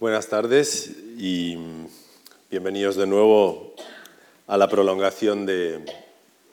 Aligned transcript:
Buenas 0.00 0.28
tardes 0.28 0.92
y 1.18 1.58
bienvenidos 2.50 2.96
de 2.96 3.06
nuevo 3.06 3.74
a 4.46 4.56
la 4.56 4.66
prolongación 4.66 5.44
de, 5.44 5.84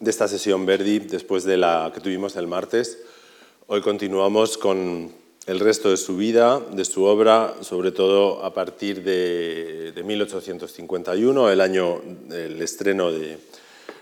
esta 0.06 0.28
sesión 0.28 0.66
Verdi 0.66 1.00
después 1.00 1.46
de 1.46 1.56
la 1.56 1.90
que 1.94 2.02
tuvimos 2.02 2.36
el 2.36 2.46
martes. 2.46 3.00
Hoy 3.68 3.80
continuamos 3.80 4.58
con 4.58 5.14
el 5.46 5.62
resto 5.62 5.90
de 5.90 5.96
su 5.96 6.18
vida, 6.18 6.60
de 6.60 6.84
su 6.84 7.06
obra, 7.06 7.54
sobre 7.62 7.94
todo 7.94 8.44
a 8.44 8.54
partir 8.54 9.02
de, 9.02 9.94
de 9.94 10.04
1851, 10.04 11.50
el 11.50 11.62
año 11.62 12.02
del 12.26 12.62
estreno 12.62 13.14
de 13.14 13.40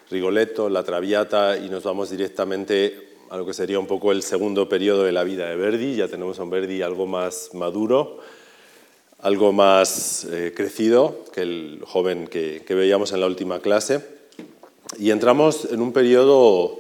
Rigoletto, 0.09 0.69
La 0.69 0.81
Traviata, 0.81 1.55
y 1.55 1.69
nos 1.69 1.83
vamos 1.83 2.09
directamente 2.09 3.09
a 3.29 3.37
lo 3.37 3.45
que 3.45 3.53
sería 3.53 3.77
un 3.77 3.85
poco 3.85 4.11
el 4.11 4.23
segundo 4.23 4.67
periodo 4.67 5.03
de 5.03 5.11
la 5.11 5.23
vida 5.23 5.47
de 5.47 5.55
Verdi. 5.55 5.97
Ya 5.97 6.07
tenemos 6.07 6.39
a 6.39 6.43
un 6.43 6.49
Verdi 6.49 6.81
algo 6.81 7.05
más 7.05 7.51
maduro, 7.53 8.21
algo 9.25 9.51
más 9.51 10.27
eh, 10.29 10.53
crecido 10.55 11.25
que 11.33 11.41
el 11.41 11.81
joven 11.83 12.27
que, 12.27 12.61
que 12.63 12.75
veíamos 12.75 13.11
en 13.11 13.21
la 13.21 13.25
última 13.25 13.59
clase. 13.59 14.01
Y 14.99 15.09
entramos 15.09 15.67
en 15.71 15.81
un 15.81 15.93
periodo 15.93 16.79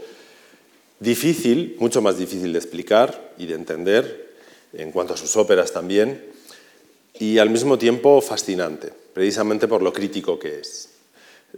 difícil, 0.99 1.75
mucho 1.79 2.03
más 2.03 2.19
difícil 2.19 2.53
de 2.53 2.59
explicar 2.59 3.33
y 3.39 3.47
de 3.47 3.55
entender, 3.55 4.35
en 4.73 4.91
cuanto 4.91 5.15
a 5.15 5.17
sus 5.17 5.35
óperas 5.37 5.73
también, 5.73 6.23
y 7.19 7.39
al 7.39 7.49
mismo 7.49 7.79
tiempo 7.79 8.21
fascinante, 8.21 8.93
precisamente 9.15 9.67
por 9.67 9.81
lo 9.81 9.91
crítico 9.91 10.37
que 10.37 10.59
es. 10.59 10.89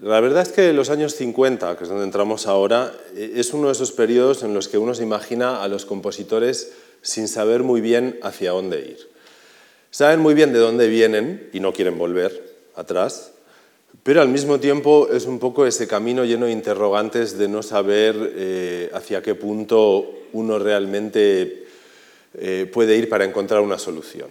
La 0.02 0.22
verdad 0.22 0.44
es 0.44 0.54
que 0.54 0.72
los 0.72 0.90
años 0.90 1.16
50, 1.16 1.78
que 1.78 1.84
es 1.84 1.90
donde 1.90 2.06
entramos 2.06 2.48
ahora, 2.48 2.94
e, 3.14 3.34
es 3.36 3.54
uno 3.54 3.67
de 3.67 3.73
esos 3.73 3.92
periodos 3.92 4.42
en 4.42 4.54
los 4.54 4.70
que 4.70 4.78
uno 4.78 4.95
se 4.95 5.04
imagina 5.04 5.62
a 5.62 5.67
los 5.67 5.84
compositores 5.84 6.72
sin 7.02 7.28
saber 7.28 7.64
muy 7.64 7.81
bien 7.81 8.17
hacia 8.23 8.52
dónde 8.52 8.80
ir. 8.80 9.06
Saben 9.91 10.20
muy 10.20 10.34
bien 10.34 10.54
de 10.54 10.59
dónde 10.59 10.88
vienen 10.88 11.50
y 11.54 11.59
no 11.59 11.73
quieren 11.73 11.98
volver 11.98 12.55
atrás, 12.76 13.32
pero 14.04 14.22
al 14.22 14.30
mismo 14.30 14.59
tiempo 14.59 15.09
es 15.11 15.25
un 15.25 15.39
poco 15.39 15.66
ese 15.66 15.88
camino 15.88 16.23
lleno 16.23 16.45
de 16.45 16.52
interrogantes 16.52 17.38
de 17.38 17.48
no 17.48 17.64
saber 17.64 18.16
eh, 18.36 18.89
hacia 18.94 19.22
qué 19.22 19.36
punto 19.36 20.06
uno 20.34 20.59
realmente 20.59 21.66
eh, 22.36 22.70
puede 22.72 22.95
ir 22.95 23.09
para 23.09 23.26
encontrar 23.26 23.61
una 23.61 23.80
solución. 23.80 24.30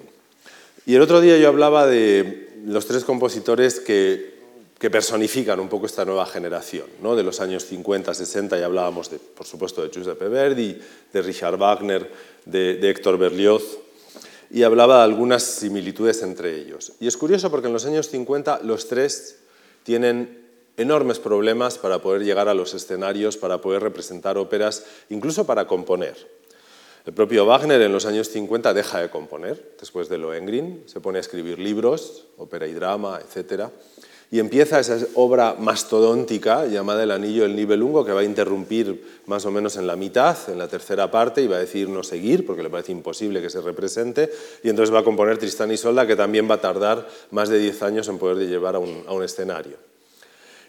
Y 0.87 0.95
el 0.95 1.03
otro 1.03 1.21
día 1.21 1.37
yo 1.37 1.49
hablaba 1.49 1.87
de 1.87 2.49
los 2.65 2.87
tres 2.87 3.05
compositores 3.05 3.81
que 3.81 4.35
personifican 4.91 5.59
un 5.59 5.69
poco 5.69 5.87
esta 5.87 6.05
nueva 6.05 6.27
generación, 6.27 6.87
¿no? 7.03 7.17
de 7.17 7.25
los 7.25 7.41
años 7.41 7.65
50, 7.65 8.15
60, 8.15 8.59
y 8.59 8.63
hablábamos, 8.63 9.11
por 9.35 9.47
supuesto, 9.47 9.83
de 9.83 9.91
Giuseppe 9.91 10.29
Verdi, 10.29 10.79
de 11.13 11.23
Richard 11.23 11.57
Wagner, 11.57 12.09
de, 12.45 12.75
de 12.77 12.91
Héctor 12.91 13.19
Berlioz, 13.19 13.79
y 14.51 14.63
hablaba 14.63 14.99
de 14.99 15.05
algunas 15.05 15.43
similitudes 15.43 16.23
entre 16.23 16.57
ellos. 16.57 16.93
Y 17.01 17.07
es 17.07 17.17
curioso 17.17 17.51
porque 17.51 17.67
en 17.67 17.73
los 17.73 17.87
años 17.87 18.09
50 18.09 18.61
los 18.63 18.89
tres 18.89 19.39
tienen 19.83 20.47
enormes 20.77 21.19
problemas 21.19 21.79
para 21.79 22.01
poder 22.01 22.23
llegar 22.23 22.49
a 22.49 22.55
los 22.55 22.75
escenarios, 22.75 23.37
para 23.37 23.61
poder 23.61 23.83
representar 23.83 24.39
óperas, 24.39 24.85
incluso 25.11 25.47
para 25.47 25.67
componer. 25.67 26.37
El 27.07 27.13
propio 27.13 27.47
Wagner 27.47 27.81
en 27.83 27.93
los 27.93 28.05
años 28.05 28.29
50 28.29 28.75
deja 28.75 29.01
de 29.01 29.11
componer, 29.11 29.77
después 29.79 30.09
de 30.09 30.19
Lohengrin, 30.19 30.83
se 30.87 31.01
pone 31.01 31.19
a 31.19 31.21
escribir 31.21 31.59
libros, 31.59 32.27
ópera 32.37 32.67
y 32.67 32.73
drama, 32.73 33.21
etcétera 33.25 33.71
y 34.31 34.41
empieza 34.41 34.81
esa 34.81 34.99
obra 35.15 35.55
mastodóntica 35.59 36.67
llamada 36.67 37.05
El 37.05 37.13
Anillo 37.13 37.45
del 37.45 37.55
Nibelungo, 37.55 38.05
que 38.05 38.13
va 38.13 38.21
a 38.21 38.25
interrumpir 38.25 39.21
más 39.27 39.47
o 39.47 39.51
menos 39.51 39.77
en 39.77 39.87
la 39.87 39.95
mitad, 39.95 40.37
en 40.49 40.59
la 40.59 40.67
tercera 40.67 41.11
parte, 41.11 41.43
y 41.43 41.47
va 41.47 41.57
a 41.57 41.61
decir 41.61 41.89
no 41.89 42.03
seguir, 42.03 42.45
porque 42.45 42.63
le 42.63 42.71
parece 42.71 42.93
imposible 42.93 43.41
que 43.41 43.51
se 43.51 43.61
represente, 43.61 44.33
y 44.65 44.69
entonces 44.69 44.93
va 44.93 45.01
a 45.01 45.05
componer 45.05 45.39
Tristán 45.39 45.71
y 45.71 45.77
Solda, 45.77 46.07
que 46.07 46.17
también 46.17 46.51
va 46.51 46.57
a 46.57 46.61
tardar 46.61 47.07
más 47.31 47.49
de 47.49 47.59
10 47.59 47.83
años 47.83 48.09
en 48.09 48.19
poder 48.19 48.49
llevar 48.49 48.75
a 48.75 48.81
un, 48.81 49.05
a 49.07 49.13
un 49.13 49.23
escenario. 49.23 49.77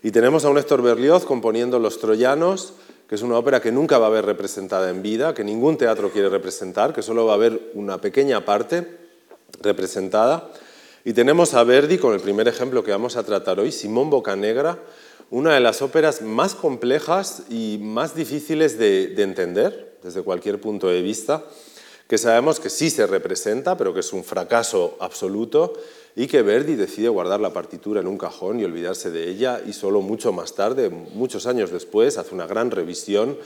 Y 0.03 0.11
tenemos 0.11 0.45
a 0.45 0.49
un 0.49 0.59
Héctor 0.59 0.83
Berlioz 0.83 1.25
componiendo 1.25 1.79
Los 1.79 1.99
Troyanos, 1.99 2.73
que 3.09 3.15
es 3.15 3.21
una 3.21 3.37
ópera 3.37 3.61
que 3.61 3.71
nunca 3.71 3.97
va 3.97 4.05
a 4.05 4.09
haber 4.09 4.25
representada 4.25 4.89
en 4.89 5.01
vida, 5.01 5.33
que 5.33 5.43
ningún 5.43 5.77
teatro 5.77 6.11
quiere 6.11 6.29
representar, 6.29 6.93
que 6.93 7.01
solo 7.01 7.25
va 7.25 7.31
a 7.31 7.35
haber 7.35 7.71
una 7.73 7.99
pequeña 7.99 8.45
parte 8.45 8.85
representada, 9.61 10.51
y 11.05 11.13
tenemos 11.13 11.53
a 11.53 11.63
Verdi 11.63 11.97
con 11.97 12.13
el 12.13 12.19
primer 12.19 12.47
ejemplo 12.47 12.83
que 12.83 12.91
vamos 12.91 13.15
a 13.15 13.23
tratar 13.23 13.59
hoy, 13.59 13.71
Simón 13.71 14.09
Bocanegra, 14.09 14.79
una 15.29 15.53
de 15.53 15.59
las 15.59 15.81
óperas 15.81 16.21
más 16.21 16.55
complejas 16.55 17.43
y 17.49 17.79
más 17.81 18.15
difíciles 18.15 18.77
de, 18.77 19.13
entender 19.21 19.97
desde 20.03 20.21
cualquier 20.21 20.59
punto 20.61 20.87
de 20.87 21.01
vista, 21.01 21.43
que 22.07 22.17
sabemos 22.17 22.59
que 22.59 22.69
sí 22.69 22.89
se 22.89 23.05
representa, 23.05 23.75
pero 23.75 23.93
que 23.93 23.99
es 23.99 24.13
un 24.13 24.23
fracaso 24.23 24.95
absoluto 25.01 25.73
y 26.15 26.27
que 26.27 26.41
Verdi 26.41 26.75
decide 26.75 27.09
guardar 27.09 27.41
la 27.41 27.51
partitura 27.51 27.99
en 27.99 28.07
un 28.07 28.17
cajón 28.17 28.59
y 28.59 28.63
olvidarse 28.63 29.11
de 29.11 29.29
ella 29.29 29.61
y 29.65 29.73
solo 29.73 30.01
mucho 30.01 30.31
más 30.31 30.55
tarde, 30.55 30.89
muchos 30.89 31.45
años 31.45 31.71
después, 31.71 32.17
hace 32.17 32.33
una 32.33 32.47
gran 32.47 32.71
revisión 32.71 33.37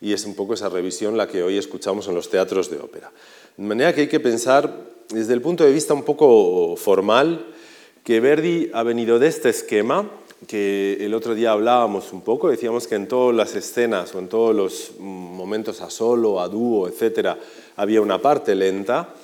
y 0.00 0.12
es 0.12 0.24
un 0.24 0.34
poco 0.34 0.54
esa 0.54 0.68
revisión 0.68 1.16
la 1.16 1.28
que 1.28 1.42
hoy 1.42 1.58
escuchamos 1.58 2.08
en 2.08 2.14
los 2.14 2.28
teatros 2.28 2.70
de 2.70 2.78
ópera. 2.78 3.12
De 3.56 3.64
manera 3.64 3.94
que 3.94 4.02
hay 4.02 4.08
que 4.08 4.20
pensar 4.20 4.97
desde 5.10 5.32
el 5.32 5.40
punto 5.40 5.64
de 5.64 5.72
vista 5.72 5.94
un 5.94 6.02
poco 6.02 6.76
formal, 6.76 7.46
que 8.04 8.20
Verdi 8.20 8.70
ha 8.72 8.82
venido 8.82 9.18
de 9.18 9.28
este 9.28 9.48
esquema, 9.48 10.10
que 10.46 10.98
el 11.00 11.14
otro 11.14 11.34
día 11.34 11.52
hablábamos 11.52 12.12
un 12.12 12.20
poco, 12.20 12.48
decíamos 12.48 12.86
que 12.86 12.94
en 12.94 13.08
todas 13.08 13.34
las 13.34 13.54
escenas 13.54 14.14
o 14.14 14.18
en 14.18 14.28
todos 14.28 14.54
los 14.54 14.92
momentos 14.98 15.80
a 15.80 15.90
solo, 15.90 16.40
a 16.40 16.48
dúo, 16.48 16.88
etcétera, 16.88 17.38
había 17.76 18.00
una 18.00 18.20
parte 18.20 18.54
lenta, 18.54 19.14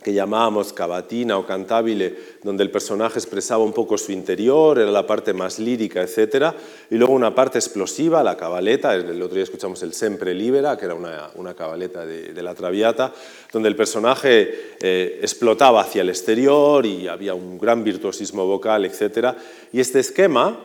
que 0.00 0.14
llamábamos 0.14 0.72
cavatina 0.72 1.36
o 1.36 1.46
cantabile, 1.46 2.16
donde 2.42 2.62
el 2.62 2.70
personaje 2.70 3.18
expresaba 3.18 3.62
un 3.62 3.74
poco 3.74 3.98
su 3.98 4.10
interior, 4.10 4.78
era 4.78 4.90
la 4.90 5.06
parte 5.06 5.34
más 5.34 5.58
lírica, 5.58 6.00
etc. 6.02 6.54
Y 6.90 6.96
luego 6.96 7.12
una 7.12 7.34
parte 7.34 7.58
explosiva, 7.58 8.22
la 8.22 8.36
cabaleta, 8.36 8.94
el 8.94 9.20
otro 9.20 9.34
día 9.34 9.44
escuchamos 9.44 9.82
el 9.82 9.92
Sempre 9.92 10.32
Libera, 10.32 10.78
que 10.78 10.86
era 10.86 10.94
una, 10.94 11.30
una 11.34 11.54
cabaleta 11.54 12.06
de, 12.06 12.42
la 12.42 12.54
Traviata, 12.54 13.12
donde 13.52 13.68
el 13.68 13.76
personaje 13.76 14.76
eh, 14.80 15.18
explotaba 15.20 15.82
hacia 15.82 16.00
el 16.00 16.08
exterior 16.08 16.86
y 16.86 17.06
había 17.06 17.34
un 17.34 17.58
gran 17.58 17.84
virtuosismo 17.84 18.46
vocal, 18.46 18.86
etc. 18.86 19.36
Y 19.72 19.80
este 19.80 20.00
esquema 20.00 20.58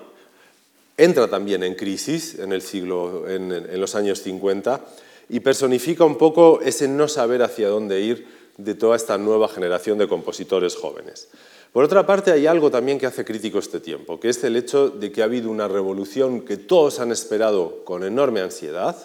entra 0.96 1.28
también 1.28 1.64
en 1.64 1.76
crisis 1.76 2.40
en, 2.40 2.54
el 2.54 2.62
siglo, 2.62 3.28
en, 3.28 3.52
en 3.52 3.80
los 3.82 3.94
años 3.94 4.22
50 4.22 4.82
y 5.30 5.42
personifica 5.42 6.06
un 6.06 6.18
poco 6.18 6.62
ese 6.62 6.88
no 6.88 7.10
saber 7.10 7.44
hacia 7.44 7.68
dónde 7.68 8.00
ir 8.00 8.37
de 8.58 8.76
toda 8.76 8.96
esta 8.96 9.18
nueva 9.18 9.48
generación 9.48 9.98
de 9.98 10.08
compositores 10.08 10.76
jóvenes. 10.76 11.30
Por 11.72 11.84
otra 11.84 12.06
parte, 12.06 12.32
hay 12.32 12.48
algo 12.48 12.72
también 12.72 12.98
que 12.98 13.06
hace 13.06 13.24
crítico 13.24 13.60
este 13.60 13.80
tiempo, 13.80 14.20
que 14.20 14.30
es 14.30 14.44
el 14.44 14.56
hecho 14.56 14.90
de 14.90 15.12
que 15.12 15.22
ha 15.22 15.26
habido 15.26 15.50
una 15.50 15.68
revolución 15.68 16.42
que 16.42 16.58
todos 16.58 17.00
han 17.00 17.12
esperado 17.12 17.84
con 17.86 18.04
enorme 18.04 18.42
ansiedad, 18.42 18.96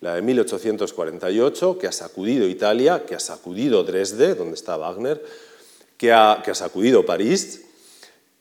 la 0.00 0.14
de 0.14 0.22
1848, 0.22 1.78
que 1.78 1.86
ha 1.86 1.92
sacudido 1.92 2.46
Italia, 2.46 3.04
que 3.06 3.14
ha 3.14 3.20
sacudido 3.20 3.84
Dresde, 3.84 4.34
donde 4.34 4.54
está 4.54 4.76
Wagner, 4.76 5.22
que 5.96 6.12
ha, 6.12 6.42
que 6.44 6.50
ha 6.50 6.54
sacudido 6.54 7.06
París 7.06 7.64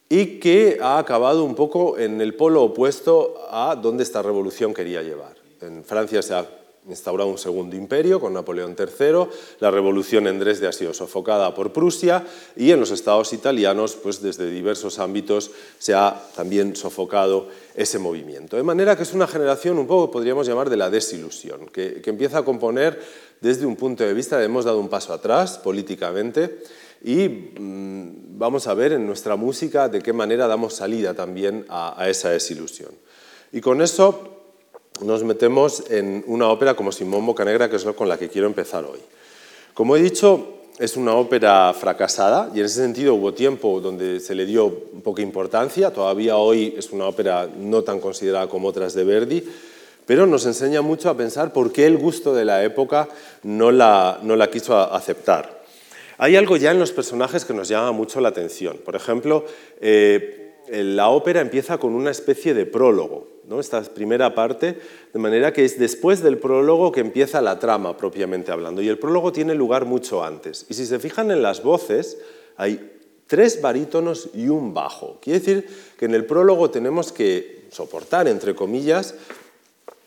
y 0.09 0.39
que 0.39 0.79
ha 0.81 0.97
acabado 0.97 1.43
un 1.43 1.55
poco 1.55 1.97
en 1.97 2.19
el 2.19 2.35
polo 2.35 2.63
opuesto 2.63 3.47
a 3.49 3.75
donde 3.75 4.03
esta 4.03 4.21
revolución 4.21 4.73
quería 4.73 5.01
llevar. 5.01 5.35
En 5.61 5.85
Francia 5.85 6.21
se 6.21 6.33
ha 6.33 6.60
instaurado 6.87 7.29
un 7.29 7.37
segundo 7.37 7.75
imperio 7.75 8.19
con 8.19 8.33
Napoleón 8.33 8.75
III, 8.77 9.27
la 9.59 9.69
revolución 9.69 10.27
en 10.27 10.39
Dresde 10.39 10.67
ha 10.67 10.71
sido 10.71 10.93
sofocada 10.93 11.53
por 11.53 11.71
Prusia 11.71 12.25
y 12.55 12.71
en 12.71 12.79
los 12.79 12.91
estados 12.91 13.33
italianos, 13.33 13.95
pues 13.95 14.21
desde 14.21 14.49
diversos 14.49 14.99
ámbitos 14.99 15.51
se 15.77 15.93
ha 15.93 16.21
también 16.35 16.75
sofocado 16.75 17.49
ese 17.75 17.99
movimiento. 17.99 18.57
De 18.57 18.63
manera 18.63 18.95
que 18.95 19.03
es 19.03 19.13
una 19.13 19.27
generación 19.27 19.77
un 19.77 19.87
poco, 19.87 20.11
podríamos 20.11 20.47
llamar, 20.47 20.69
de 20.69 20.77
la 20.77 20.89
desilusión, 20.89 21.67
que, 21.67 22.01
que 22.01 22.09
empieza 22.09 22.39
a 22.39 22.45
componer 22.45 22.99
desde 23.41 23.65
un 23.65 23.75
punto 23.75 24.03
de 24.03 24.13
vista 24.13 24.37
de 24.37 24.45
hemos 24.45 24.65
dado 24.65 24.79
un 24.79 24.89
paso 24.89 25.13
atrás 25.13 25.57
políticamente 25.57 26.59
y 27.03 27.27
mm, 27.27 28.37
vamos 28.37 28.67
a 28.67 28.73
ver 28.73 28.93
en 28.93 29.05
nuestra 29.05 29.35
música 29.35 29.89
de 29.89 30.01
qué 30.01 30.13
manera 30.13 30.47
damos 30.47 30.75
salida 30.75 31.13
también 31.13 31.65
a, 31.69 31.99
a 32.01 32.09
esa 32.09 32.29
desilusión. 32.29 32.91
Y 33.51 33.61
con 33.61 33.81
eso 33.81 34.40
nos 35.01 35.23
metemos 35.23 35.83
en 35.89 36.23
una 36.27 36.47
ópera 36.49 36.75
como 36.75 36.91
Simón 36.91 37.25
Bocanegra, 37.25 37.69
que 37.69 37.75
es 37.75 37.83
con 37.83 38.07
la 38.07 38.17
que 38.17 38.29
quiero 38.29 38.47
empezar 38.47 38.85
hoy. 38.85 38.99
Como 39.73 39.95
he 39.95 40.01
dicho, 40.01 40.61
es 40.79 40.97
una 40.97 41.15
ópera 41.15 41.73
fracasada 41.73 42.49
y 42.53 42.59
en 42.59 42.65
ese 42.65 42.81
sentido 42.81 43.15
hubo 43.15 43.33
tiempo 43.33 43.79
donde 43.81 44.19
se 44.19 44.35
le 44.35 44.45
dio 44.45 44.73
poca 45.03 45.21
importancia, 45.21 45.91
todavía 45.91 46.37
hoy 46.37 46.73
es 46.77 46.91
una 46.91 47.05
ópera 47.05 47.47
no 47.55 47.83
tan 47.83 47.99
considerada 47.99 48.47
como 48.47 48.67
otras 48.67 48.93
de 48.93 49.03
Verdi, 49.03 49.43
pero 50.05 50.25
nos 50.25 50.45
enseña 50.45 50.81
mucho 50.81 51.09
a 51.09 51.17
pensar 51.17 51.53
por 51.53 51.71
qué 51.71 51.85
el 51.85 51.97
gusto 51.97 52.33
de 52.33 52.45
la 52.45 52.63
época 52.63 53.07
no 53.43 53.71
la, 53.71 54.19
no 54.23 54.35
la 54.35 54.49
quiso 54.49 54.77
aceptar. 54.77 55.61
Hay 56.17 56.35
algo 56.35 56.57
ya 56.57 56.71
en 56.71 56.79
los 56.79 56.91
personajes 56.91 57.45
que 57.45 57.53
nos 57.53 57.67
llama 57.67 57.91
mucho 57.91 58.21
la 58.21 58.29
atención. 58.29 58.77
Por 58.83 58.95
ejemplo, 58.95 59.45
eh, 59.79 60.40
la 60.71 61.09
ópera 61.09 61.41
empieza 61.41 61.77
con 61.77 61.93
una 61.93 62.11
especie 62.11 62.53
de 62.53 62.65
prólogo, 62.65 63.27
esta 63.59 63.81
primera 63.81 64.33
parte, 64.33 64.79
de 65.11 65.19
manera 65.19 65.51
que 65.51 65.65
es 65.65 65.77
después 65.77 66.23
del 66.23 66.37
prólogo 66.37 66.91
que 66.91 67.01
empieza 67.01 67.41
la 67.41 67.59
trama 67.59 67.97
propiamente 67.97 68.51
hablando. 68.51 68.81
Y 68.81 68.87
el 68.87 68.97
prólogo 68.97 69.33
tiene 69.33 69.55
lugar 69.55 69.85
mucho 69.85 70.23
antes. 70.23 70.65
Y 70.69 70.73
si 70.73 70.85
se 70.85 70.99
fijan 70.99 71.31
en 71.31 71.41
las 71.41 71.61
voces, 71.61 72.17
hay 72.55 72.91
tres 73.27 73.61
barítonos 73.61 74.29
y 74.33 74.47
un 74.47 74.73
bajo. 74.73 75.17
Quiere 75.21 75.39
decir 75.39 75.67
que 75.97 76.05
en 76.05 76.13
el 76.13 76.25
prólogo 76.25 76.69
tenemos 76.69 77.11
que 77.11 77.65
soportar, 77.71 78.27
entre 78.27 78.55
comillas, 78.55 79.15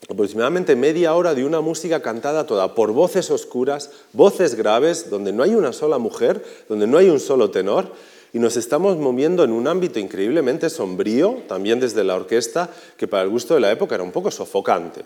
aproximadamente 0.09 0.75
media 0.75 1.15
hora 1.15 1.33
de 1.33 1.45
una 1.45 1.61
música 1.61 2.01
cantada 2.01 2.45
toda 2.45 2.75
por 2.75 2.91
voces 2.91 3.31
oscuras, 3.31 3.91
voces 4.13 4.55
graves, 4.55 5.09
donde 5.09 5.33
no 5.33 5.43
hay 5.43 5.55
una 5.55 5.73
sola 5.73 5.97
mujer, 5.97 6.43
donde 6.69 6.87
no 6.87 6.97
hay 6.97 7.09
un 7.09 7.19
solo 7.19 7.49
tenor, 7.51 7.91
y 8.35 8.39
nos 8.39 8.57
estamos 8.57 8.97
moviendo 8.97 9.45
en 9.45 9.53
un 9.53 9.65
ámbito 9.65 9.97
increíblemente 9.97 10.69
sombrío, 10.69 11.43
también 11.47 11.79
desde 11.79 12.03
la 12.03 12.15
orquesta, 12.15 12.69
que 12.97 13.07
para 13.07 13.23
el 13.23 13.29
gusto 13.29 13.53
de 13.53 13.61
la 13.61 13.71
época 13.71 13.95
era 13.95 14.03
un 14.03 14.11
poco 14.11 14.29
sofocante. 14.29 15.05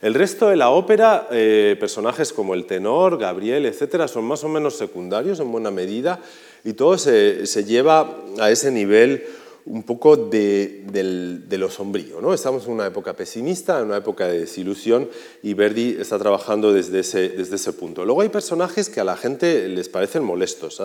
El 0.00 0.14
resto 0.14 0.48
de 0.48 0.54
la 0.54 0.70
ópera, 0.70 1.26
eh, 1.32 1.76
personajes 1.80 2.32
como 2.32 2.54
el 2.54 2.66
tenor, 2.66 3.18
Gabriel, 3.18 3.66
etcétera, 3.66 4.06
son 4.06 4.26
más 4.26 4.44
o 4.44 4.48
menos 4.48 4.76
secundarios 4.76 5.40
en 5.40 5.50
buena 5.50 5.72
medida 5.72 6.20
y 6.62 6.74
todo 6.74 6.96
se, 6.98 7.48
se 7.48 7.64
lleva 7.64 8.16
a 8.38 8.48
ese 8.48 8.70
nivel 8.70 9.26
un 9.66 9.82
poco 9.82 10.16
de, 10.16 11.46
lo 11.50 11.70
sombrío. 11.70 12.20
¿no? 12.20 12.32
Estamos 12.32 12.66
en 12.66 12.72
una 12.72 12.86
época 12.86 13.14
pesimista, 13.14 13.80
en 13.80 13.86
una 13.86 13.98
época 13.98 14.26
de 14.26 14.40
desilusión, 14.40 15.08
y 15.42 15.54
Verdi 15.54 15.96
está 15.98 16.18
trabajando 16.18 16.72
desde 16.72 17.00
ese, 17.00 17.28
desde 17.28 17.56
ese 17.56 17.72
punto. 17.72 18.04
Luego 18.04 18.22
hay 18.22 18.28
personajes 18.28 18.88
que 18.88 19.00
a 19.00 19.04
la 19.04 19.16
gente 19.16 19.68
les 19.68 19.88
parecen 19.88 20.24
molestos. 20.24 20.80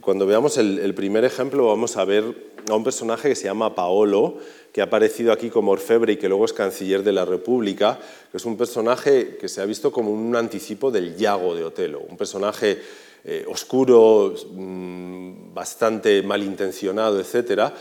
cuando 0.00 0.26
veamos 0.26 0.58
el, 0.58 0.94
primer 0.94 1.24
ejemplo, 1.24 1.66
vamos 1.66 1.96
a 1.96 2.04
ver 2.04 2.52
a 2.68 2.74
un 2.74 2.84
personaje 2.84 3.28
que 3.28 3.34
se 3.34 3.44
llama 3.44 3.74
Paolo, 3.74 4.38
que 4.72 4.80
ha 4.80 4.84
aparecido 4.84 5.32
aquí 5.32 5.50
como 5.50 5.72
orfebre 5.72 6.14
y 6.14 6.16
que 6.16 6.28
luego 6.28 6.44
es 6.44 6.52
canciller 6.52 7.02
de 7.02 7.12
la 7.12 7.24
República, 7.24 7.98
que 8.30 8.36
es 8.36 8.44
un 8.44 8.56
personaje 8.56 9.36
que 9.36 9.48
se 9.48 9.60
ha 9.60 9.66
visto 9.66 9.92
como 9.92 10.12
un 10.12 10.34
anticipo 10.36 10.90
del 10.90 11.16
Yago 11.16 11.54
de 11.54 11.64
Otelo, 11.64 12.00
un 12.00 12.16
personaje 12.16 12.80
eh, 13.24 13.44
oscuro, 13.48 14.34
mm, 14.52 15.54
bastante 15.54 16.22
malintencionado, 16.22 17.20
etcétera, 17.20 17.72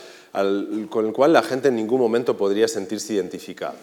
con 0.90 1.06
el 1.06 1.14
cual 1.14 1.34
la 1.34 1.44
gente 1.44 1.68
en 1.68 1.76
ningún 1.76 2.00
momento 2.00 2.38
podría 2.38 2.68
sentirse 2.68 3.14
identificado. 3.14 3.76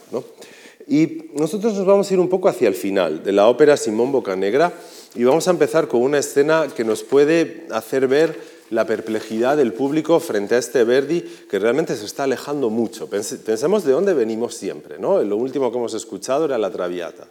Y 0.87 1.31
nosotros 1.35 1.75
nos 1.75 1.85
vamos 1.85 2.11
a 2.11 2.15
ir 2.15 2.21
un 2.21 2.31
poco 2.31 2.49
hacia 2.49 2.69
el 2.69 2.75
final 2.75 3.23
de 3.23 3.33
la 3.33 3.49
ópera 3.49 3.77
Simón 3.77 4.11
Bocanegra 4.11 4.73
y 5.15 5.25
vamos 5.25 5.47
a 5.47 5.51
empezar 5.51 5.89
con 5.89 6.01
una 6.01 6.19
escena 6.19 6.69
que 6.75 6.85
nos 6.85 7.03
puede 7.03 7.67
hacer 7.71 8.09
ver 8.09 8.41
la 8.71 8.87
perplejidad 8.87 9.57
del 9.57 9.73
público 9.73 10.21
frente 10.21 10.55
a 10.55 10.59
este 10.59 10.85
Verdi 10.85 11.23
que 11.51 11.59
realmente 11.59 11.97
se 11.97 12.07
está 12.07 12.25
alejando 12.25 12.71
mucho. 12.71 13.09
Pensemos 13.09 13.85
de 13.85 13.93
dónde 13.93 14.15
venimos 14.15 14.55
siempre. 14.55 14.99
¿no? 14.99 15.23
Lo 15.23 15.37
último 15.37 15.71
que 15.71 15.79
hemos 15.79 15.95
escuchado 15.95 16.47
era 16.47 16.57
la 16.57 16.71
Traviata. 16.71 17.27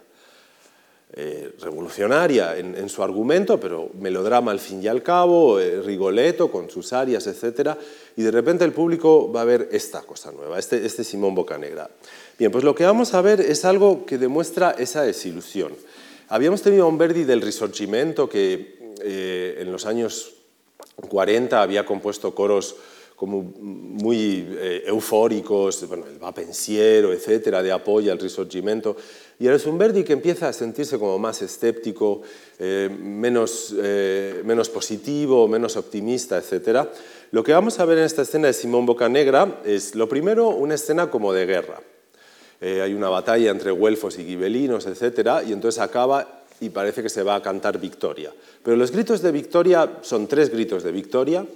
Eh, 1.14 1.54
revolucionaria 1.60 2.58
en, 2.58 2.86
su 2.90 3.02
argumento, 3.02 3.58
pero 3.58 3.88
melodrama 3.98 4.50
al 4.50 4.60
fin 4.60 4.82
y 4.82 4.88
al 4.88 5.02
cabo, 5.02 5.58
eh, 5.58 5.80
Rigoletto 5.80 6.50
con 6.50 6.68
sus 6.68 6.92
arias, 6.92 7.26
etc. 7.26 7.70
Y 8.14 8.22
de 8.22 8.30
repente 8.30 8.66
el 8.66 8.72
público 8.72 9.32
va 9.32 9.40
a 9.40 9.44
ver 9.46 9.70
esta 9.72 10.02
cosa 10.02 10.30
nueva, 10.32 10.58
este, 10.58 10.84
este 10.84 11.04
Simón 11.04 11.34
Bocanegra. 11.34 11.88
Bien, 12.38 12.52
pues 12.52 12.62
lo 12.62 12.74
que 12.74 12.84
vamos 12.84 13.14
a 13.14 13.22
ver 13.22 13.40
es 13.40 13.64
algo 13.64 14.04
que 14.04 14.18
demuestra 14.18 14.72
esa 14.72 15.02
desilusión. 15.02 15.72
Habíamos 16.28 16.60
tenido 16.60 16.84
a 16.84 16.88
un 16.88 16.98
del 16.98 17.40
Risorgimento 17.40 18.28
que 18.28 18.78
eh, 19.00 19.56
en 19.60 19.72
los 19.72 19.86
años 19.86 20.34
40 21.08 21.62
había 21.62 21.86
compuesto 21.86 22.34
coros 22.34 22.76
como 23.18 23.42
muy 23.42 24.46
eufóricos, 24.86 25.88
bueno, 25.88 26.06
el 26.06 26.22
va 26.22 26.32
pensiero, 26.32 27.12
etcétera, 27.12 27.64
de 27.64 27.72
apoyo 27.72 28.12
al 28.12 28.18
Risorgimento. 28.18 28.96
Y 29.40 29.46
ahora 29.46 29.56
es 29.56 29.66
un 29.66 29.78
Verdi 29.78 30.02
que 30.02 30.12
empieza 30.12 30.48
a 30.48 30.52
sentirse 30.52 30.98
como 30.98 31.18
más 31.18 31.42
escéptico, 31.42 32.22
eh, 32.58 32.90
menos, 32.90 33.72
eh, 33.78 34.42
menos 34.44 34.68
positivo, 34.68 35.46
menos 35.46 35.76
optimista, 35.76 36.38
etc. 36.38 36.88
Lo 37.30 37.44
que 37.44 37.52
vamos 37.52 37.78
a 37.78 37.84
ver 37.84 37.98
en 37.98 38.04
esta 38.04 38.22
escena 38.22 38.48
de 38.48 38.52
Simón 38.52 38.84
Bocanegra 38.84 39.60
es, 39.64 39.94
lo 39.94 40.08
primero, 40.08 40.48
una 40.48 40.74
escena 40.74 41.08
como 41.08 41.32
de 41.32 41.46
guerra. 41.46 41.80
Eh, 42.60 42.82
hay 42.82 42.94
una 42.94 43.08
batalla 43.10 43.52
entre 43.52 43.70
güelfos 43.70 44.18
y 44.18 44.24
gibelinos, 44.24 44.86
etc. 44.86 45.46
Y 45.46 45.52
entonces 45.52 45.80
acaba 45.80 46.42
y 46.60 46.70
parece 46.70 47.04
que 47.04 47.08
se 47.08 47.22
va 47.22 47.36
a 47.36 47.42
cantar 47.42 47.78
victoria. 47.78 48.32
Pero 48.64 48.76
los 48.76 48.90
gritos 48.90 49.22
de 49.22 49.30
victoria 49.30 49.98
son 50.02 50.26
tres 50.26 50.50
gritos 50.50 50.82
de 50.82 50.90
victoria, 50.90 51.46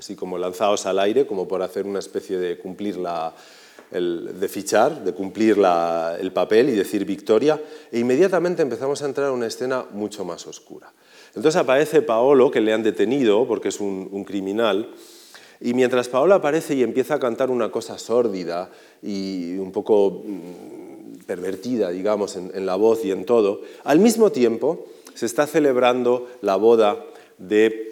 así 0.00 0.16
como 0.16 0.38
lanzados 0.38 0.86
al 0.86 0.98
aire, 0.98 1.26
como 1.26 1.46
por 1.46 1.62
hacer 1.62 1.84
una 1.84 1.98
especie 1.98 2.38
de 2.38 2.56
cumplir 2.56 2.96
la, 2.96 3.34
de 3.92 4.48
fichar, 4.48 5.04
de 5.04 5.12
cumplir 5.12 5.58
el 5.58 6.32
papel 6.32 6.70
y 6.70 6.72
decir 6.72 7.04
victoria, 7.04 7.60
e 7.92 7.98
inmediatamente 7.98 8.62
empezamos 8.62 9.02
a 9.02 9.06
entrar 9.06 9.28
a 9.28 9.32
una 9.32 9.46
escena 9.46 9.84
mucho 9.92 10.24
más 10.24 10.46
oscura. 10.46 10.90
Entonces 11.34 11.56
aparece 11.56 12.00
Paolo, 12.00 12.50
que 12.50 12.62
le 12.62 12.72
han 12.72 12.82
detenido 12.82 13.46
porque 13.46 13.68
es 13.68 13.78
un, 13.78 14.24
criminal, 14.24 14.88
y 15.60 15.74
mientras 15.74 16.08
Paolo 16.08 16.34
aparece 16.34 16.74
y 16.74 16.82
empieza 16.82 17.16
a 17.16 17.20
cantar 17.20 17.50
una 17.50 17.70
cosa 17.70 17.98
sórdida 17.98 18.70
y 19.02 19.58
un 19.58 19.70
poco 19.70 20.22
mm, 20.24 21.26
pervertida, 21.26 21.90
digamos, 21.90 22.36
en 22.36 22.64
la 22.64 22.76
voz 22.76 23.04
y 23.04 23.10
en 23.10 23.26
todo, 23.26 23.60
al 23.84 23.98
mismo 23.98 24.32
tiempo 24.32 24.86
se 25.12 25.26
está 25.26 25.46
celebrando 25.46 26.26
la 26.40 26.56
boda 26.56 27.04
de 27.36 27.89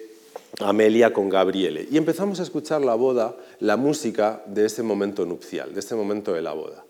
Amelia 0.60 1.12
con 1.12 1.28
Gabriele. 1.28 1.86
Y 1.90 1.96
empezamos 1.96 2.40
a 2.40 2.42
escuchar 2.42 2.82
la 2.82 2.94
boda, 2.94 3.36
la 3.60 3.76
música 3.76 4.42
de 4.46 4.66
ese 4.66 4.82
momento 4.82 5.24
nupcial, 5.24 5.72
de 5.72 5.80
este 5.80 5.94
momento 5.94 6.32
de 6.32 6.42
la 6.42 6.52
boda. 6.52 6.84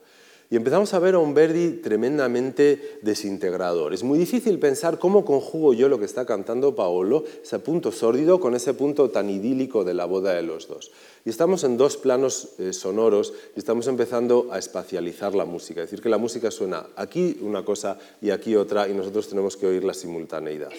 Y 0.51 0.57
empezamos 0.57 0.95
a 0.95 0.99
ver 0.99 1.15
a 1.15 1.19
un 1.19 1.35
Verdi 1.35 1.73
tremendamente 1.83 3.01
desintegrador. 3.03 3.93
Es 3.93 4.03
muy 4.03 4.19
difícil 4.19 4.59
pensar 4.59 4.99
cómo 4.99 5.23
conjugo 5.23 5.75
yo 5.75 5.91
lo 5.91 5.99
que 5.99 6.07
está 6.07 6.25
cantando 6.25 6.75
Paolo, 6.75 7.25
ese 7.43 7.59
punto 7.59 7.93
sórdido, 7.93 8.41
con 8.41 8.55
ese 8.55 8.73
punto 8.73 9.11
tan 9.11 9.29
idílico 9.29 9.85
de 9.85 9.93
la 9.93 10.07
boda 10.07 10.33
de 10.33 10.41
los 10.41 10.67
dos. 10.67 10.91
Y 11.27 11.29
estamos 11.29 11.65
en 11.65 11.77
dos 11.77 11.99
planos 11.99 12.55
eh, 12.59 12.73
sonoros 12.73 13.35
y 13.55 13.59
estamos 13.59 13.89
empezando 13.89 14.49
a 14.51 14.59
espacializar 14.59 15.35
la 15.35 15.45
música, 15.45 15.83
es 15.83 15.91
decir, 15.91 16.03
que 16.03 16.09
la 16.09 16.17
música 16.17 16.51
suena 16.51 16.87
aquí 16.97 17.37
una 17.43 17.63
cosa 17.63 17.99
y 18.23 18.31
aquí 18.31 18.57
otra 18.57 18.89
y 18.89 18.95
nosotros 18.95 19.29
tenemos 19.29 19.55
que 19.55 19.67
oír 19.67 19.85
la 19.85 19.93
simultaneidad. 19.93 20.71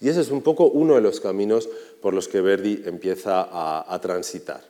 Y 0.00 0.08
ese 0.08 0.22
es 0.22 0.30
un 0.30 0.40
poco 0.40 0.66
uno 0.66 0.94
de 0.94 1.02
los 1.02 1.20
caminos 1.20 1.68
por 2.00 2.14
los 2.14 2.26
que 2.26 2.40
Verdi 2.40 2.82
empieza 2.86 3.48
a, 3.50 4.00
transitar. 4.00 4.62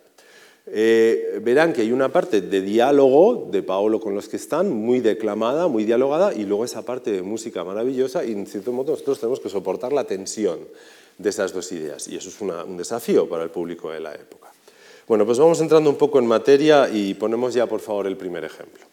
Eh, 0.67 1.39
verán 1.43 1.73
que 1.73 1.83
hay 1.83 1.93
una 1.93 2.11
parte 2.11 2.41
de 2.41 2.61
diálogo 2.61 3.49
de 3.51 3.63
Paolo 3.63 4.01
con 4.01 4.15
los 4.15 4.29
que 4.29 4.37
están, 4.37 4.71
muy 4.71 5.01
declamada, 5.01 5.69
muy 5.69 5.85
dialogada, 5.85 6.35
y 6.35 6.45
luego 6.45 6.65
esa 6.65 6.85
parte 6.85 7.13
de 7.13 7.23
música 7.23 7.63
maravillosa, 7.65 8.25
y 8.25 8.33
en 8.33 8.47
cierto 8.47 8.73
modo 8.73 8.93
nosotros 8.93 9.21
tenemos 9.21 9.41
que 9.41 9.49
soportar 9.49 9.93
la 9.93 10.05
tensión 10.05 10.59
de 11.17 11.31
esas 11.31 11.53
dos 11.53 11.71
ideas, 11.71 12.09
y 12.09 12.17
eso 12.17 12.29
es 12.29 12.41
un 12.41 12.77
desafío 12.77 13.29
para 13.29 13.45
el 13.45 13.51
público 13.51 13.91
de 13.91 14.01
la 14.01 14.15
época. 14.15 14.51
Bueno, 15.07 15.27
pues 15.27 15.39
vamos 15.39 15.61
entrando 15.61 15.91
un 15.91 15.97
poco 15.97 16.19
en 16.19 16.27
materia 16.27 16.89
y 16.89 17.15
ponemos 17.15 17.55
ya, 17.55 17.67
por 17.67 17.81
favor, 17.81 18.07
el 18.07 18.17
primer 18.17 18.45
ejemplo. 18.45 18.85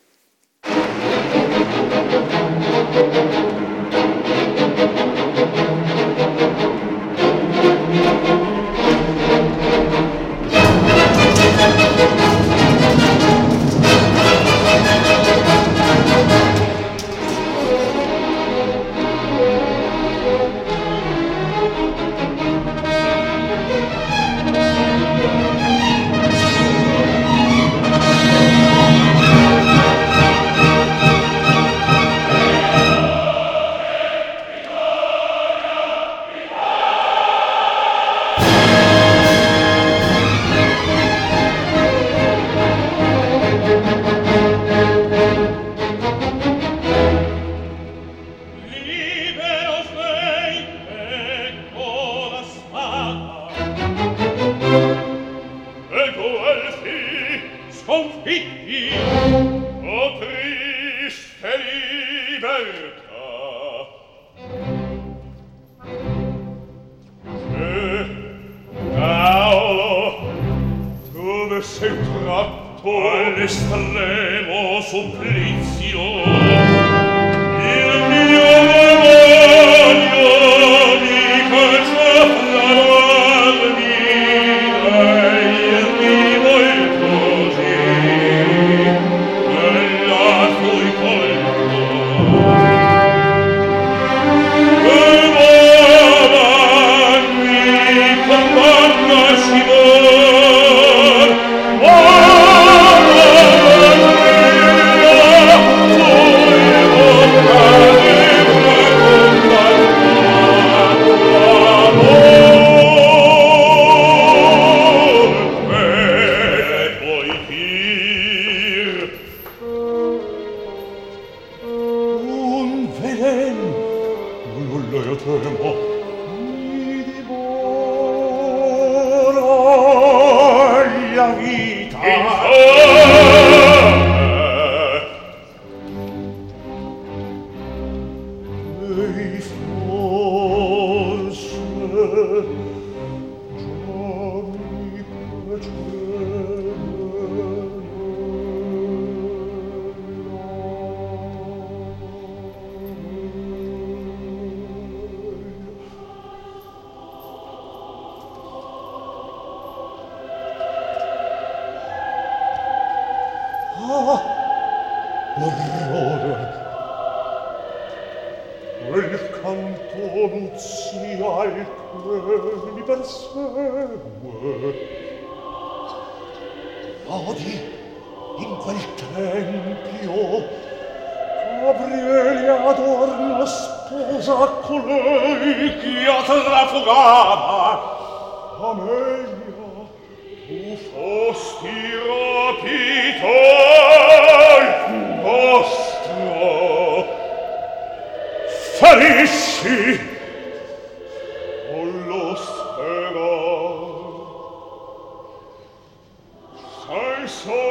Oh, 207.30 207.68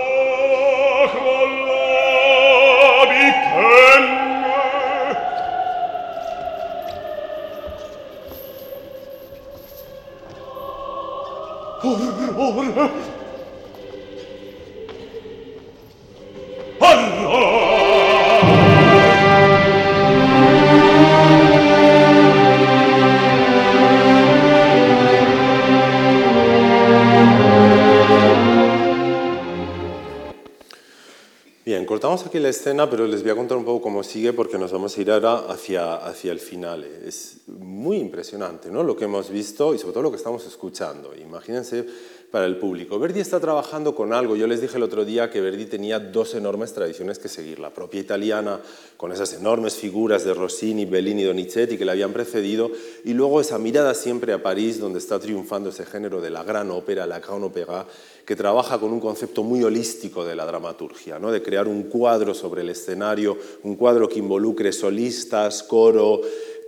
aquí 32.25 32.39
la 32.39 32.49
escena, 32.49 32.89
pero 32.89 33.07
les 33.07 33.23
voy 33.23 33.33
a 33.33 33.35
contar 33.35 33.59
un 33.59 33.65
poco 33.65 33.83
cómo 33.83 34.03
sigue 34.03 34.33
porque 34.33 34.59
nos 34.59 34.73
vamos 34.73 34.97
a 34.97 35.01
ir 35.01 35.11
ahora 35.11 35.39
hacia, 35.49 35.97
hacia 35.97 36.33
el 36.33 36.41
final. 36.41 36.85
Es 36.85 37.39
muy 37.47 37.99
impresionante 37.99 38.71
¿no? 38.71 38.83
lo 38.83 38.97
que 38.97 39.05
hemos 39.05 39.29
visto 39.29 39.75
y 39.75 39.79
sobre 39.79 39.93
todo 39.93 40.05
lo 40.05 40.11
que 40.11 40.17
estamos 40.17 40.47
escuchando. 40.47 41.13
Imagínense 41.15 41.85
para 42.31 42.47
el 42.47 42.57
público. 42.57 42.99
Verdi 42.99 43.21
está 43.21 43.41
trabajando 43.41 43.95
con 43.95 44.13
algo. 44.13 44.37
Yo 44.37 44.47
les 44.47 44.61
dije 44.61 44.77
el 44.77 44.83
otro 44.83 45.05
día 45.05 45.31
que 45.31 45.41
Verdi 45.41 45.67
tenía 45.67 45.99
dos 45.99 46.35
enormes 46.35 46.73
tradiciones 46.73 47.19
que 47.19 47.29
seguir. 47.29 47.59
La 47.59 47.71
propia 47.71 48.01
italiana, 48.01 48.61
con 48.97 49.13
esas 49.13 49.33
enormes 49.35 49.77
figuras 49.77 50.25
de 50.25 50.35
Rossini, 50.35 50.85
Bellini, 50.85 51.25
Donizetti 51.25 51.79
que 51.79 51.85
le 51.85 51.93
habían 51.93 52.13
precedido, 52.13 52.71
y 53.05 53.15
luego 53.15 53.41
esa 53.41 53.59
mirada 53.59 53.95
siempre 53.95 54.33
a 54.33 54.43
París, 54.43 54.81
donde 54.81 54.99
está 54.99 55.19
triunfando 55.19 55.71
ese 55.71 55.87
género 55.87 56.21
de 56.21 56.31
la 56.31 56.43
gran 56.43 56.71
ópera, 56.71 57.07
la 57.07 57.21
gran 57.21 57.43
opéra, 57.43 57.87
que 58.27 58.35
trabaja 58.35 58.81
con 58.81 58.93
un 58.93 58.99
concepto 58.99 59.45
muy 59.45 59.63
holístico 59.63 60.25
de 60.25 60.35
la 60.35 60.45
dramaturgia, 60.45 61.21
¿no? 61.21 61.31
de 61.31 61.43
crear 61.43 61.69
un 61.69 61.85
cuadro 61.85 62.35
sobre 62.35 62.63
el 62.63 62.71
escenario, 62.71 63.39
un 63.63 63.77
cuadro 63.77 64.09
que 64.09 64.19
involucre 64.19 64.73
solistas, 64.73 65.63
coro, 65.63 66.21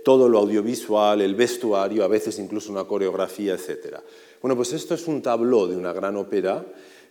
todo 0.05 0.29
lo 0.29 0.39
audiovisual, 0.39 1.19
el 1.19 1.35
vestuario, 1.35 2.05
a 2.05 2.07
veces 2.07 2.39
incluso 2.39 2.71
una 2.71 2.85
coreografía, 2.85 3.55
etc. 3.55 3.97
Bueno, 4.41 4.55
pues 4.55 4.71
esto 4.71 4.93
es 4.93 5.05
un 5.07 5.21
tabló 5.21 5.67
de 5.67 5.75
una 5.75 5.91
gran 5.91 6.15
ópera, 6.15 6.65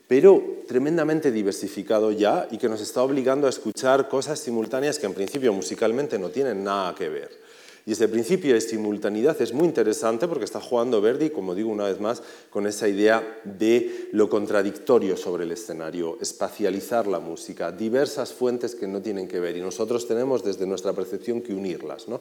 pero 0.09 0.43
tremendamente 0.67 1.31
diversificado 1.31 2.11
ya 2.11 2.49
y 2.51 2.57
que 2.57 2.71
nos 2.71 2.81
está 2.81 3.03
obligando 3.03 3.47
a 3.47 3.51
escuchar 3.51 4.09
cosas 4.09 4.39
simultáneas 4.39 4.99
que 4.99 5.05
en 5.05 5.13
principio 5.13 5.53
musicalmente 5.53 6.19
no 6.19 6.31
tienen 6.31 6.65
nada 6.65 6.95
que 6.95 7.11
ver. 7.11 7.48
Y 7.89 7.93
ese 7.93 8.07
principio 8.07 8.53
de 8.53 8.61
simultaneidad 8.61 9.41
es 9.41 9.55
muy 9.55 9.65
interesante 9.65 10.29
porque 10.29 10.45
está 10.45 10.61
jugando 10.61 11.01
Verdi, 11.01 11.31
como 11.31 11.55
digo 11.55 11.71
una 11.71 11.85
vez 11.87 11.99
más, 12.01 12.23
con 12.51 12.67
esa 12.67 12.87
idea 12.87 13.41
de 13.45 14.11
lo 14.13 14.29
contradictorio 14.29 15.17
sobre 15.17 15.45
el 15.45 15.53
escenario, 15.53 16.19
espacializar 16.21 17.07
la 17.07 17.19
música, 17.19 17.73
diversas 17.73 18.35
fuentes 18.35 18.75
que 18.75 18.87
no 18.87 19.01
tienen 19.01 19.27
que 19.27 19.41
ver 19.41 19.57
y 19.57 19.63
nosotros 19.63 20.07
tenemos 20.07 20.45
desde 20.45 20.67
nuestra 20.67 20.93
percepción 20.93 21.41
que 21.41 21.55
unirlas. 21.55 22.09
¿no? 22.09 22.21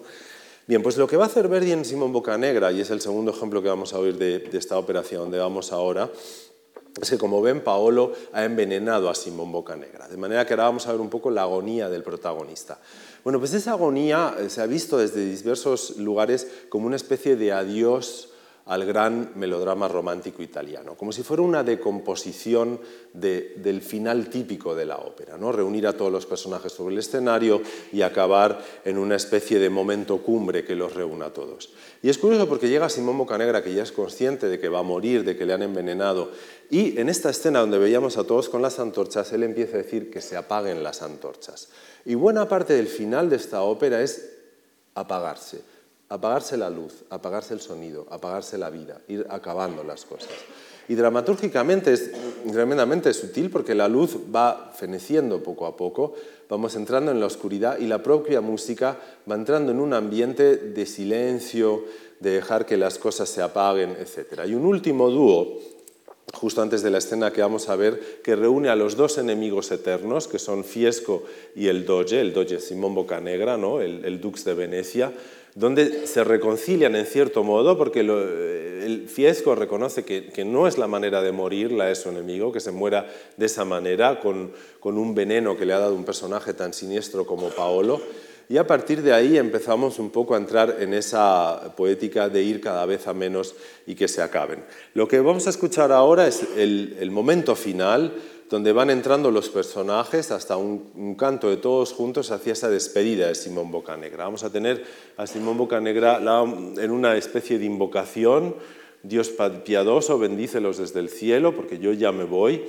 Bien, 0.67 0.81
pues 0.81 0.95
lo 0.95 1.05
que 1.05 1.17
va 1.17 1.25
a 1.25 1.27
hacer 1.27 1.49
Verdi 1.49 1.73
en 1.73 1.83
Simón 1.83 2.13
Bocanegra, 2.13 2.71
y 2.71 2.79
es 2.79 2.89
el 2.89 3.01
segundo 3.01 3.31
ejemplo 3.31 3.61
que 3.61 3.67
vamos 3.67 3.93
a 3.93 3.99
oír 3.99 4.17
de, 4.17 4.39
de 4.39 4.57
esta 4.57 4.77
operación 4.77 5.23
donde 5.23 5.39
vamos 5.39 5.73
ahora, 5.73 6.09
es 7.01 7.09
que 7.09 7.17
como 7.17 7.41
ven, 7.41 7.61
Paolo 7.61 8.13
ha 8.31 8.45
envenenado 8.45 9.09
a 9.09 9.15
Simón 9.15 9.51
Bocanegra, 9.51 10.07
de 10.07 10.15
manera 10.15 10.45
que 10.45 10.53
ahora 10.53 10.63
vamos 10.63 10.87
a 10.87 10.93
ver 10.93 11.01
un 11.01 11.09
poco 11.09 11.29
la 11.29 11.41
agonía 11.41 11.89
del 11.89 12.03
protagonista. 12.03 12.79
Bueno, 13.27 13.39
pues 13.39 13.53
esa 13.53 13.71
agonía 13.71 14.37
eh, 14.39 14.49
se 14.49 14.61
ha 14.61 14.67
visto 14.67 14.97
desde 14.97 15.25
diversos 15.25 15.97
lugares 15.97 16.47
como 16.69 16.87
una 16.87 16.95
especie 16.95 17.35
de 17.35 17.51
adiós 17.51 18.26
al 18.67 18.85
gran 18.85 19.31
melodrama 19.35 19.87
romántico 19.87 20.43
italiano, 20.43 20.95
como 20.95 21.13
si 21.13 21.23
fuera 21.23 21.41
una 21.41 21.63
decomposición 21.63 22.79
del 23.13 23.81
final 23.81 24.29
típico 24.29 24.75
de 24.75 24.85
la 24.85 24.97
ópera, 24.97 25.37
¿no? 25.37 25.53
reunir 25.53 25.87
a 25.87 25.93
todos 25.93 26.11
los 26.11 26.25
personajes 26.25 26.73
sobre 26.73 26.93
el 26.93 26.99
escenario 26.99 27.61
y 27.93 28.01
acabar 28.01 28.61
en 28.83 28.97
una 28.97 29.15
especie 29.15 29.59
de 29.59 29.69
momento 29.69 30.17
cumbre 30.17 30.65
que 30.65 30.75
los 30.75 30.93
reúna 30.93 31.27
a 31.27 31.33
todos. 31.33 31.69
Y 32.03 32.09
es 32.09 32.17
curioso 32.17 32.47
porque 32.47 32.67
llega 32.67 32.89
Simón 32.89 33.17
Bocanegra, 33.17 33.63
que 33.63 33.73
ya 33.73 33.83
es 33.83 33.93
consciente 33.93 34.49
de 34.49 34.59
que 34.59 34.69
va 34.69 34.79
a 34.79 34.83
morir, 34.83 35.23
de 35.23 35.37
que 35.37 35.45
le 35.45 35.53
han 35.53 35.63
envenenado, 35.63 36.31
y 36.69 36.99
en 36.99 37.07
esta 37.07 37.29
escena 37.29 37.61
donde 37.61 37.77
veíamos 37.77 38.17
a 38.17 38.25
todos 38.25 38.49
con 38.49 38.61
las 38.61 38.79
antorchas, 38.79 39.31
él 39.31 39.43
empieza 39.43 39.75
a 39.75 39.81
decir 39.81 40.11
que 40.11 40.19
se 40.19 40.35
apaguen 40.35 40.83
las 40.83 41.01
antorchas. 41.01 41.69
Y 42.05 42.15
buena 42.15 42.49
parte 42.49 42.73
del 42.73 42.87
final 42.87 43.29
de 43.29 43.37
esta 43.37 43.61
ópera 43.61 44.01
es 44.01 44.33
apagarse 44.93 45.61
apagarse 46.09 46.57
la 46.57 46.69
luz, 46.69 47.03
apagarse 47.09 47.53
el 47.53 47.61
sonido, 47.61 48.07
apagarse 48.09 48.57
la 48.57 48.69
vida, 48.69 49.01
ir 49.07 49.25
acabando 49.29 49.83
las 49.83 50.05
cosas. 50.05 50.29
Y 50.89 50.95
dramatúrgicamente 50.95 51.91
es 51.91 52.11
tremendamente 52.49 53.13
sutil 53.13 53.49
porque 53.49 53.75
la 53.75 53.89
luz 53.89 54.17
va 54.33 54.71
feneciendo 54.73 55.43
poco 55.43 55.65
a 55.65 55.75
poco, 55.75 56.13
vamos 56.49 56.75
entrando 56.75 57.11
en 57.11 57.19
la 57.19 57.25
oscuridad 57.25 57.77
y 57.79 57.87
la 57.87 58.01
propia 58.01 58.39
música 58.39 58.97
va 59.29 59.35
entrando 59.35 59.73
en 59.73 59.81
un 59.81 59.93
ambiente 59.93 60.55
de 60.55 60.85
silencio, 60.85 61.83
de 62.21 62.31
dejar 62.31 62.65
que 62.65 62.77
las 62.77 62.97
cosas 62.97 63.27
se 63.27 63.41
apaguen, 63.41 63.97
etc. 63.99 64.43
Y 64.47 64.53
un 64.53 64.65
último 64.65 65.09
dúo, 65.09 65.59
justo 66.33 66.61
antes 66.61 66.81
de 66.83 66.89
la 66.89 66.99
escena 66.99 67.33
que 67.33 67.41
vamos 67.41 67.67
a 67.67 67.75
ver, 67.75 68.21
que 68.23 68.37
reúne 68.37 68.69
a 68.69 68.75
los 68.77 68.95
dos 68.95 69.17
enemigos 69.17 69.71
eternos, 69.71 70.29
que 70.29 70.39
son 70.39 70.63
Fiesco 70.63 71.23
y 71.53 71.67
el 71.67 71.85
Doge, 71.85 72.21
el 72.21 72.33
Doge 72.33 72.61
Simón 72.61 72.95
Bocanegra, 72.95 73.57
¿no? 73.57 73.81
el, 73.81 74.05
el 74.05 74.21
Dux 74.21 74.45
de 74.45 74.53
Venecia, 74.53 75.11
donde 75.57 76.05
se 76.05 76.23
reconcilian 76.23 76.95
en 76.95 77.07
cierto 77.07 77.43
modo, 77.43 77.79
porque 77.79 78.01
el 78.01 79.07
Fiesco 79.09 79.55
reconoce 79.55 80.05
que, 80.05 80.45
no 80.45 80.67
es 80.67 80.77
la 80.77 80.85
manera 80.85 81.23
de 81.23 81.31
morir 81.31 81.71
la 81.71 81.85
de 81.85 81.95
su 81.95 82.09
enemigo, 82.09 82.51
que 82.51 82.59
se 82.59 82.71
muera 82.71 83.07
de 83.37 83.47
esa 83.47 83.65
manera, 83.65 84.19
con, 84.19 84.51
con 84.79 84.99
un 84.99 85.15
veneno 85.15 85.57
que 85.57 85.65
le 85.65 85.73
ha 85.73 85.79
dado 85.79 85.95
un 85.95 86.05
personaje 86.05 86.53
tan 86.53 86.73
siniestro 86.73 87.25
como 87.25 87.49
Paolo. 87.49 87.99
Y 88.49 88.57
a 88.57 88.67
partir 88.67 89.01
de 89.01 89.13
ahí 89.13 89.35
empezamos 89.35 89.97
un 89.97 90.11
poco 90.11 90.35
a 90.35 90.37
entrar 90.37 90.77
en 90.79 90.93
esa 90.93 91.73
poética 91.75 92.29
de 92.29 92.43
ir 92.43 92.61
cada 92.61 92.85
vez 92.85 93.07
a 93.07 93.13
menos 93.15 93.55
y 93.87 93.95
que 93.95 94.07
se 94.07 94.21
acaben. 94.21 94.63
Lo 94.93 95.07
que 95.07 95.19
vamos 95.19 95.47
a 95.47 95.49
escuchar 95.49 95.91
ahora 95.91 96.27
es 96.27 96.45
el 96.55 97.09
momento 97.09 97.55
final, 97.55 98.13
donde 98.49 98.71
van 98.71 98.89
entrando 98.89 99.29
los 99.31 99.49
personajes 99.49 100.31
hasta 100.31 100.57
un, 100.57 101.15
canto 101.17 101.49
de 101.49 101.57
todos 101.57 101.93
juntos 101.93 102.31
hacia 102.31 102.53
esa 102.53 102.69
despedida 102.69 103.27
de 103.27 103.35
Simón 103.35 103.71
Bocanegra. 103.71 104.25
Vamos 104.25 104.43
a 104.43 104.51
tener 104.51 104.85
a 105.17 105.27
Simón 105.27 105.57
Bocanegra 105.57 106.19
en 106.77 106.91
una 106.91 107.17
especie 107.17 107.59
de 107.59 107.65
invocación, 107.65 108.55
Dios 109.03 109.33
piadoso, 109.65 110.17
bendícelos 110.17 110.77
desde 110.77 110.99
el 110.99 111.09
cielo, 111.09 111.55
porque 111.55 111.79
yo 111.79 111.91
ya 111.93 112.11
me 112.11 112.23
voy, 112.23 112.63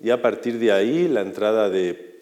y 0.00 0.10
a 0.10 0.22
partir 0.22 0.58
de 0.58 0.72
ahí 0.72 1.08
la 1.08 1.22
entrada 1.22 1.68
de, 1.68 2.14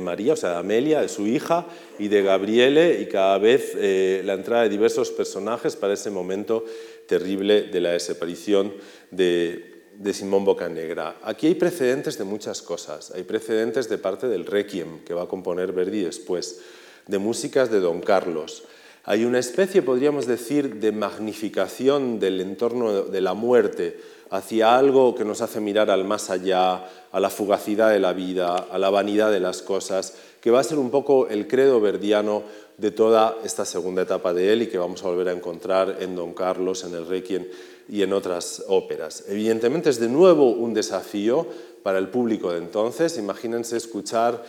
María, 0.00 0.32
o 0.32 0.36
sea, 0.36 0.50
de 0.50 0.56
Amelia, 0.56 1.00
de 1.02 1.08
su 1.08 1.26
hija, 1.26 1.66
y 1.98 2.08
de 2.08 2.22
Gabriele, 2.22 3.00
y 3.00 3.06
cada 3.06 3.38
vez 3.38 3.72
eh, 3.76 4.22
la 4.24 4.34
entrada 4.34 4.62
de 4.62 4.70
diversos 4.70 5.10
personajes 5.10 5.76
para 5.76 5.94
ese 5.94 6.10
momento 6.10 6.64
terrible 7.06 7.62
de 7.62 7.80
la 7.80 7.90
desaparición 7.90 8.72
de, 9.10 9.73
de 9.98 10.12
Simón 10.12 10.44
Bocanegra. 10.44 11.16
Aquí 11.22 11.46
hay 11.46 11.54
precedentes 11.54 12.18
de 12.18 12.24
muchas 12.24 12.62
cosas. 12.62 13.10
Hay 13.12 13.22
precedentes 13.22 13.88
de 13.88 13.98
parte 13.98 14.28
del 14.28 14.46
Requiem, 14.46 15.04
que 15.04 15.14
va 15.14 15.22
a 15.22 15.28
componer 15.28 15.72
Verdi 15.72 16.02
después, 16.02 16.60
de 17.06 17.18
músicas 17.18 17.70
de 17.70 17.80
Don 17.80 18.00
Carlos. 18.00 18.64
Hay 19.04 19.24
una 19.24 19.38
especie, 19.38 19.82
podríamos 19.82 20.26
decir, 20.26 20.76
de 20.76 20.92
magnificación 20.92 22.18
del 22.18 22.40
entorno 22.40 23.02
de 23.02 23.20
la 23.20 23.34
muerte 23.34 24.00
hacia 24.30 24.76
algo 24.76 25.14
que 25.14 25.24
nos 25.24 25.42
hace 25.42 25.60
mirar 25.60 25.90
al 25.90 26.04
más 26.04 26.30
allá, 26.30 26.88
a 27.12 27.20
la 27.20 27.30
fugacidad 27.30 27.90
de 27.90 28.00
la 28.00 28.14
vida, 28.14 28.56
a 28.56 28.78
la 28.78 28.90
vanidad 28.90 29.30
de 29.30 29.40
las 29.40 29.62
cosas, 29.62 30.14
que 30.40 30.50
va 30.50 30.60
a 30.60 30.64
ser 30.64 30.78
un 30.78 30.90
poco 30.90 31.28
el 31.28 31.46
credo 31.46 31.80
verdiano 31.80 32.42
de 32.78 32.90
toda 32.90 33.36
esta 33.44 33.64
segunda 33.64 34.02
etapa 34.02 34.32
de 34.32 34.52
él 34.52 34.62
y 34.62 34.66
que 34.66 34.78
vamos 34.78 35.04
a 35.04 35.08
volver 35.08 35.28
a 35.28 35.32
encontrar 35.32 35.98
en 36.00 36.16
Don 36.16 36.32
Carlos, 36.32 36.82
en 36.84 36.94
el 36.94 37.06
Requiem 37.06 37.44
y 37.88 38.02
en 38.02 38.12
otras 38.12 38.64
óperas. 38.68 39.24
Evidentemente 39.28 39.90
es 39.90 40.00
de 40.00 40.08
nuevo 40.08 40.50
un 40.50 40.74
desafío 40.74 41.46
para 41.82 41.98
el 41.98 42.08
público 42.08 42.52
de 42.52 42.58
entonces. 42.58 43.18
Imagínense 43.18 43.76
escuchar 43.76 44.42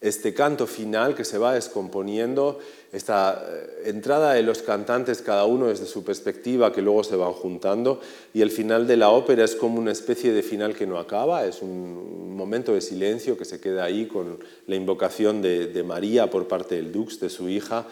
este 0.00 0.32
canto 0.32 0.66
final 0.66 1.14
que 1.14 1.26
se 1.26 1.36
va 1.36 1.52
descomponiendo, 1.52 2.58
esta 2.90 3.44
eh, 3.46 3.82
entrada 3.84 4.32
de 4.32 4.42
los 4.42 4.62
cantantes, 4.62 5.20
cada 5.20 5.44
uno 5.44 5.66
desde 5.66 5.84
su 5.84 6.04
perspectiva, 6.04 6.72
que 6.72 6.80
luego 6.80 7.04
se 7.04 7.16
van 7.16 7.32
juntando, 7.32 8.00
y 8.32 8.40
el 8.40 8.50
final 8.50 8.86
de 8.86 8.96
la 8.96 9.10
ópera 9.10 9.44
es 9.44 9.54
como 9.54 9.78
una 9.78 9.92
especie 9.92 10.32
de 10.32 10.42
final 10.42 10.74
que 10.74 10.86
no 10.86 10.98
acaba, 10.98 11.44
es 11.44 11.60
un 11.60 12.34
momento 12.34 12.72
de 12.72 12.80
silencio 12.80 13.36
que 13.36 13.44
se 13.44 13.60
queda 13.60 13.84
ahí 13.84 14.06
con 14.06 14.38
la 14.66 14.74
invocación 14.74 15.42
de, 15.42 15.84
María 15.86 16.30
por 16.30 16.48
parte 16.48 16.76
del 16.76 16.92
Dux, 16.92 17.20
de 17.20 17.28
su 17.28 17.50
hija, 17.50 17.86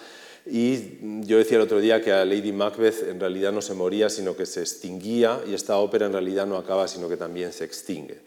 y 0.50 0.99
yo 1.26 1.38
decía 1.38 1.59
el 1.59 1.64
otro 1.64 1.81
día 1.81 2.00
que 2.00 2.12
a 2.12 2.25
Lady 2.25 2.52
Macbeth 2.52 3.09
en 3.09 3.21
realidad 3.21 3.52
no 3.52 3.62
se 3.62 3.75
moría, 3.75 4.09
sino 4.09 4.37
que 4.37 4.47
se 4.47 4.61
extinguía, 4.61 5.40
y 5.49 5.55
esta 5.55 5.76
ópera 5.78 6.07
en 6.07 6.12
realidad 6.12 6.47
no 6.47 6.57
acaba, 6.57 6.88
sino 6.88 7.09
que 7.09 7.17
también 7.17 7.52
se 7.52 7.64
extingue. 7.64 8.19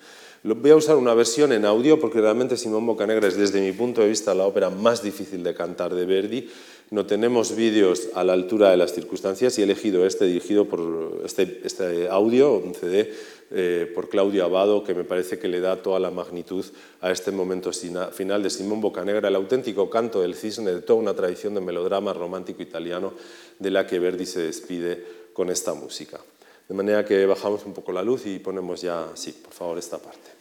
Voy 0.43 0.71
a 0.71 0.75
usar 0.75 0.95
una 0.95 1.13
versión 1.13 1.51
en 1.51 1.65
audio 1.65 1.99
porque 1.99 2.19
realmente 2.19 2.57
Simón 2.57 2.85
Bocanegra 2.87 3.27
es 3.27 3.37
desde 3.37 3.61
mi 3.61 3.73
punto 3.73 4.01
de 4.01 4.07
vista 4.07 4.33
la 4.33 4.47
ópera 4.47 4.71
más 4.71 5.03
difícil 5.03 5.43
de 5.43 5.53
cantar 5.53 5.93
de 5.93 6.05
Verdi. 6.05 6.49
No 6.89 7.05
tenemos 7.05 7.55
vídeos 7.55 8.09
a 8.15 8.23
la 8.23 8.33
altura 8.33 8.71
de 8.71 8.77
las 8.77 8.91
circunstancias 8.91 9.57
y 9.57 9.61
he 9.61 9.65
elegido 9.65 10.03
este 10.05 10.25
dirigido 10.25 10.65
por 10.65 11.21
este, 11.23 11.61
este 11.63 12.09
audio, 12.09 12.55
un 12.55 12.73
CD, 12.73 13.13
eh, 13.51 13.91
por 13.93 14.09
Claudio 14.09 14.45
Abado, 14.45 14.83
que 14.83 14.93
me 14.93 15.03
parece 15.03 15.37
que 15.37 15.47
le 15.47 15.59
da 15.59 15.81
toda 15.81 15.99
la 15.99 16.09
magnitud 16.09 16.65
a 17.01 17.11
este 17.11 17.31
momento 17.31 17.71
final 17.71 18.43
de 18.43 18.49
Simón 18.49 18.81
Bocanegra, 18.81 19.27
el 19.27 19.35
auténtico 19.35 19.89
canto 19.89 20.21
del 20.21 20.35
cisne 20.35 20.71
de 20.71 20.81
toda 20.81 20.99
una 20.99 21.13
tradición 21.13 21.53
de 21.53 21.61
melodrama 21.61 22.13
romántico 22.13 22.61
italiano 22.61 23.13
de 23.59 23.71
la 23.71 23.85
que 23.85 23.99
Verdi 23.99 24.25
se 24.25 24.41
despide 24.41 25.03
con 25.33 25.49
esta 25.49 25.73
música. 25.73 26.19
De 26.67 26.75
manera 26.75 27.03
que 27.03 27.25
bajamos 27.25 27.65
un 27.65 27.73
poco 27.73 27.91
la 27.91 28.03
luz 28.03 28.25
y 28.25 28.39
ponemos 28.39 28.81
ya, 28.81 29.09
sí, 29.15 29.33
por 29.33 29.51
favor, 29.51 29.77
esta 29.77 29.97
parte. 29.97 30.31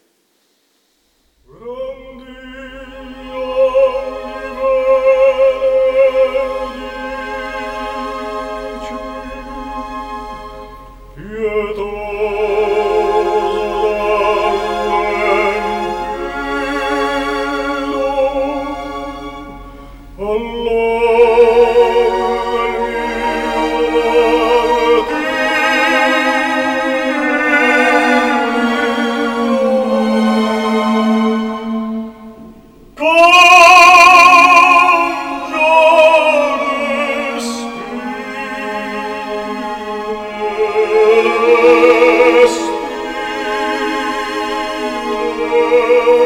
Oh! 45.92 46.19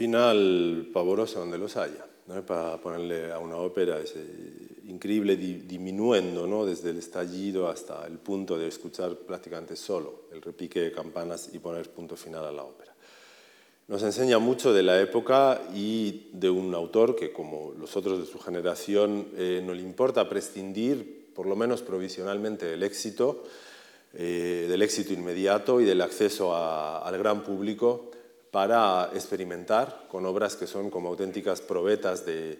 Final 0.00 0.88
pavoroso 0.94 1.40
donde 1.40 1.58
los 1.58 1.76
haya, 1.76 2.06
para 2.46 2.78
ponerle 2.78 3.30
a 3.30 3.38
una 3.38 3.56
ópera 3.56 4.00
ese 4.00 4.24
increíble 4.86 5.36
diminuendo 5.36 6.46
¿no? 6.46 6.64
desde 6.64 6.88
el 6.88 6.96
estallido 6.96 7.68
hasta 7.68 8.06
el 8.06 8.16
punto 8.16 8.56
de 8.56 8.66
escuchar 8.66 9.14
prácticamente 9.14 9.76
solo 9.76 10.22
el 10.32 10.40
repique 10.40 10.80
de 10.80 10.90
campanas 10.90 11.50
y 11.52 11.58
poner 11.58 11.90
punto 11.90 12.16
final 12.16 12.46
a 12.46 12.50
la 12.50 12.62
ópera. 12.62 12.94
Nos 13.88 14.02
enseña 14.02 14.38
mucho 14.38 14.72
de 14.72 14.84
la 14.84 14.98
época 14.98 15.60
y 15.74 16.30
de 16.32 16.48
un 16.48 16.74
autor 16.74 17.14
que, 17.14 17.30
como 17.30 17.74
los 17.78 17.94
otros 17.94 18.20
de 18.20 18.24
su 18.24 18.38
generación, 18.38 19.28
eh, 19.36 19.60
no 19.62 19.74
le 19.74 19.82
importa 19.82 20.30
prescindir, 20.30 21.30
por 21.34 21.44
lo 21.44 21.56
menos 21.56 21.82
provisionalmente, 21.82 22.64
del 22.64 22.84
éxito, 22.84 23.44
eh, 24.14 24.64
del 24.66 24.80
éxito 24.80 25.12
inmediato 25.12 25.78
y 25.78 25.84
del 25.84 26.00
acceso 26.00 26.56
al 26.56 27.18
gran 27.18 27.44
público 27.44 28.10
para 28.50 29.10
experimentar 29.14 30.06
con 30.08 30.26
obras 30.26 30.56
que 30.56 30.66
son 30.66 30.90
como 30.90 31.08
auténticas 31.08 31.60
probetas 31.60 32.26
de, 32.26 32.58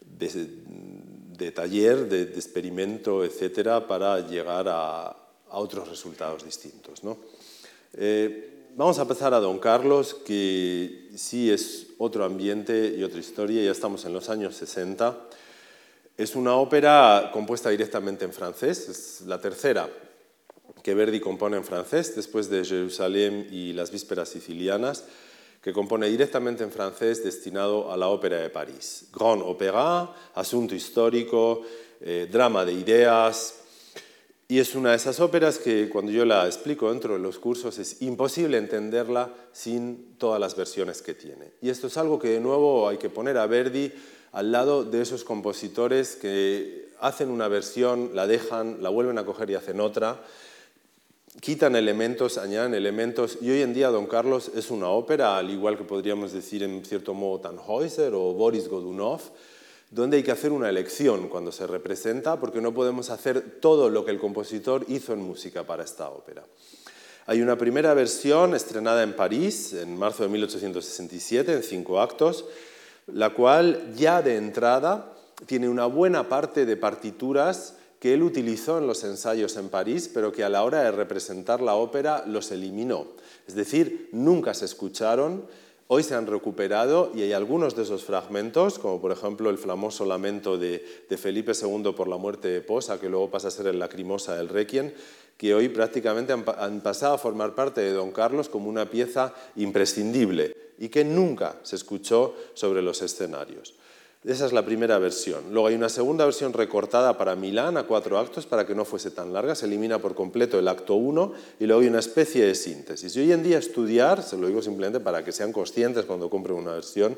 de, 0.00 1.52
taller, 1.52 2.08
de, 2.08 2.22
experimento, 2.22 3.24
etcétera, 3.24 3.86
para 3.86 4.20
llegar 4.26 4.66
a, 4.68 5.16
otros 5.54 5.86
resultados 5.86 6.44
distintos. 6.44 7.04
¿no? 7.04 7.18
Eh, 7.92 8.70
vamos 8.74 8.98
a 8.98 9.06
pasar 9.06 9.34
a 9.34 9.40
Don 9.40 9.58
Carlos, 9.58 10.14
que 10.14 11.10
sí 11.14 11.50
es 11.50 11.88
otro 11.98 12.24
ambiente 12.24 12.94
y 12.96 13.02
otra 13.02 13.20
historia, 13.20 13.62
ya 13.62 13.70
estamos 13.70 14.04
en 14.06 14.14
los 14.14 14.30
años 14.30 14.56
60. 14.56 15.28
Es 16.16 16.36
una 16.36 16.56
ópera 16.56 17.30
compuesta 17.34 17.68
directamente 17.68 18.24
en 18.24 18.32
francés, 18.32 18.88
es 18.88 19.20
la 19.26 19.40
tercera 19.40 19.90
que 20.82 20.94
Verdi 20.94 21.20
compone 21.20 21.56
en 21.56 21.64
francés, 21.64 22.14
después 22.16 22.50
de 22.50 22.64
Jerusalén 22.64 23.48
y 23.50 23.72
las 23.72 23.90
vísperas 23.90 24.28
sicilianas, 24.28 25.04
que 25.62 25.72
compone 25.72 26.08
directamente 26.08 26.64
en 26.64 26.72
francés 26.72 27.22
destinado 27.22 27.92
a 27.92 27.96
la 27.96 28.08
ópera 28.08 28.38
de 28.38 28.50
París. 28.50 29.06
Grand 29.12 29.42
Opéra, 29.42 30.12
asunto 30.34 30.74
histórico, 30.74 31.62
eh, 32.00 32.28
drama 32.30 32.64
de 32.64 32.72
ideas, 32.72 33.62
y 34.52 34.58
es 34.58 34.74
una 34.74 34.90
de 34.90 34.96
esas 34.96 35.18
óperas 35.20 35.56
que 35.56 35.88
cuando 35.88 36.12
yo 36.12 36.26
la 36.26 36.44
explico 36.44 36.90
dentro 36.90 37.14
de 37.14 37.20
los 37.20 37.38
cursos 37.38 37.78
es 37.78 38.02
imposible 38.02 38.58
entenderla 38.58 39.32
sin 39.50 40.16
todas 40.18 40.38
las 40.38 40.56
versiones 40.56 41.00
que 41.00 41.14
tiene. 41.14 41.52
Y 41.62 41.70
esto 41.70 41.86
es 41.86 41.96
algo 41.96 42.18
que 42.18 42.28
de 42.28 42.40
nuevo 42.40 42.86
hay 42.86 42.98
que 42.98 43.08
poner 43.08 43.38
a 43.38 43.46
Verdi 43.46 43.90
al 44.32 44.52
lado 44.52 44.84
de 44.84 45.00
esos 45.00 45.24
compositores 45.24 46.16
que 46.16 46.90
hacen 47.00 47.30
una 47.30 47.48
versión, 47.48 48.10
la 48.14 48.26
dejan, 48.26 48.82
la 48.82 48.90
vuelven 48.90 49.16
a 49.16 49.24
coger 49.24 49.48
y 49.48 49.54
hacen 49.54 49.80
otra 49.80 50.22
quitan 51.40 51.76
elementos, 51.76 52.38
añaden 52.38 52.74
elementos, 52.74 53.38
y 53.40 53.50
hoy 53.50 53.62
en 53.62 53.74
día 53.74 53.88
Don 53.88 54.06
Carlos 54.06 54.50
es 54.54 54.70
una 54.70 54.88
ópera, 54.88 55.36
al 55.36 55.50
igual 55.50 55.78
que 55.78 55.84
podríamos 55.84 56.32
decir 56.32 56.62
en 56.62 56.84
cierto 56.84 57.14
modo 57.14 57.40
Tannhäuser 57.40 58.12
o 58.14 58.32
Boris 58.34 58.68
Godunov, 58.68 59.20
donde 59.90 60.18
hay 60.18 60.22
que 60.22 60.32
hacer 60.32 60.52
una 60.52 60.68
elección 60.68 61.28
cuando 61.28 61.52
se 61.52 61.66
representa, 61.66 62.38
porque 62.38 62.60
no 62.60 62.72
podemos 62.72 63.10
hacer 63.10 63.60
todo 63.60 63.90
lo 63.90 64.04
que 64.04 64.10
el 64.10 64.18
compositor 64.18 64.84
hizo 64.88 65.12
en 65.12 65.20
música 65.20 65.64
para 65.64 65.84
esta 65.84 66.08
ópera. 66.08 66.44
Hay 67.26 67.40
una 67.40 67.56
primera 67.56 67.94
versión 67.94 68.54
estrenada 68.54 69.02
en 69.02 69.14
París 69.14 69.74
en 69.74 69.96
marzo 69.96 70.24
de 70.24 70.28
1867 70.28 71.52
en 71.52 71.62
cinco 71.62 72.00
actos, 72.00 72.44
la 73.06 73.30
cual 73.30 73.94
ya 73.96 74.22
de 74.22 74.36
entrada 74.36 75.12
tiene 75.46 75.68
una 75.68 75.86
buena 75.86 76.28
parte 76.28 76.66
de 76.66 76.76
partituras 76.76 77.74
que 78.02 78.14
él 78.14 78.24
utilizó 78.24 78.78
en 78.78 78.88
los 78.88 79.04
ensayos 79.04 79.56
en 79.56 79.68
París, 79.68 80.10
pero 80.12 80.32
que 80.32 80.42
a 80.42 80.48
la 80.48 80.64
hora 80.64 80.82
de 80.82 80.90
representar 80.90 81.60
la 81.60 81.76
ópera 81.76 82.24
los 82.26 82.50
eliminó. 82.50 83.06
Es 83.46 83.54
decir, 83.54 84.08
nunca 84.10 84.54
se 84.54 84.64
escucharon, 84.64 85.46
hoy 85.86 86.02
se 86.02 86.16
han 86.16 86.26
recuperado 86.26 87.12
y 87.14 87.22
hay 87.22 87.32
algunos 87.32 87.76
de 87.76 87.84
esos 87.84 88.02
fragmentos, 88.02 88.80
como 88.80 89.00
por 89.00 89.12
ejemplo 89.12 89.50
el 89.50 89.56
famoso 89.56 90.04
lamento 90.04 90.58
de, 90.58 90.84
Felipe 91.16 91.52
II 91.52 91.92
por 91.96 92.08
la 92.08 92.16
muerte 92.16 92.48
de 92.48 92.60
Posa, 92.60 92.98
que 92.98 93.08
luego 93.08 93.30
pasa 93.30 93.46
a 93.46 93.52
ser 93.52 93.68
el 93.68 93.78
lacrimosa 93.78 94.34
del 94.34 94.48
Requiem, 94.48 94.90
que 95.36 95.54
hoy 95.54 95.68
prácticamente 95.68 96.32
han, 96.32 96.44
han 96.58 96.80
pasado 96.80 97.14
a 97.14 97.18
formar 97.18 97.54
parte 97.54 97.82
de 97.82 97.92
Don 97.92 98.10
Carlos 98.10 98.48
como 98.48 98.68
una 98.68 98.90
pieza 98.90 99.32
imprescindible 99.54 100.56
y 100.76 100.88
que 100.88 101.04
nunca 101.04 101.60
se 101.62 101.76
escuchó 101.76 102.34
sobre 102.54 102.82
los 102.82 103.00
escenarios. 103.00 103.76
Esa 104.24 104.46
es 104.46 104.52
la 104.52 104.64
primera 104.64 104.98
versión. 104.98 105.52
Luego 105.52 105.66
hay 105.66 105.74
una 105.74 105.88
segunda 105.88 106.24
versión 106.24 106.52
recortada 106.52 107.18
para 107.18 107.34
Milán 107.34 107.76
a 107.76 107.82
cuatro 107.82 108.20
actos 108.20 108.46
para 108.46 108.64
que 108.64 108.72
no 108.72 108.84
fuese 108.84 109.10
tan 109.10 109.32
larga. 109.32 109.56
Se 109.56 109.66
elimina 109.66 109.98
por 109.98 110.14
completo 110.14 110.60
el 110.60 110.68
acto 110.68 110.94
1 110.94 111.32
y 111.58 111.66
luego 111.66 111.82
hay 111.82 111.88
una 111.88 111.98
especie 111.98 112.44
de 112.44 112.54
síntesis. 112.54 113.16
Y 113.16 113.20
hoy 113.20 113.32
en 113.32 113.42
día 113.42 113.58
estudiar, 113.58 114.22
se 114.22 114.38
lo 114.38 114.46
digo 114.46 114.62
simplemente 114.62 115.00
para 115.00 115.24
que 115.24 115.32
sean 115.32 115.52
conscientes 115.52 116.04
cuando 116.04 116.30
compren 116.30 116.56
una 116.56 116.70
versión, 116.70 117.16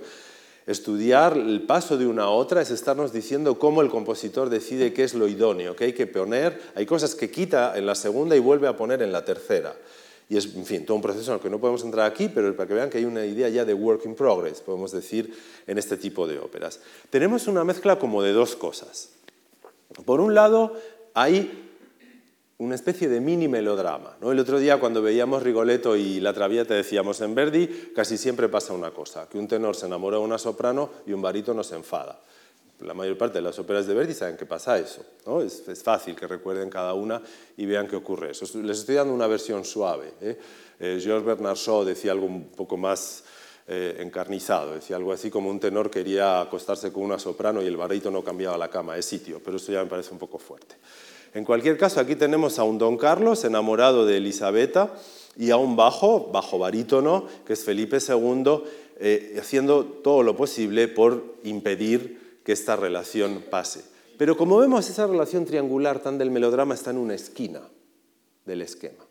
estudiar 0.67 1.37
el 1.37 1.61
paso 1.67 1.99
de 1.99 2.07
una 2.07 2.23
a 2.23 2.31
otra 2.31 2.63
es 2.63 2.71
estarnos 2.71 3.13
diciendo 3.13 3.59
cómo 3.59 3.83
el 3.83 3.91
compositor 3.91 4.49
decide 4.49 4.95
qué 4.95 5.05
es 5.05 5.13
lo 5.13 5.29
idóneo, 5.29 5.77
qué 5.77 5.85
hay 5.85 5.93
que 5.93 6.07
poner. 6.07 6.59
Hay 6.75 6.87
cosas 6.87 7.15
que 7.15 7.31
quita 7.31 7.77
en 7.77 7.85
la 7.85 7.97
segunda 7.97 8.35
y 8.35 8.41
vuelve 8.41 8.67
a 8.67 8.79
poner 8.79 9.03
en 9.03 9.13
la 9.13 9.27
tercera. 9.27 9.77
Y 10.29 10.37
es, 10.37 10.55
en 10.55 10.65
fin, 10.65 10.87
todo 10.87 10.97
un 10.97 11.03
proceso 11.03 11.35
en 11.35 11.41
que 11.41 11.51
no 11.51 11.61
podemos 11.61 11.85
entrar 11.85 12.11
aquí, 12.11 12.29
pero 12.29 12.55
para 12.57 12.67
que 12.67 12.75
vean 12.75 12.91
que 12.91 12.99
hay 12.99 13.05
una 13.05 13.25
idea 13.27 13.49
ya 13.49 13.65
de 13.65 13.75
work 13.75 14.07
in 14.07 14.15
progress, 14.15 14.61
podemos 14.61 14.91
decir, 14.93 15.37
en 15.67 15.79
este 15.79 15.97
tipo 15.97 16.27
de 16.27 16.39
óperas. 16.39 16.81
Tenemos 17.11 17.47
una 17.47 17.65
mezcla 17.65 17.99
como 17.99 18.23
de 18.23 18.33
dos 18.33 18.57
cosas. 18.57 19.11
Por 20.05 20.21
un 20.21 20.35
lado, 20.35 20.75
hay 21.13 21.71
una 22.59 22.75
especie 22.75 23.09
de 23.09 23.21
mini 23.21 23.49
melodrama. 23.49 24.17
¿no? 24.21 24.33
El 24.33 24.39
otro 24.39 24.59
día 24.59 24.81
cuando 24.81 25.03
veíamos 25.03 25.43
Rigoletto 25.43 25.97
y 25.97 26.21
La 26.21 26.33
Traviata 26.33 26.75
decíamos 26.75 27.21
en 27.21 27.35
Verdi, 27.35 27.93
casi 27.95 28.17
siempre 28.17 28.49
pasa 28.49 28.73
una 28.73 28.93
cosa, 28.93 29.29
que 29.29 29.39
un 29.39 29.49
tenor 29.49 29.77
se 29.77 29.87
enamora 29.87 30.17
de 30.19 30.25
una 30.25 30.39
soprano 30.39 30.91
y 31.07 31.13
un 31.13 31.21
barítono 31.21 31.63
se 31.63 31.77
enfada 31.77 32.19
la 32.85 32.95
mayor 32.95 33.17
parte 33.17 33.39
de 33.39 33.43
las 33.43 33.59
óperas 33.59 33.87
de 33.87 33.95
Verdi 33.95 34.15
saben 34.15 34.37
que 34.37 34.47
pasa 34.47 34.79
eso. 34.79 35.03
Es, 35.45 35.83
fácil 35.83 36.15
que 36.15 36.27
recuerden 36.27 36.71
cada 36.71 36.95
una 36.95 37.21
y 37.57 37.67
vean 37.67 37.89
qué 37.89 37.97
ocurre 37.97 38.31
eso. 38.31 38.47
Les 38.63 38.81
estoy 38.81 38.97
dando 38.97 39.15
una 39.15 39.27
versión 39.27 39.65
suave. 39.65 40.13
¿eh? 40.21 40.39
eh 40.79 41.01
Georges 41.03 41.27
Bernard 41.27 41.57
Shaw 41.57 41.85
decía 41.85 42.13
algo 42.13 42.27
un 42.27 42.49
poco 42.49 42.77
más 42.77 43.25
eh, 43.67 43.97
encarnizado, 44.01 44.75
decía 44.75 44.97
algo 44.97 45.13
así 45.13 45.31
como 45.31 45.49
un 45.49 45.59
tenor 45.59 45.91
quería 45.91 46.43
acostarse 46.43 46.93
con 46.93 47.03
una 47.03 47.19
soprano 47.19 47.63
y 47.63 47.67
el 47.67 47.79
barrito 47.79 48.11
no 48.11 48.23
cambiaba 48.23 48.59
la 48.59 48.69
cama 48.69 48.95
de 48.95 49.03
sitio, 49.03 49.41
pero 49.43 49.57
eso 49.57 49.73
ya 49.73 49.83
me 49.83 49.89
parece 49.89 50.13
un 50.13 50.19
poco 50.19 50.39
fuerte. 50.39 50.77
En 51.33 51.45
cualquier 51.45 51.79
caso, 51.79 51.99
aquí 51.99 52.15
tenemos 52.15 52.59
a 52.59 52.65
un 52.65 52.77
Don 52.79 52.97
Carlos 52.99 53.43
enamorado 53.45 54.05
de 54.05 54.19
Elisabetta 54.19 54.95
y 55.37 55.51
a 55.51 55.57
un 55.57 55.77
bajo, 55.77 56.31
bajo 56.31 56.59
barítono, 56.59 57.27
que 57.47 57.55
es 57.55 57.65
Felipe 57.65 57.99
II, 58.07 58.63
eh, 59.01 59.37
haciendo 59.41 59.85
todo 59.85 60.23
lo 60.23 60.37
posible 60.37 60.87
por 60.87 61.37
impedir 61.43 62.24
que 62.45 62.53
esta 62.53 62.77
relación 62.77 63.45
pase. 63.51 63.85
Pero 64.17 64.37
como 64.37 64.59
vemos, 64.59 64.89
esa 64.89 65.07
relación 65.07 65.45
triangular 65.45 66.01
tan 66.01 66.19
del 66.19 66.31
melodrama 66.31 66.75
está 66.75 66.91
en 66.91 66.99
una 66.99 67.15
esquina 67.15 67.63
del 68.45 68.63
esquema. 68.63 69.05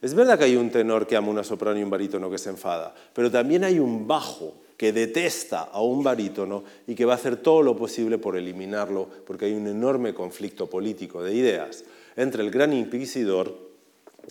Es 0.00 0.14
verdad 0.14 0.38
que 0.38 0.44
hay 0.44 0.56
un 0.56 0.70
tenor 0.70 1.06
que 1.06 1.16
ama 1.16 1.30
una 1.30 1.42
soprano 1.42 1.78
y 1.78 1.82
un 1.82 1.90
barítono 1.90 2.30
que 2.30 2.38
se 2.38 2.50
enfada, 2.50 2.94
pero 3.12 3.30
también 3.30 3.64
hay 3.64 3.78
un 3.78 4.06
bajo 4.06 4.54
que 4.76 4.92
detesta 4.92 5.62
a 5.62 5.82
un 5.82 6.04
barítono 6.04 6.62
y 6.86 6.94
que 6.94 7.04
va 7.04 7.14
a 7.14 7.16
hacer 7.16 7.38
todo 7.38 7.62
lo 7.62 7.76
posible 7.76 8.16
por 8.16 8.36
eliminarlo, 8.36 9.08
porque 9.26 9.46
hay 9.46 9.54
un 9.54 9.66
enorme 9.66 10.14
conflicto 10.14 10.70
político 10.70 11.22
de 11.22 11.34
ideas 11.34 11.84
entre 12.14 12.44
el 12.44 12.50
gran 12.52 12.72
inquisidor, 12.72 13.68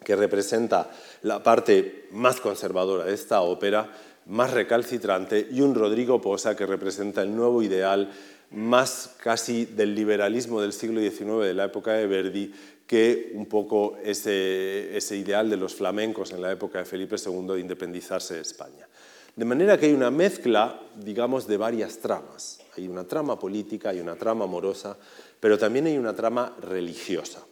que 0.05 0.15
representa 0.15 0.89
la 1.23 1.43
parte 1.43 2.07
más 2.11 2.39
conservadora 2.39 3.05
de 3.05 3.13
esta 3.13 3.41
ópera, 3.41 3.91
más 4.27 4.51
recalcitrante, 4.51 5.47
y 5.51 5.61
un 5.61 5.73
Rodrigo 5.73 6.21
Posa 6.21 6.55
que 6.55 6.65
representa 6.65 7.21
el 7.21 7.35
nuevo 7.35 7.63
ideal 7.63 8.11
más 8.51 9.15
casi 9.21 9.65
del 9.65 9.95
liberalismo 9.95 10.61
del 10.61 10.73
siglo 10.73 11.01
XIX, 11.01 11.45
de 11.45 11.53
la 11.53 11.65
época 11.65 11.93
de 11.93 12.07
Verdi, 12.07 12.53
que 12.85 13.31
un 13.33 13.45
poco 13.45 13.97
ese, 14.03 14.95
ese 14.95 15.17
ideal 15.17 15.49
de 15.49 15.57
los 15.57 15.75
flamencos 15.75 16.31
en 16.31 16.41
la 16.41 16.51
época 16.51 16.79
de 16.79 16.85
Felipe 16.85 17.15
II 17.23 17.47
de 17.47 17.59
independizarse 17.59 18.35
de 18.35 18.41
España. 18.41 18.87
De 19.35 19.45
manera 19.45 19.77
que 19.77 19.87
hay 19.87 19.93
una 19.93 20.09
mezcla, 20.09 20.81
digamos, 20.95 21.45
de 21.47 21.57
varias 21.57 21.99
tramas. 21.99 22.59
Hay 22.75 22.87
una 22.87 23.03
trama 23.03 23.37
política, 23.37 23.89
hay 23.89 23.99
una 23.99 24.15
trama 24.15 24.45
amorosa, 24.45 24.97
pero 25.39 25.57
también 25.57 25.85
hay 25.85 25.97
una 25.97 26.15
trama 26.15 26.55
religiosa. 26.61 27.45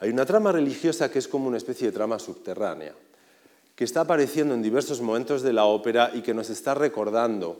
Hay 0.00 0.10
una 0.10 0.26
trama 0.26 0.50
religiosa 0.50 1.10
que 1.10 1.20
es 1.20 1.28
como 1.28 1.46
una 1.46 1.58
especie 1.58 1.86
de 1.86 1.92
trama 1.92 2.18
subterránea 2.18 2.94
que 3.82 3.86
está 3.86 4.02
apareciendo 4.02 4.54
en 4.54 4.62
diversos 4.62 5.00
momentos 5.00 5.42
de 5.42 5.52
la 5.52 5.64
ópera 5.64 6.12
y 6.14 6.20
que 6.20 6.34
nos 6.34 6.50
está 6.50 6.72
recordando 6.72 7.58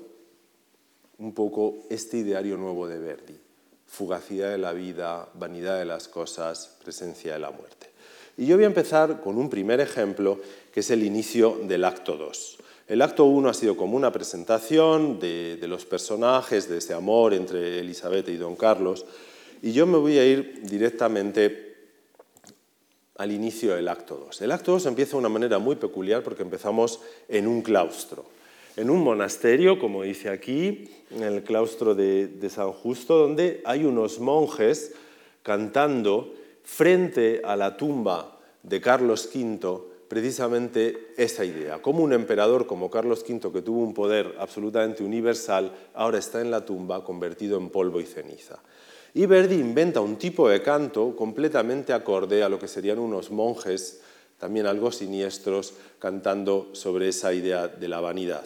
un 1.18 1.34
poco 1.34 1.78
este 1.90 2.18
ideario 2.18 2.56
nuevo 2.56 2.86
de 2.86 3.00
Verdi. 3.00 3.36
Fugacidad 3.88 4.52
de 4.52 4.58
la 4.58 4.72
vida, 4.72 5.28
vanidad 5.34 5.80
de 5.80 5.84
las 5.84 6.06
cosas, 6.06 6.76
presencia 6.84 7.32
de 7.32 7.40
la 7.40 7.50
muerte. 7.50 7.88
Y 8.36 8.46
yo 8.46 8.54
voy 8.54 8.62
a 8.62 8.68
empezar 8.68 9.20
con 9.20 9.36
un 9.36 9.50
primer 9.50 9.80
ejemplo, 9.80 10.38
que 10.72 10.78
es 10.78 10.90
el 10.92 11.02
inicio 11.02 11.58
del 11.64 11.84
acto 11.84 12.16
2. 12.16 12.58
El 12.86 13.02
acto 13.02 13.24
1 13.24 13.48
ha 13.48 13.54
sido 13.54 13.76
como 13.76 13.96
una 13.96 14.12
presentación 14.12 15.18
de, 15.18 15.58
los 15.62 15.84
personajes, 15.86 16.68
de 16.68 16.78
ese 16.78 16.94
amor 16.94 17.34
entre 17.34 17.80
Elizabeth 17.80 18.28
y 18.28 18.36
Don 18.36 18.54
Carlos, 18.54 19.06
y 19.60 19.72
yo 19.72 19.88
me 19.88 19.98
voy 19.98 20.18
a 20.18 20.24
ir 20.24 20.60
directamente 20.62 21.71
al 23.22 23.30
inicio 23.30 23.76
del 23.76 23.86
acto 23.86 24.16
2. 24.16 24.42
El 24.42 24.50
acto 24.50 24.72
2 24.72 24.86
empieza 24.86 25.12
de 25.12 25.18
una 25.18 25.28
manera 25.28 25.60
muy 25.60 25.76
peculiar 25.76 26.24
porque 26.24 26.42
empezamos 26.42 27.00
en 27.28 27.46
un 27.46 27.62
claustro. 27.62 28.24
en 28.74 28.90
un 28.90 29.04
monasterio, 29.04 29.78
como 29.78 30.02
dice 30.02 30.28
aquí, 30.28 30.88
en 31.10 31.22
el 31.22 31.44
claustro 31.44 31.94
de, 31.94 32.26
de 32.26 32.50
San 32.50 32.72
Justo, 32.72 33.18
donde 33.18 33.60
hay 33.64 33.84
unos 33.84 34.18
monjes 34.18 34.94
cantando 35.42 36.34
frente 36.64 37.42
a 37.44 37.54
la 37.54 37.76
tumba 37.76 38.38
de 38.62 38.80
Carlos 38.80 39.28
V 39.32 39.92
precisamente 40.08 41.12
esa 41.16 41.44
idea. 41.44 41.80
Como 41.80 42.02
un 42.02 42.12
emperador 42.12 42.66
como 42.66 42.90
Carlos 42.90 43.24
V, 43.28 43.52
que 43.52 43.62
tuvo 43.62 43.82
un 43.82 43.94
poder 43.94 44.34
absolutamente 44.38 45.04
universal, 45.04 45.72
ahora 45.94 46.18
está 46.18 46.40
en 46.40 46.50
la 46.50 46.64
tumba 46.64 47.04
convertido 47.04 47.56
en 47.58 47.70
polvo 47.70 48.00
y 48.00 48.04
ceniza. 48.04 48.58
Y 49.14 49.26
Verdi 49.26 49.56
inventa 49.56 50.00
un 50.00 50.16
tipo 50.16 50.48
de 50.48 50.62
canto 50.62 51.14
completamente 51.14 51.92
acorde 51.92 52.42
a 52.42 52.48
lo 52.48 52.58
que 52.58 52.68
serían 52.68 52.98
unos 52.98 53.30
monjes, 53.30 54.00
también 54.38 54.66
algo 54.66 54.90
siniestros, 54.90 55.74
cantando 55.98 56.70
sobre 56.72 57.08
esa 57.08 57.32
idea 57.34 57.68
de 57.68 57.88
la 57.88 58.00
vanidad. 58.00 58.44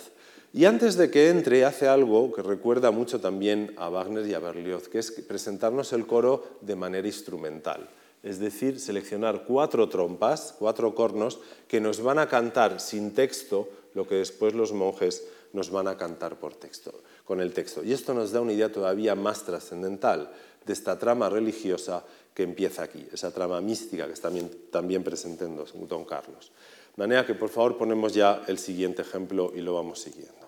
Y 0.52 0.64
antes 0.64 0.96
de 0.96 1.10
que 1.10 1.28
entre, 1.28 1.64
hace 1.64 1.86
algo 1.86 2.32
que 2.32 2.42
recuerda 2.42 2.90
mucho 2.90 3.20
también 3.20 3.74
a 3.76 3.88
Wagner 3.88 4.26
y 4.26 4.34
a 4.34 4.38
Berlioz, 4.38 4.88
que 4.88 4.98
es 4.98 5.10
presentarnos 5.10 5.92
el 5.92 6.06
coro 6.06 6.58
de 6.62 6.76
manera 6.76 7.06
instrumental 7.06 7.88
es 8.26 8.40
decir, 8.40 8.80
seleccionar 8.80 9.44
cuatro 9.44 9.88
trompas, 9.88 10.52
cuatro 10.58 10.96
cornos, 10.96 11.38
que 11.68 11.80
nos 11.80 12.00
van 12.00 12.18
a 12.18 12.28
cantar 12.28 12.80
sin 12.80 13.14
texto 13.14 13.68
lo 13.94 14.08
que 14.08 14.16
después 14.16 14.52
los 14.52 14.72
monjes 14.72 15.28
nos 15.52 15.70
van 15.70 15.86
a 15.86 15.96
cantar 15.96 16.34
por 16.40 16.56
texto, 16.56 16.92
con 17.24 17.40
el 17.40 17.52
texto. 17.52 17.84
Y 17.84 17.92
esto 17.92 18.14
nos 18.14 18.32
da 18.32 18.40
una 18.40 18.52
idea 18.52 18.72
todavía 18.72 19.14
más 19.14 19.44
trascendental 19.44 20.32
de 20.66 20.72
esta 20.72 20.98
trama 20.98 21.30
religiosa 21.30 22.04
que 22.34 22.42
empieza 22.42 22.82
aquí, 22.82 23.06
esa 23.12 23.30
trama 23.32 23.60
mística 23.60 24.06
que 24.06 24.12
está 24.12 24.28
también, 24.28 24.50
también 24.70 25.04
presente 25.04 25.44
en 25.44 25.56
Don 25.88 26.04
Carlos. 26.04 26.52
De 26.96 27.02
manera 27.02 27.24
que, 27.24 27.34
por 27.34 27.48
favor, 27.48 27.78
ponemos 27.78 28.12
ya 28.12 28.42
el 28.48 28.58
siguiente 28.58 29.02
ejemplo 29.02 29.52
y 29.54 29.60
lo 29.60 29.74
vamos 29.74 30.00
siguiendo. 30.00 30.45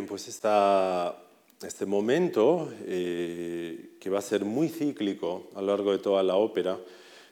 Bien, 0.00 0.08
pues 0.08 0.28
esta 0.28 1.14
este 1.62 1.84
momento, 1.84 2.72
eh, 2.86 3.98
que 4.00 4.08
va 4.08 4.20
a 4.20 4.22
ser 4.22 4.46
muy 4.46 4.70
cíclico 4.70 5.50
a 5.54 5.60
lo 5.60 5.66
largo 5.66 5.92
de 5.92 5.98
toda 5.98 6.22
la 6.22 6.36
ópera, 6.36 6.78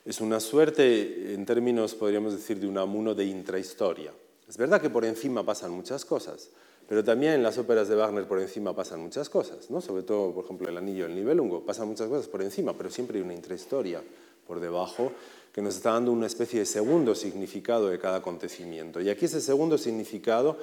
es 0.05 0.21
una 0.21 0.39
suerte, 0.39 1.33
en 1.33 1.47
términos, 1.47 1.95
podríamos 1.95 2.35
decir, 2.35 2.61
de 2.61 2.67
un 2.67 2.77
amuno 2.77 3.15
de 3.15 3.25
intrahistoria. 3.25 4.13
Es 4.47 4.59
verdad 4.59 4.83
que 4.83 4.91
por 4.91 5.07
encima 5.07 5.47
pasan 5.47 5.71
muchas 5.71 6.05
cosas, 6.05 6.51
pero 6.87 7.03
también 7.03 7.33
en 7.33 7.43
las 7.43 7.57
óperas 7.57 7.89
de 7.89 7.97
Wagner 7.97 8.29
por 8.29 8.39
encima 8.39 8.77
pasan 8.77 9.01
muchas 9.01 9.31
cosas, 9.31 9.71
¿no? 9.71 9.81
sobre 9.81 10.03
todo, 10.03 10.35
por 10.35 10.45
ejemplo, 10.45 10.69
El 10.69 10.77
Anillo 10.77 11.05
del 11.05 11.15
Nibelungo, 11.15 11.65
pasan 11.65 11.89
muchas 11.89 12.09
cosas 12.09 12.29
por 12.29 12.43
encima, 12.43 12.75
pero 12.77 12.91
siempre 12.91 13.17
hay 13.17 13.25
una 13.25 13.33
intrahistoria 13.33 14.03
por 14.47 14.61
debajo 14.61 15.11
que 15.55 15.63
nos 15.63 15.77
está 15.77 15.93
dando 15.93 16.13
una 16.13 16.27
especie 16.27 16.61
de 16.61 16.67
segundo 16.67 17.15
significado 17.15 17.89
de 17.89 17.99
cada 17.99 18.19
acontecimiento. 18.19 19.01
Y 19.01 19.09
aquí 19.09 19.25
ese 19.25 19.41
segundo 19.41 19.79
significado 19.79 20.59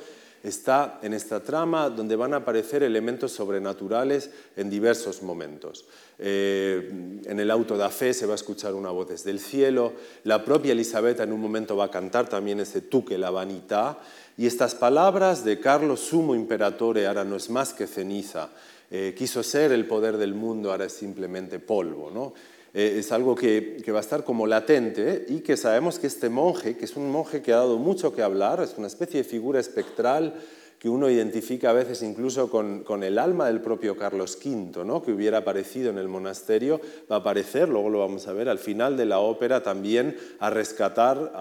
está 0.46 1.00
en 1.02 1.14
esta 1.14 1.42
trama 1.42 1.90
donde 1.90 2.16
van 2.16 2.34
a 2.34 2.38
aparecer 2.38 2.84
elementos 2.84 3.32
sobrenaturales 3.32 4.30
en 4.56 4.70
diversos 4.70 5.22
momentos. 5.24 5.86
Eh, 6.20 7.20
en 7.26 7.40
el 7.40 7.52
auto 7.52 7.78
da 7.78 7.90
fe 7.90 8.14
se 8.14 8.26
va 8.26 8.34
a 8.34 8.36
escuchar 8.36 8.74
una 8.74 8.92
voz 8.92 9.10
desde 9.10 9.32
el 9.32 9.40
cielo, 9.40 9.94
la 10.24 10.46
propia 10.46 10.72
Elisabetta 10.72 11.24
en 11.24 11.34
un 11.34 11.42
momento 11.42 11.76
va 11.76 11.86
a 11.86 11.92
cantar 11.92 12.30
también 12.30 12.60
ese 12.60 12.82
tú 12.82 13.04
que 13.04 13.18
la 13.18 13.32
vanidad, 13.32 13.98
y 14.38 14.46
estas 14.46 14.76
palabras 14.76 15.44
de 15.44 15.60
Carlos 15.60 16.02
Sumo 16.02 16.36
Imperatore, 16.36 17.08
ahora 17.08 17.24
no 17.24 17.36
es 17.36 17.50
más 17.50 17.74
que 17.74 17.88
ceniza, 17.88 18.50
eh, 18.92 19.16
quiso 19.18 19.44
ser 19.44 19.72
el 19.72 19.88
poder 19.88 20.18
del 20.18 20.36
mundo, 20.36 20.72
ahora 20.72 20.86
es 20.86 20.94
simplemente 20.94 21.60
polvo. 21.60 22.12
¿no? 22.12 22.34
Eh, 22.78 23.00
es 23.00 23.14
algo 23.14 23.36
que, 23.36 23.82
va 23.88 24.00
a 24.00 24.02
estar 24.02 24.26
como 24.26 24.46
latente 24.46 25.26
y 25.30 25.40
que 25.40 25.56
sabemos 25.56 25.98
que 25.98 26.08
este 26.08 26.28
monje, 26.28 26.76
que 26.76 26.84
es 26.84 26.98
un 26.98 27.10
monje 27.10 27.42
que 27.42 27.54
ha 27.54 27.58
dado 27.58 27.78
mucho 27.78 28.14
que 28.14 28.22
hablar, 28.22 28.62
es 28.62 28.76
una 28.78 28.88
especie 28.88 29.24
de 29.24 29.24
figura 29.24 29.62
espectral 29.62 30.34
que 30.78 30.90
uno 30.90 31.10
identifica 31.10 31.70
a 31.70 31.74
veces 31.74 32.04
incluso 32.04 32.50
con, 32.50 33.02
el 33.02 33.18
alma 33.18 33.48
del 33.48 33.62
propio 33.62 33.96
Carlos 33.96 34.38
V, 34.44 34.84
¿no? 34.84 35.02
que 35.02 35.14
hubiera 35.14 35.38
aparecido 35.38 35.90
en 35.90 35.98
el 35.98 36.10
monasterio, 36.10 36.82
va 37.10 37.16
a 37.16 37.20
aparecer, 37.20 37.70
luego 37.70 37.90
lo 37.90 38.00
vamos 38.00 38.28
a 38.28 38.34
ver, 38.34 38.50
al 38.50 38.60
final 38.60 38.98
de 38.98 39.06
la 39.06 39.20
ópera 39.20 39.64
también 39.64 40.18
a 40.40 40.50
rescatar 40.50 41.32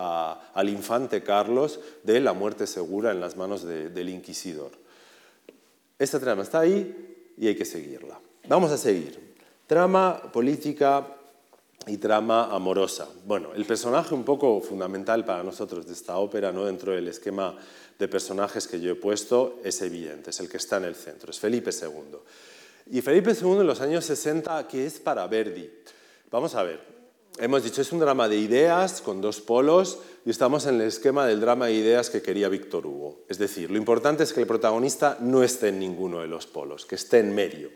al 0.55 0.69
infante 0.69 1.25
Carlos 1.25 1.81
de 2.05 2.21
la 2.21 2.33
muerte 2.33 2.69
segura 2.69 3.11
en 3.11 3.19
las 3.19 3.37
manos 3.37 3.65
del 3.65 4.09
inquisidor. 4.09 4.71
Esta 5.99 6.21
trama 6.21 6.45
está 6.45 6.61
ahí 6.61 7.35
y 7.37 7.49
hay 7.49 7.57
que 7.57 7.65
seguirla. 7.65 8.21
Vamos 8.47 8.71
a 8.71 8.79
seguir. 8.79 9.35
Trama 9.67 10.31
política 10.33 11.05
y 11.87 11.99
trama 11.99 12.55
amorosa. 12.55 13.09
Bueno, 13.27 13.53
el 13.55 13.65
personaje 13.65 14.15
un 14.15 14.25
poco 14.25 14.61
fundamental 14.61 15.25
para 15.25 15.43
nosotros 15.43 15.87
de 15.87 15.93
esta 15.93 16.17
ópera, 16.19 16.53
¿no? 16.53 16.65
dentro 16.65 16.93
del 16.93 17.09
esquema 17.09 17.57
de 17.99 18.09
personajes 18.09 18.67
que 18.67 18.81
yo 18.81 18.93
he 18.93 18.97
puesto, 18.97 19.61
es 19.63 19.81
evidente, 19.83 20.31
es 20.31 20.41
el 20.41 20.49
que 20.49 20.57
está 20.57 20.79
en 20.79 20.85
el 20.85 20.95
centro, 20.95 21.31
es 21.31 21.39
Felipe 21.39 21.71
II. 21.71 22.19
Y 22.91 23.01
Felipe 23.01 23.33
II 23.33 23.61
en 23.61 23.67
los 23.67 23.81
años 23.81 24.05
60, 24.05 24.67
¿qué 24.69 24.87
es 24.87 24.99
para 24.99 25.27
Verdi? 25.27 25.71
Vamos 26.31 26.55
a 26.55 26.63
ver, 26.63 26.81
hemos 27.39 27.63
dicho, 27.63 27.81
es 27.81 27.93
un 27.93 28.01
drama 28.01 28.29
de 28.29 28.37
ideas 28.37 29.01
con 29.01 29.21
dos 29.21 29.41
polos 29.41 29.99
y 30.27 30.31
estamos 30.31 30.67
en 30.67 30.77
el 30.77 30.89
esquema 30.89 31.27
del 31.27 31.41
drama 31.41 31.67
de 31.67 31.75
ideas 31.75 32.11
que 32.11 32.23
quería 32.23 32.49
Víctor 32.49 32.87
Hugo. 32.87 33.25
Es 33.29 33.39
decir, 33.39 33.71
lo 33.71 33.79
importante 33.79 34.25
es 34.25 34.33
que 34.33 34.41
el 34.41 34.47
protagonista 34.47 35.19
no 35.21 35.43
esté 35.43 35.69
en 35.69 35.79
ninguno 35.79 36.21
de 36.21 36.29
los 36.29 36.47
polos, 36.47 36.87
que 36.87 36.97
esté 36.97 37.21
en 37.21 37.35
medio. 37.35 37.71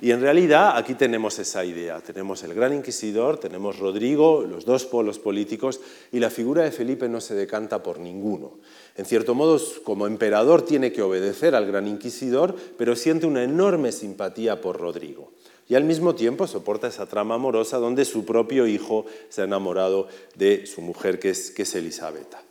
Y 0.00 0.10
en 0.10 0.20
realidad 0.20 0.76
aquí 0.76 0.94
tenemos 0.94 1.38
esa 1.38 1.64
idea. 1.64 2.00
Tenemos 2.00 2.42
el 2.42 2.54
gran 2.54 2.72
inquisidor, 2.74 3.38
tenemos 3.38 3.78
Rodrigo, 3.78 4.42
los 4.42 4.64
dos 4.64 4.84
polos 4.84 5.18
políticos, 5.18 5.80
y 6.12 6.20
la 6.20 6.30
figura 6.30 6.64
de 6.64 6.72
Felipe 6.72 7.08
no 7.08 7.20
se 7.20 7.34
decanta 7.34 7.82
por 7.82 7.98
ninguno. 7.98 8.58
En 8.96 9.04
cierto 9.04 9.34
modo, 9.34 9.60
como 9.84 10.06
emperador 10.06 10.62
tiene 10.62 10.92
que 10.92 11.02
obedecer 11.02 11.54
al 11.54 11.66
gran 11.66 11.86
inquisidor, 11.86 12.54
pero 12.76 12.96
siente 12.96 13.26
una 13.26 13.42
enorme 13.42 13.92
simpatía 13.92 14.60
por 14.60 14.78
Rodrigo. 14.78 15.32
Y 15.68 15.74
al 15.74 15.84
mismo 15.84 16.14
tiempo 16.14 16.46
soporta 16.46 16.86
esa 16.86 17.06
trama 17.06 17.34
amorosa 17.34 17.78
donde 17.78 18.04
su 18.04 18.24
propio 18.24 18.66
hijo 18.66 19.04
se 19.28 19.40
ha 19.40 19.44
enamorado 19.44 20.06
de 20.36 20.66
su 20.66 20.80
mujer, 20.80 21.18
que 21.18 21.30
es, 21.30 21.74
Elisabetta. 21.74 22.42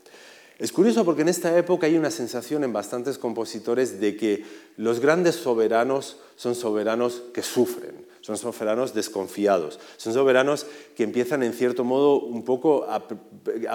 Es 0.58 0.72
curioso 0.72 1.04
porque 1.04 1.24
en 1.24 1.28
esta 1.28 1.58
época 1.58 1.86
hay 1.86 1.98
una 1.98 2.12
sensación 2.12 2.64
en 2.64 2.72
bastantes 2.72 3.18
compositores 3.18 4.00
de 4.00 4.16
que 4.16 4.46
los 4.78 5.02
grandes 5.02 5.36
soberanos 5.36 6.18
son 6.38 6.56
soberanos 6.56 7.24
que 7.34 7.42
sufren, 7.42 8.06
son 8.22 8.38
soberanos 8.38 8.94
desconfiados, 8.94 9.80
son 9.98 10.14
soberanos 10.14 10.66
que 10.96 11.04
empiezan 11.04 11.44
en 11.44 11.52
cierto 11.52 11.84
modo 11.84 12.22
un 12.22 12.46
poco 12.46 12.86
a, 12.90 13.06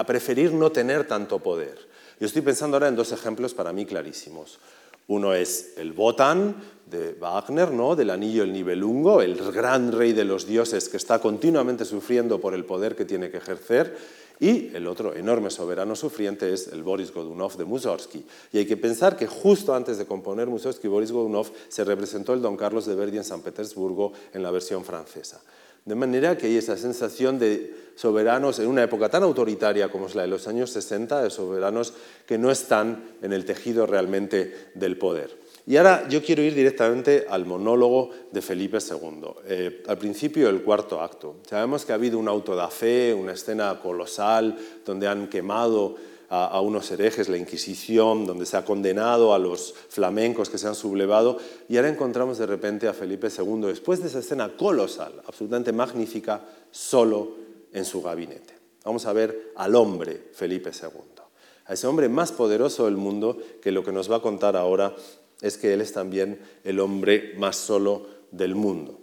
preferir 0.05 0.53
no 0.53 0.71
tener 0.71 1.07
tanto 1.07 1.37
poder. 1.37 1.77
Yo 2.19 2.25
estoy 2.25 2.41
pensando 2.41 2.77
ahora 2.77 2.87
en 2.87 2.95
dos 2.95 3.11
ejemplos 3.11 3.53
para 3.53 3.73
mí 3.73 3.85
clarísimos. 3.85 4.59
Uno 5.07 5.35
es 5.35 5.73
el 5.77 5.91
Wotan 5.91 6.55
de 6.89 7.13
Wagner, 7.13 7.71
¿no? 7.71 7.95
del 7.95 8.09
anillo 8.09 8.43
el 8.43 8.53
Nibelungo, 8.53 9.21
el 9.21 9.35
gran 9.51 9.91
rey 9.91 10.13
de 10.13 10.25
los 10.25 10.47
dioses 10.47 10.89
que 10.89 10.97
está 10.97 11.19
continuamente 11.19 11.85
sufriendo 11.85 12.41
por 12.41 12.55
el 12.55 12.65
poder 12.65 12.95
que 12.95 13.05
tiene 13.05 13.29
que 13.29 13.37
ejercer 13.37 13.95
y 14.39 14.75
el 14.75 14.87
otro 14.87 15.15
enorme 15.15 15.49
soberano 15.49 15.95
sufriente 15.95 16.53
es 16.53 16.67
el 16.67 16.83
Boris 16.83 17.13
Godunov 17.13 17.57
de 17.57 17.65
Mussorgsky. 17.65 18.25
Y 18.53 18.57
hay 18.57 18.65
que 18.65 18.77
pensar 18.77 19.15
que 19.15 19.27
justo 19.27 19.73
antes 19.75 19.97
de 19.97 20.05
componer 20.05 20.47
Mussorgsky, 20.47 20.87
Boris 20.87 21.11
Godunov 21.11 21.51
se 21.69 21.83
representó 21.83 22.33
el 22.33 22.41
Don 22.41 22.57
Carlos 22.57 22.85
de 22.85 22.95
Verdi 22.95 23.17
en 23.17 23.23
San 23.23 23.41
Petersburgo 23.41 24.13
en 24.33 24.43
la 24.43 24.51
versión 24.51 24.83
francesa. 24.83 25.41
De 25.85 25.95
manera 25.95 26.37
que 26.37 26.47
hay 26.47 26.57
esa 26.57 26.77
sensación 26.77 27.39
de 27.39 27.91
soberanos 27.95 28.59
en 28.59 28.67
una 28.67 28.83
época 28.83 29.09
tan 29.09 29.23
autoritaria 29.23 29.91
como 29.91 30.07
es 30.07 30.15
la 30.15 30.21
de 30.21 30.27
los 30.27 30.47
años 30.47 30.69
60, 30.71 31.23
de 31.23 31.29
soberanos 31.29 31.93
que 32.27 32.37
no 32.37 32.51
están 32.51 33.03
en 33.21 33.33
el 33.33 33.45
tejido 33.45 33.87
realmente 33.87 34.69
del 34.75 34.97
poder. 34.97 35.40
Y 35.67 35.77
ahora 35.77 36.07
yo 36.09 36.23
quiero 36.23 36.41
ir 36.41 36.55
directamente 36.55 37.25
al 37.29 37.45
monólogo 37.45 38.09
de 38.31 38.41
Felipe 38.41 38.77
II. 38.79 39.27
Eh, 39.45 39.83
al 39.87 39.97
principio 39.97 40.47
del 40.47 40.63
cuarto 40.63 41.01
acto. 41.01 41.35
Sabemos 41.47 41.85
que 41.85 41.91
ha 41.91 41.95
habido 41.95 42.17
un 42.17 42.27
auto 42.27 42.55
de 42.55 42.67
fe, 42.67 43.13
una 43.13 43.33
escena 43.33 43.79
colosal, 43.79 44.57
donde 44.85 45.07
han 45.07 45.27
quemado 45.27 45.95
a, 46.33 46.61
unos 46.61 46.89
herejes, 46.91 47.27
la 47.27 47.35
Inquisición, 47.35 48.25
donde 48.25 48.45
se 48.45 48.55
ha 48.55 48.63
condenado 48.63 49.33
a 49.33 49.39
los 49.39 49.73
flamencos 49.89 50.49
que 50.49 50.57
se 50.57 50.65
han 50.65 50.75
sublevado, 50.75 51.37
y 51.67 51.75
ahora 51.75 51.89
encontramos 51.89 52.37
de 52.37 52.45
repente 52.45 52.87
a 52.87 52.93
Felipe 52.93 53.27
II, 53.27 53.67
después 53.67 54.01
de 54.01 54.07
esa 54.07 54.19
escena 54.19 54.55
colosal, 54.55 55.21
absolutamente 55.27 55.73
magnífica, 55.73 56.41
solo 56.71 57.35
en 57.73 57.83
su 57.83 58.01
gabinete. 58.01 58.53
Vamos 58.85 59.05
a 59.07 59.13
ver 59.13 59.51
al 59.57 59.75
hombre 59.75 60.29
Felipe 60.33 60.71
II, 60.71 61.21
a 61.65 61.73
ese 61.73 61.87
hombre 61.87 62.07
más 62.07 62.31
poderoso 62.31 62.85
del 62.85 62.95
mundo 62.95 63.37
que 63.61 63.73
lo 63.73 63.83
que 63.83 63.91
nos 63.91 64.09
va 64.09 64.15
a 64.15 64.21
contar 64.21 64.55
ahora 64.55 64.95
es 65.41 65.57
que 65.57 65.73
Él 65.73 65.81
es 65.81 65.91
también 65.91 66.39
el 66.63 66.79
hombre 66.79 67.33
más 67.37 67.57
solo 67.57 68.05
del 68.31 68.55
mundo. 68.55 68.99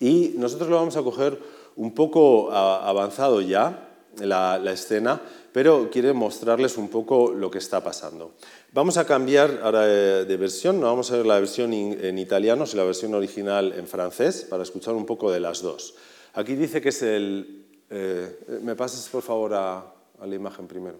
Y 0.00 0.34
nosotros 0.36 0.68
lo 0.68 0.76
vamos 0.76 0.96
a 0.96 1.02
coger 1.02 1.38
un 1.76 1.94
poco 1.94 2.52
avanzado 2.52 3.40
ya, 3.40 3.90
la, 4.20 4.72
escena, 4.72 5.20
pero 5.52 5.88
quiero 5.90 6.14
mostrarles 6.14 6.76
un 6.76 6.88
poco 6.88 7.32
lo 7.32 7.50
que 7.50 7.58
está 7.58 7.82
pasando. 7.82 8.32
Vamos 8.72 8.96
a 8.96 9.06
cambiar 9.06 9.60
ahora 9.62 9.86
de 9.86 10.36
versión, 10.36 10.80
no 10.80 10.86
vamos 10.86 11.10
a 11.10 11.16
ver 11.16 11.26
la 11.26 11.38
versión 11.38 11.72
en 11.72 12.18
italiano, 12.18 12.66
sino 12.66 12.82
la 12.82 12.86
versión 12.86 13.14
original 13.14 13.72
en 13.76 13.86
francés, 13.86 14.46
para 14.48 14.62
escuchar 14.62 14.94
un 14.94 15.06
poco 15.06 15.30
de 15.30 15.40
las 15.40 15.62
dos. 15.62 15.94
Aquí 16.34 16.54
dice 16.54 16.80
que 16.80 16.88
es 16.88 17.02
el... 17.02 17.66
Eh, 17.90 18.60
¿Me 18.62 18.74
pasas 18.74 19.08
por 19.08 19.22
favor 19.22 19.54
a 19.54 19.94
la 20.24 20.34
imagen 20.34 20.66
primero? 20.66 20.98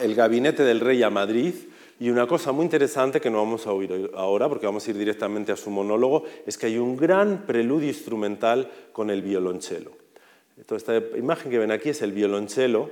El 0.00 0.14
gabinete 0.14 0.62
del 0.62 0.80
rey 0.80 1.02
a 1.02 1.10
Madrid 1.10 1.54
y 2.00 2.08
una 2.08 2.26
cosa 2.26 2.50
muy 2.50 2.64
interesante 2.64 3.20
que 3.20 3.28
no 3.28 3.36
vamos 3.36 3.66
a 3.66 3.72
oír 3.72 4.10
ahora, 4.14 4.48
porque 4.48 4.64
vamos 4.64 4.86
a 4.86 4.90
ir 4.90 4.96
directamente 4.96 5.52
a 5.52 5.56
su 5.56 5.68
monólogo, 5.68 6.24
es 6.46 6.56
que 6.56 6.64
hay 6.64 6.78
un 6.78 6.96
gran 6.96 7.44
preludio 7.44 7.88
instrumental 7.88 8.70
con 8.90 9.10
el 9.10 9.20
violonchelo. 9.20 9.92
esta 10.74 10.96
imagen 11.18 11.50
que 11.50 11.58
ven 11.58 11.70
aquí 11.70 11.90
es 11.90 12.00
el 12.00 12.12
violonchelo, 12.12 12.90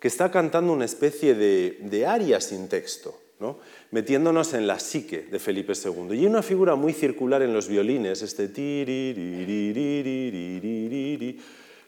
que 0.00 0.08
está 0.08 0.32
cantando 0.32 0.72
una 0.72 0.86
especie 0.86 1.36
de, 1.36 1.78
de 1.82 2.04
aria 2.04 2.40
sin 2.40 2.68
texto, 2.68 3.16
¿no? 3.38 3.58
metiéndonos 3.92 4.52
en 4.54 4.66
la 4.66 4.80
psique 4.80 5.28
de 5.30 5.38
Felipe 5.38 5.74
II. 5.74 6.08
Y 6.16 6.20
hay 6.20 6.26
una 6.26 6.42
figura 6.42 6.74
muy 6.74 6.92
circular 6.92 7.42
en 7.42 7.54
los 7.54 7.68
violines, 7.68 8.22
este 8.22 8.48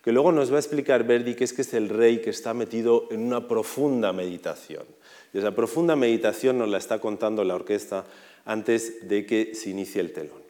que 0.02 0.12
luego 0.12 0.30
nos 0.30 0.52
va 0.52 0.56
a 0.56 0.60
explicar 0.60 1.04
Verdi 1.04 1.34
que 1.34 1.44
es 1.44 1.52
que 1.52 1.62
es 1.62 1.74
el 1.74 1.88
rey 1.88 2.20
que 2.20 2.30
está 2.30 2.54
metido 2.54 3.08
en 3.10 3.22
una 3.22 3.48
profunda 3.48 4.12
meditación. 4.12 4.84
Y 5.32 5.38
esa 5.38 5.54
profunda 5.54 5.96
meditación 5.96 6.58
nos 6.58 6.68
la 6.68 6.78
está 6.78 6.98
contando 6.98 7.44
la 7.44 7.54
orquesta 7.54 8.04
antes 8.44 9.08
de 9.08 9.26
que 9.26 9.54
se 9.54 9.70
inicie 9.70 10.00
el 10.00 10.12
telón. 10.12 10.40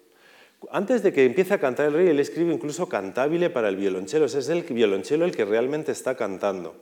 Antes 0.70 1.03
de 1.03 1.12
que 1.12 1.24
empiece 1.24 1.55
a 1.55 1.61
cantar 1.61 1.87
el 1.87 1.95
rey, 1.95 2.09
él 2.09 2.20
escribe 2.20 2.53
incluso 2.53 2.89
cantabile 2.89 3.51
para 3.51 3.68
el 3.68 3.76
violonchelo. 3.76 4.26
Es 4.26 4.49
el 4.49 4.62
violonchelo 4.62 5.24
el 5.24 5.35
que 5.35 5.45
realmente 5.45 5.93
está 5.93 6.16
cantando. 6.16 6.76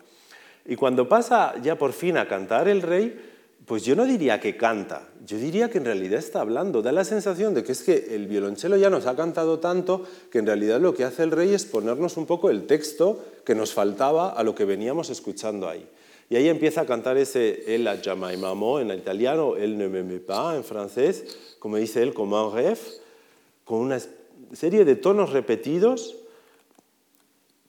Y 0.67 0.77
cuando 0.77 1.09
pasa 1.09 1.55
ya 1.63 1.79
por 1.79 1.93
fin 1.93 2.19
a 2.19 2.29
cantar 2.29 2.69
el 2.69 2.83
rey, 2.83 3.19
pues 3.69 3.85
yo 3.85 3.95
no 3.95 4.07
diría 4.07 4.41
que 4.41 4.57
canta, 4.57 5.09
yo 5.27 5.37
diría 5.37 5.69
que 5.69 5.77
en 5.77 5.85
realidad 5.85 6.19
está 6.19 6.41
hablando. 6.41 6.81
Da 6.81 6.91
la 6.91 7.05
sensación 7.05 7.53
de 7.55 7.63
que 7.63 7.73
es 7.73 7.83
que 7.83 8.15
el 8.15 8.27
violonchelo 8.27 8.77
ya 8.77 8.89
nos 8.89 9.07
ha 9.07 9.15
cantado 9.15 9.59
tanto 9.61 10.05
que 10.33 10.39
en 10.39 10.47
realidad 10.47 10.81
lo 10.81 10.95
que 10.95 11.05
hace 11.05 11.23
el 11.23 11.31
rey 11.31 11.53
es 11.53 11.67
ponernos 11.67 12.17
un 12.17 12.27
poco 12.27 12.51
el 12.51 12.67
texto 12.67 13.23
que 13.45 13.55
nos 13.55 13.75
faltaba 13.75 14.31
a 14.31 14.43
lo 14.43 14.55
que 14.55 14.65
veníamos 14.65 15.11
escuchando 15.11 15.69
ahí. 15.69 15.87
Y 16.31 16.37
ahí 16.37 16.49
empieza 16.49 16.83
a 16.83 16.87
cantar 16.87 17.16
ese 17.16 17.74
El 17.74 17.87
a 17.89 17.97
jamais 18.03 18.39
maman 18.39 18.91
en 18.91 18.99
italiano, 18.99 19.57
El 19.57 19.79
ne 19.79 19.89
m'aime 19.89 20.20
pas 20.20 20.57
en 20.57 20.64
francés, 20.64 21.57
como 21.59 21.76
dice 21.76 22.03
él, 22.03 22.12
como 22.12 22.47
un 22.47 22.55
rêve, 22.55 22.79
con 23.64 23.79
una 23.79 23.99
serie 24.53 24.85
de 24.85 24.97
tonos 24.97 25.33
repetidos, 25.33 26.16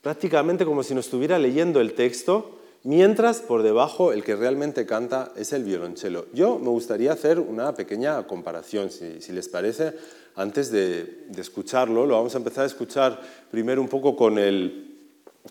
prácticamente 0.01 0.65
como 0.65 0.83
si 0.83 0.93
nos 0.93 1.05
estuviera 1.05 1.39
leyendo 1.39 1.79
el 1.79 1.93
texto, 1.93 2.59
mientras 2.83 3.41
por 3.41 3.63
debajo 3.63 4.11
el 4.11 4.23
que 4.23 4.35
realmente 4.35 4.85
canta 4.85 5.31
es 5.35 5.53
el 5.53 5.63
violonchelo. 5.63 6.27
Yo 6.33 6.59
me 6.59 6.69
gustaría 6.69 7.13
hacer 7.13 7.39
una 7.39 7.73
pequeña 7.73 8.27
comparación, 8.27 8.89
si, 8.91 9.31
les 9.31 9.47
parece, 9.47 9.93
antes 10.35 10.71
de, 10.71 11.27
escucharlo. 11.37 12.05
Lo 12.05 12.15
vamos 12.15 12.35
a 12.35 12.37
empezar 12.37 12.63
a 12.63 12.67
escuchar 12.67 13.21
primero 13.51 13.81
un 13.81 13.89
poco 13.89 14.15
con 14.15 14.37
el, 14.37 14.88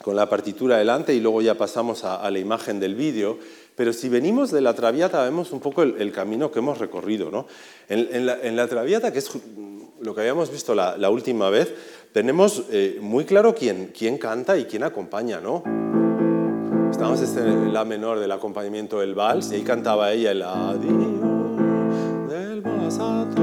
con 0.03 0.17
la 0.17 0.29
partitura 0.29 0.77
delante 0.77 1.15
y 1.15 1.21
luego 1.21 1.43
ya 1.43 1.57
pasamos 1.57 2.05
a, 2.05 2.31
la 2.31 2.39
imagen 2.39 2.81
del 2.81 2.95
vídeo. 2.95 3.39
Pero 3.75 3.93
si 3.93 4.09
venimos 4.09 4.51
de 4.51 4.61
la 4.61 4.75
Traviata 4.75 5.23
vemos 5.23 5.53
un 5.53 5.61
poco 5.61 5.83
el, 5.83 6.13
camino 6.13 6.51
que 6.51 6.59
hemos 6.59 6.79
recorrido. 6.79 7.31
¿no? 7.31 7.47
En, 7.89 8.57
la, 8.57 8.69
Traviata, 8.69 9.13
que 9.13 9.21
es 9.21 9.31
lo 10.01 10.15
que 10.15 10.21
habíamos 10.21 10.51
visto 10.51 10.75
la, 10.75 11.11
última 11.11 11.51
vez, 11.51 11.73
tenemos 12.13 12.65
eh, 12.71 12.99
muy 13.01 13.25
claro 13.25 13.55
quién, 13.55 13.93
quién, 13.97 14.19
canta 14.19 14.59
y 14.59 14.65
quién 14.65 14.83
acompaña. 14.83 15.41
¿no? 15.41 15.63
Estamos 16.91 17.21
en 17.37 17.73
la 17.73 17.85
menor 17.85 18.19
del 18.19 18.33
acompañamiento 18.33 19.01
del 19.01 19.15
vals 19.15 19.53
y 19.53 19.57
ahí 19.57 19.63
cantaba 19.63 20.13
ella 20.13 20.33
el 20.33 20.43
adiós 20.43 20.89
del 22.29 22.61
basato. 22.61 23.43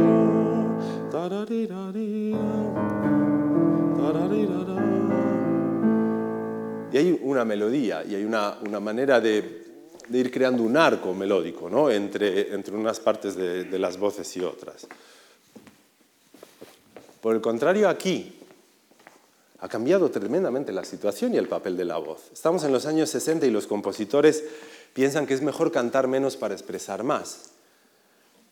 Y 6.95 6.97
hay 6.97 7.19
una 7.23 7.43
melodía 7.43 8.05
y 8.05 8.15
hay 8.15 8.23
una, 8.23 8.57
una 8.65 8.79
manera 8.79 9.19
de, 9.19 9.65
de, 10.07 10.17
ir 10.17 10.31
creando 10.31 10.63
un 10.63 10.77
arco 10.77 11.13
melódico 11.13 11.69
¿no? 11.69 11.91
entre, 11.91 12.53
entre 12.53 12.73
unas 12.73 13.01
partes 13.01 13.35
de, 13.35 13.65
de 13.65 13.79
las 13.79 13.97
voces 13.97 14.33
y 14.37 14.39
otras. 14.39 14.87
Por 17.19 17.35
el 17.35 17.41
contrario, 17.41 17.89
aquí 17.89 18.39
ha 19.59 19.67
cambiado 19.67 20.09
tremendamente 20.09 20.71
la 20.71 20.85
situación 20.85 21.33
y 21.33 21.37
el 21.37 21.49
papel 21.49 21.75
de 21.75 21.83
la 21.83 21.97
voz. 21.97 22.29
Estamos 22.31 22.63
en 22.63 22.71
los 22.71 22.85
años 22.85 23.09
60 23.09 23.45
y 23.45 23.51
los 23.51 23.67
compositores 23.67 24.45
piensan 24.93 25.27
que 25.27 25.33
es 25.33 25.41
mejor 25.41 25.73
cantar 25.73 26.07
menos 26.07 26.37
para 26.37 26.53
expresar 26.53 27.03
más. 27.03 27.49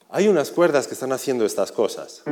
Hay 0.09 0.27
unas 0.27 0.51
cuerdas 0.51 0.87
que 0.87 0.95
están 0.95 1.13
haciendo 1.13 1.45
estas 1.45 1.71
cosas. 1.71 2.23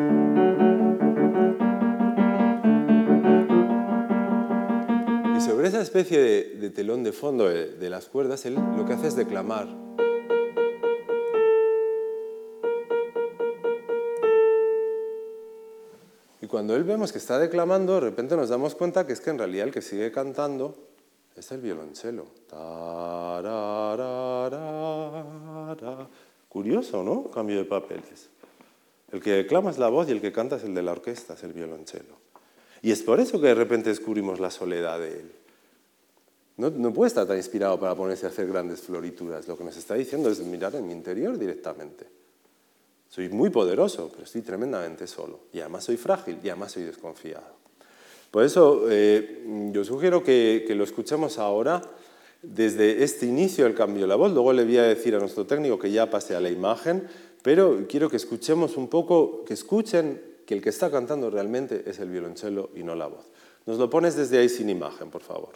Sobre 5.41 5.67
esa 5.67 5.81
especie 5.81 6.19
de, 6.19 6.69
telón 6.69 7.03
de 7.03 7.11
fondo 7.11 7.49
de, 7.49 7.89
las 7.89 8.07
cuerdas, 8.07 8.45
él 8.45 8.55
lo 8.55 8.85
que 8.85 8.93
hace 8.93 9.07
es 9.07 9.15
declamar. 9.15 9.67
Y 16.41 16.47
cuando 16.47 16.75
él 16.75 16.83
vemos 16.83 17.11
que 17.11 17.17
está 17.17 17.39
declamando, 17.39 17.95
de 17.95 18.01
repente 18.01 18.35
nos 18.35 18.49
damos 18.49 18.75
cuenta 18.75 19.05
que 19.07 19.13
es 19.13 19.21
que 19.21 19.31
en 19.31 19.37
realidad 19.37 19.67
el 19.67 19.73
que 19.73 19.81
sigue 19.81 20.11
cantando 20.11 20.75
es 21.35 21.51
el 21.51 21.61
violonchelo. 21.61 22.25
Curioso, 26.49 27.03
¿no? 27.03 27.31
Cambio 27.31 27.57
de 27.57 27.65
papeles. 27.65 28.29
El 29.11 29.21
que 29.21 29.31
declama 29.31 29.71
es 29.71 29.77
la 29.77 29.89
voz 29.89 30.07
y 30.09 30.11
el 30.11 30.21
que 30.21 30.31
canta 30.31 30.57
es 30.57 30.63
el 30.63 30.73
de 30.73 30.83
la 30.83 30.91
orquesta, 30.91 31.33
es 31.33 31.43
el 31.43 31.53
violonchelo. 31.53 32.30
Y 32.81 32.91
es 32.91 33.03
por 33.03 33.19
eso 33.19 33.39
que 33.39 33.47
de 33.47 33.55
repente 33.55 33.89
descubrimos 33.89 34.39
la 34.39 34.49
soledad 34.49 34.99
de 34.99 35.19
él. 35.19 35.31
No, 36.57 36.69
no, 36.69 36.93
puede 36.93 37.07
estar 37.07 37.25
tan 37.27 37.37
inspirado 37.37 37.79
para 37.79 37.95
ponerse 37.95 38.25
a 38.25 38.29
hacer 38.29 38.47
grandes 38.47 38.81
florituras. 38.81 39.47
Lo 39.47 39.57
que 39.57 39.63
nos 39.63 39.77
está 39.77 39.95
diciendo 39.95 40.29
es 40.29 40.39
mirar 40.39 40.75
en 40.75 40.87
mi 40.87 40.93
interior 40.93 41.37
directamente. 41.37 42.05
Soy 43.09 43.29
muy 43.29 43.49
poderoso, 43.49 44.09
pero 44.11 44.23
estoy 44.23 44.41
tremendamente 44.41 45.05
solo. 45.05 45.41
Y 45.53 45.59
además 45.59 45.83
soy 45.83 45.97
frágil 45.97 46.37
y 46.43 46.49
además 46.49 46.71
soy 46.71 46.83
desconfiado. 46.83 47.61
Por 48.31 48.43
eso 48.43 48.85
eh, 48.89 49.43
yo 49.71 49.83
sugiero 49.83 50.23
que, 50.23 50.63
que, 50.65 50.75
lo 50.75 50.85
escuchemos 50.85 51.37
ahora 51.37 51.81
desde 52.41 53.03
este 53.03 53.25
inicio 53.25 53.65
del 53.65 53.75
cambio 53.75 54.03
de 54.03 54.07
la 54.07 54.15
voz. 54.15 54.31
Luego 54.31 54.53
le 54.53 54.63
voy 54.63 54.77
a 54.77 54.83
decir 54.83 55.13
a 55.15 55.19
nuestro 55.19 55.45
técnico 55.45 55.77
que 55.77 55.91
ya 55.91 56.09
pase 56.09 56.35
a 56.35 56.39
la 56.39 56.49
imagen, 56.49 57.07
pero 57.41 57.85
quiero 57.89 58.09
que 58.09 58.15
escuchemos 58.15 58.77
un 58.77 58.87
poco, 58.87 59.43
que 59.43 59.53
escuchen 59.53 60.30
que 60.51 60.55
el 60.55 60.61
que 60.61 60.69
está 60.69 60.91
cantando 60.91 61.29
realmente 61.29 61.89
es 61.89 61.99
el 61.99 62.09
violonchelo 62.09 62.71
y 62.75 62.83
no 62.83 62.93
la 62.93 63.07
voz. 63.07 63.31
Nos 63.65 63.77
lo 63.77 63.89
pones 63.89 64.17
desde 64.17 64.37
ahí 64.37 64.49
sin 64.49 64.69
imagen, 64.69 65.09
por 65.09 65.21
favor. 65.21 65.53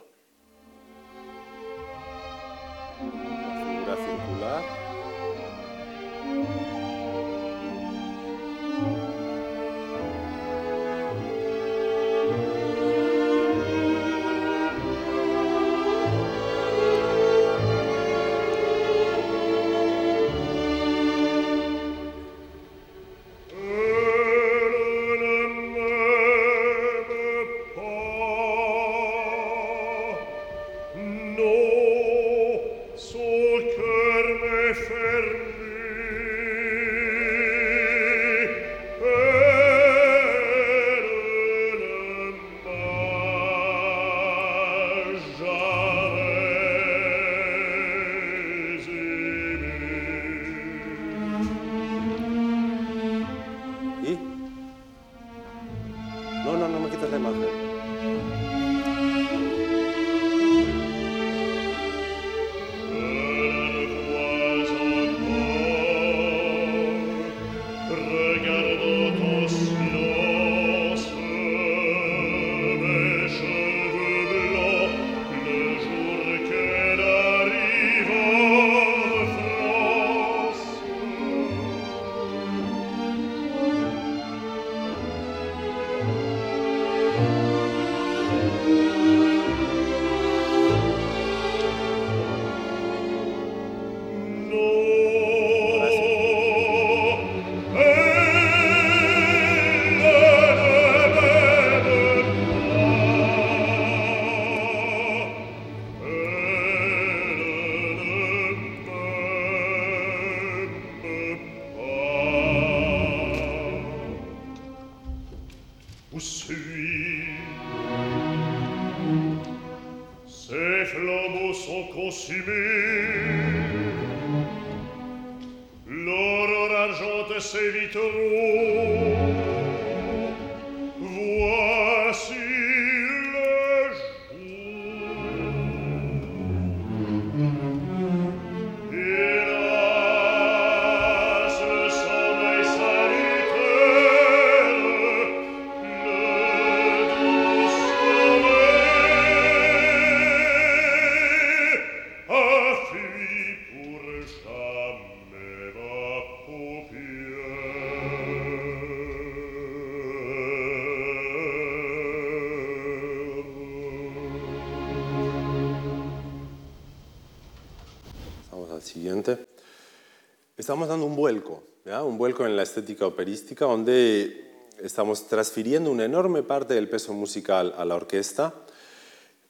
Estamos 170.66 170.88
dando 170.88 171.05
un 171.05 171.16
vuelco, 171.16 171.61
un 171.86 172.18
vuelco 172.18 172.43
en 172.43 172.55
la 172.55 172.63
estética 172.63 173.05
operística, 173.05 173.66
donde 173.66 174.49
estamos 174.82 175.28
transfiriendo 175.28 175.91
una 175.91 176.05
enorme 176.05 176.41
parte 176.41 176.74
del 176.74 176.89
peso 176.89 177.13
musical 177.13 177.76
a 177.78 177.86
la 177.86 177.93
orquesta. 177.93 178.51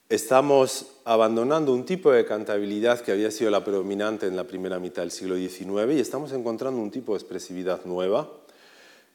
Estamos 0.09 0.87
abandonando 1.05 1.71
un 1.71 1.85
tipo 1.85 2.11
de 2.11 2.25
cantabilidad 2.25 2.99
que 2.99 3.13
había 3.13 3.31
sido 3.31 3.49
la 3.49 3.63
predominante 3.63 4.27
en 4.27 4.35
la 4.35 4.43
primera 4.43 4.77
mitad 4.77 5.03
del 5.03 5.11
siglo 5.11 5.37
XIX 5.37 5.95
y 5.95 6.01
estamos 6.01 6.33
encontrando 6.33 6.81
un 6.81 6.91
tipo 6.91 7.13
de 7.13 7.19
expresividad 7.19 7.85
nueva, 7.85 8.29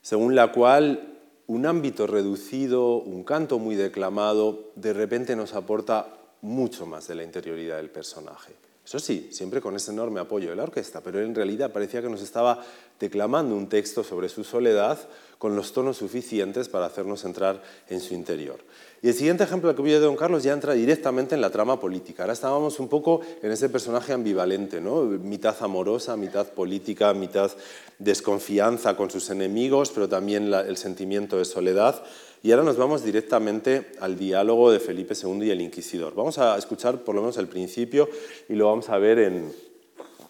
según 0.01 0.34
la 0.34 0.53
cual 0.53 1.18
un 1.48 1.66
ámbito 1.66 2.07
reducido, 2.07 2.96
un 2.96 3.24
canto 3.24 3.59
muy 3.59 3.74
declamado, 3.74 4.70
de 4.74 4.94
repente 4.94 5.36
nos 5.36 5.53
aporta 5.53 6.16
mucho 6.40 6.86
más 6.86 7.09
de 7.09 7.16
la 7.16 7.24
interioridad 7.24 7.76
del 7.76 7.90
personaje. 7.90 8.69
Eso 8.85 8.99
sí, 8.99 9.28
siempre 9.31 9.61
con 9.61 9.76
ese 9.76 9.93
enorme 9.93 10.20
apoyo 10.20 10.51
de 10.51 10.57
la 10.57 10.62
orquesta, 10.64 11.01
pero 11.01 11.20
en 11.20 11.35
realidad 11.35 11.72
parecía 11.72 12.03
que 12.03 12.09
nos 12.09 12.22
estaba 12.22 12.64
declamando 12.99 13.55
un 13.55 13.68
texto 13.68 14.03
sobre 14.03 14.28
su 14.28 14.43
soledad 14.43 14.99
con 15.39 15.57
los 15.57 15.72
tonos 15.72 15.99
suficientes 15.99 16.68
para 16.68 16.87
hacernos 16.87 17.24
entrar 17.24 17.62
en 17.89 18.01
su 18.01 18.14
interior. 18.14 18.59
Y 19.03 19.09
el 19.09 19.14
siguiente 19.14 19.45
ejemplo 19.45 19.74
que 19.74 19.81
voy 19.81 19.93
de 19.93 19.99
Don 19.99 20.16
Carlos 20.16 20.43
ya 20.43 20.53
entra 20.53 20.74
directamente 20.74 21.35
en 21.35 21.41
la 21.41 21.51
trama 21.51 21.81
política. 21.81 22.24
Ahora 22.24 22.35
estábamos 22.35 22.78
un 22.78 22.89
poco 22.89 23.22
en 23.43 23.51
ese 23.51 23.70
personaje 23.70 24.12
ambivalente, 24.12 24.81
¿no? 24.81 25.03
mitad 25.05 25.57
amorosa, 25.61 26.16
mitad 26.16 26.47
política, 26.49 27.14
mitad 27.14 27.51
desconfianza 27.99 28.97
con 28.97 29.11
sus 29.11 29.31
enemigos, 29.31 29.91
pero 29.91 30.09
también 30.09 30.53
el 30.53 30.76
sentimiento 30.76 31.39
de 31.39 31.47
soledad. 31.47 32.03
Y 32.43 32.53
ahora 32.53 32.64
nos 32.64 32.76
vamos 32.76 33.05
directamente 33.05 33.93
al 34.01 34.16
diálogo 34.16 34.72
de 34.72 34.80
Felipe 34.80 35.14
II 35.14 35.47
y 35.47 35.51
el 35.51 35.61
inquisidor. 35.61 36.14
Vamos 36.14 36.38
a 36.38 36.57
escuchar 36.57 37.05
por 37.05 37.14
lo 37.14 37.20
menos 37.20 37.36
el 37.36 37.49
principio 37.49 38.09
y 38.49 38.55
lo 38.55 38.66
vamos 38.66 38.88
a 38.88 38.99
ver 38.99 39.18
en, 39.18 39.53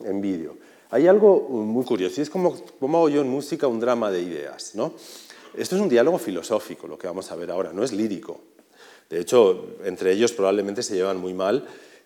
en 0.04 0.20
vídeo. 0.20 0.56
Hay 0.90 1.06
algo 1.06 1.40
muy 1.48 1.84
curioso, 1.84 2.20
y 2.20 2.22
es 2.22 2.30
como, 2.30 2.56
como 2.80 2.98
hago 2.98 3.08
yo 3.08 3.20
en 3.20 3.28
música 3.28 3.68
un 3.68 3.78
drama 3.78 4.10
de 4.10 4.22
ideas. 4.22 4.74
¿no? 4.74 4.94
Esto 5.56 5.76
es 5.76 5.82
un 5.82 5.88
diálogo 5.88 6.18
filosófico, 6.18 6.88
lo 6.88 6.98
que 6.98 7.06
vamos 7.06 7.30
a 7.30 7.36
ver 7.36 7.50
ahora, 7.50 7.72
no 7.72 7.84
es 7.84 7.92
lírico. 7.92 8.40
De 9.08 9.20
hecho, 9.20 9.76
entre 9.84 10.12
ellos 10.12 10.32
probablemente 10.32 10.82
se 10.82 10.94
llevan 10.94 11.18
muy 11.18 11.34
mal 11.34 11.64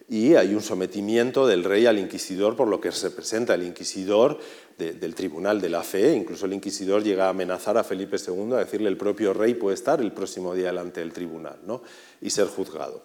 y 0.08 0.34
hay 0.34 0.54
un 0.54 0.60
sometimiento 0.60 1.46
del 1.46 1.64
rey 1.64 1.86
al 1.86 1.98
inquisidor 1.98 2.56
por 2.56 2.68
lo 2.68 2.80
que 2.80 2.90
representa 2.90 3.54
el 3.54 3.62
inquisidor 3.62 4.38
del 4.76 5.14
tribunal 5.14 5.60
de 5.60 5.70
la 5.70 5.82
fe. 5.82 6.14
Incluso 6.14 6.46
el 6.46 6.52
inquisidor 6.52 7.02
llega 7.02 7.26
a 7.26 7.30
amenazar 7.30 7.78
a 7.78 7.84
Felipe 7.84 8.16
II, 8.16 8.52
a 8.52 8.58
decirle 8.58 8.88
el 8.88 8.96
propio 8.96 9.32
rey 9.32 9.54
puede 9.54 9.74
estar 9.74 10.00
el 10.00 10.12
próximo 10.12 10.54
día 10.54 10.66
delante 10.66 11.00
del 11.00 11.12
tribunal 11.12 11.58
¿no? 11.64 11.82
y 12.20 12.30
ser 12.30 12.48
juzgado. 12.48 13.04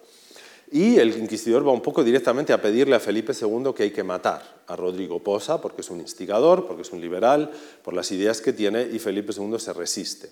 Y 0.72 0.98
el 0.98 1.16
inquisidor 1.16 1.66
va 1.66 1.72
un 1.72 1.82
poco 1.82 2.04
directamente 2.04 2.52
a 2.52 2.62
pedirle 2.62 2.94
a 2.94 3.00
Felipe 3.00 3.32
II 3.32 3.72
que 3.74 3.84
hay 3.84 3.90
que 3.90 4.04
matar 4.04 4.62
a 4.68 4.76
Rodrigo 4.76 5.22
Posa 5.22 5.60
porque 5.60 5.80
es 5.80 5.90
un 5.90 6.00
instigador, 6.00 6.66
porque 6.66 6.82
es 6.82 6.92
un 6.92 7.00
liberal, 7.00 7.50
por 7.82 7.94
las 7.94 8.12
ideas 8.12 8.40
que 8.40 8.52
tiene 8.52 8.82
y 8.82 8.98
Felipe 8.98 9.32
II 9.36 9.58
se 9.58 9.72
resiste. 9.72 10.30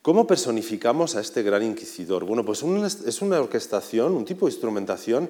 ¿Cómo 0.00 0.28
personificamos 0.28 1.16
a 1.16 1.20
este 1.20 1.42
gran 1.42 1.64
inquisidor? 1.64 2.24
Bueno, 2.24 2.44
pues 2.44 2.62
es 3.04 3.20
una 3.20 3.40
orquestación, 3.40 4.14
un 4.14 4.24
tipo 4.24 4.46
de 4.46 4.52
instrumentación 4.52 5.28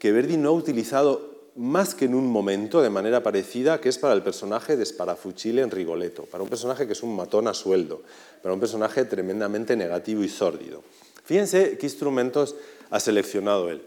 que 0.00 0.12
Verdi 0.12 0.38
no 0.38 0.48
ha 0.48 0.52
utilizado 0.52 1.50
más 1.56 1.94
que 1.94 2.06
en 2.06 2.14
un 2.14 2.26
momento 2.26 2.80
de 2.80 2.88
manera 2.88 3.22
parecida, 3.22 3.82
que 3.82 3.90
es 3.90 3.98
para 3.98 4.14
el 4.14 4.22
personaje 4.22 4.74
de 4.74 4.86
Sparafucile 4.86 5.60
en 5.60 5.70
Rigoletto, 5.70 6.24
para 6.24 6.42
un 6.42 6.48
personaje 6.48 6.86
que 6.86 6.94
es 6.94 7.02
un 7.02 7.14
matón 7.14 7.46
a 7.46 7.54
sueldo, 7.54 8.00
para 8.42 8.54
un 8.54 8.60
personaje 8.60 9.04
tremendamente 9.04 9.76
negativo 9.76 10.24
y 10.24 10.30
sórdido. 10.30 10.82
Fíjense 11.22 11.76
qué 11.76 11.84
instrumentos 11.84 12.56
ha 12.90 12.98
seleccionado 12.98 13.68
él. 13.68 13.82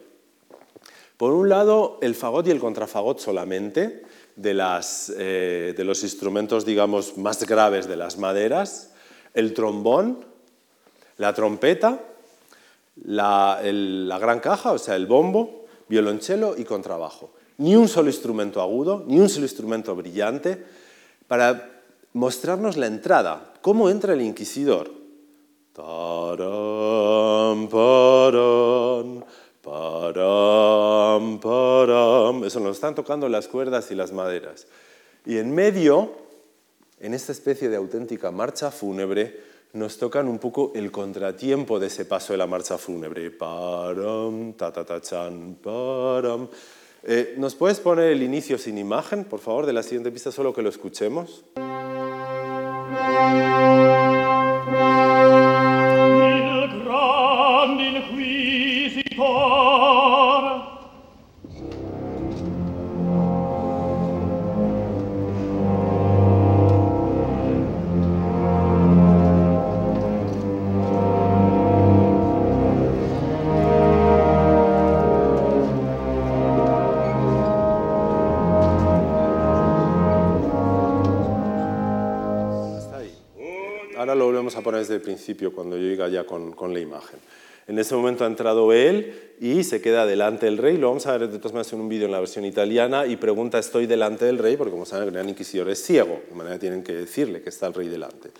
Por 1.18 1.34
un 1.34 1.50
lado, 1.50 1.98
el 2.02 2.14
fagot 2.14 2.46
y 2.46 2.52
el 2.52 2.60
contrafagot 2.60 3.20
solamente, 3.20 4.04
de, 4.36 4.54
las, 4.54 5.12
eh, 5.18 5.74
de 5.76 5.84
los 5.84 6.04
instrumentos, 6.04 6.64
digamos, 6.64 7.18
más 7.18 7.44
graves 7.48 7.88
de 7.88 7.98
las 7.98 8.20
maderas, 8.20 8.92
el 9.34 9.56
trombón, 9.56 10.24
la 11.18 11.34
trompeta, 11.34 12.02
la, 13.04 13.62
la 13.64 14.20
gran 14.20 14.40
caja, 14.40 14.74
o 14.74 14.78
sea, 14.78 14.96
el 14.96 15.08
bombo, 15.08 15.63
violonchelo 15.94 16.56
y 16.58 16.64
contrabajo. 16.64 17.34
Ni 17.58 17.76
un 17.76 17.88
solo 17.88 18.10
instrumento 18.10 18.62
agudo, 18.62 19.04
ni 19.06 19.20
un 19.20 19.30
solo 19.30 19.46
instrumento 19.46 19.96
brillante, 19.96 20.58
para 21.28 21.70
mostrarnos 22.14 22.78
la 22.78 22.88
entrada, 22.88 23.54
cómo 23.62 23.92
entra 23.92 24.14
el 24.14 24.22
inquisidor. 24.22 24.90
Eso 32.48 32.60
nos 32.60 32.76
están 32.76 32.96
tocando 32.96 33.30
las 33.30 33.48
cuerdas 33.48 33.92
y 33.92 33.96
las 33.96 34.12
maderas. 34.12 34.66
Y 35.28 35.38
en 35.38 35.54
medio, 35.54 36.12
en 37.00 37.14
esta 37.14 37.32
especie 37.32 37.70
de 37.70 37.76
auténtica 37.76 38.32
marcha 38.32 38.72
fúnebre, 38.72 39.53
nos 39.74 39.98
tocan 39.98 40.28
un 40.28 40.38
poco 40.38 40.72
el 40.76 40.92
contratiempo 40.92 41.80
de 41.80 41.88
ese 41.88 42.06
paso 42.06 42.34
de 42.34 42.38
la 42.38 42.48
marcha 42.48 42.78
fúnebre. 42.78 43.32
Param, 43.32 44.54
ta, 44.54 44.72
ta, 44.72 44.86
ta, 44.86 45.02
chan, 45.02 45.58
param. 45.62 46.48
Eh, 47.04 47.36
¿Nos 47.38 47.56
puedes 47.56 47.80
poner 47.80 48.12
el 48.12 48.22
inicio 48.24 48.58
sin 48.58 48.78
imagen, 48.78 49.26
por 49.26 49.40
favor, 49.40 49.66
de 49.66 49.74
la 49.74 49.84
siguiente 49.84 50.12
pista, 50.12 50.32
solo 50.32 50.54
que 50.54 50.62
lo 50.62 50.70
escuchemos? 50.70 51.44
Desde 84.94 85.04
principio 85.04 85.52
cuando 85.54 85.78
yo 85.78 85.84
llegue 85.84 86.12
ya 86.12 86.26
con, 86.26 86.54
con, 86.54 86.74
la 86.74 86.80
imagen. 86.80 87.20
En 87.68 87.80
ese 87.80 87.96
momento 87.96 88.24
ha 88.24 88.28
entrado 88.28 88.74
él 88.74 89.34
y 89.40 89.64
se 89.64 89.82
queda 89.82 90.06
delante 90.06 90.46
del 90.46 90.58
rey. 90.58 90.78
Lo 90.78 90.88
vamos 90.90 91.08
a 91.08 91.18
ver 91.18 91.30
de 91.30 91.38
todas 91.38 91.54
maneras 91.54 91.74
en 91.74 91.82
un 91.82 91.90
vídeo 91.90 92.06
en 92.06 92.12
la 92.12 92.20
versión 92.20 92.46
italiana 92.46 93.06
y 93.06 93.16
pregunta, 93.16 93.58
¿estoy 93.60 93.86
delante 93.86 94.26
del 94.26 94.38
rey? 94.38 94.58
Porque 94.58 94.72
como 94.72 94.86
saben, 94.86 95.08
el 95.08 95.14
gran 95.14 95.30
inquisidor 95.30 95.70
es 95.70 95.84
ciego, 95.84 96.22
de 96.30 96.36
manera 96.36 96.56
que 96.56 96.62
tienen 96.62 96.84
que 96.84 96.94
decirle 96.94 97.42
que 97.42 97.50
está 97.50 97.68
el 97.68 97.74
rey 97.74 97.88
delante. 97.88 98.32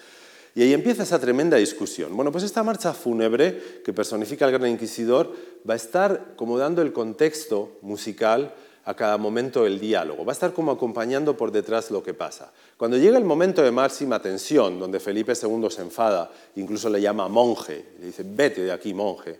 Y 0.56 0.62
ahí 0.62 0.74
empieza 0.74 1.04
esa 1.04 1.20
tremenda 1.20 1.58
discusión. 1.58 2.16
Bueno, 2.16 2.32
pues 2.32 2.44
esta 2.44 2.62
marcha 2.62 2.94
fúnebre 2.94 3.82
que 3.84 3.92
personifica 3.92 4.46
al 4.46 4.52
gran 4.52 4.70
inquisidor 4.70 5.34
va 5.68 5.74
a 5.74 5.78
estar 5.78 6.34
como 6.36 6.58
dando 6.58 6.82
el 6.82 6.94
contexto 6.94 7.78
musical 7.82 8.54
a 8.86 8.94
cada 8.96 9.18
momento 9.18 9.64
del 9.64 9.80
diálogo. 9.80 10.26
Va 10.26 10.32
a 10.32 10.34
estar 10.34 10.54
como 10.54 10.72
acompañando 10.72 11.38
por 11.38 11.52
detrás 11.52 11.92
lo 11.92 12.04
que 12.04 12.14
pasa. 12.14 12.52
Cuando 12.78 12.98
llega 12.98 13.18
el 13.18 13.24
momento 13.24 13.62
de 13.62 13.72
máxima 13.72 14.22
tensión, 14.22 14.80
donde 14.80 15.00
Felipe 15.00 15.34
II 15.42 15.70
se 15.70 15.82
enfada, 15.82 16.32
incluso 16.56 16.90
le 16.90 17.02
llama 17.02 17.28
monje, 17.28 17.86
le 18.00 18.08
dice, 18.08 18.24
vete 18.26 18.64
de 18.64 18.72
aquí, 18.72 18.94
monje, 18.94 19.40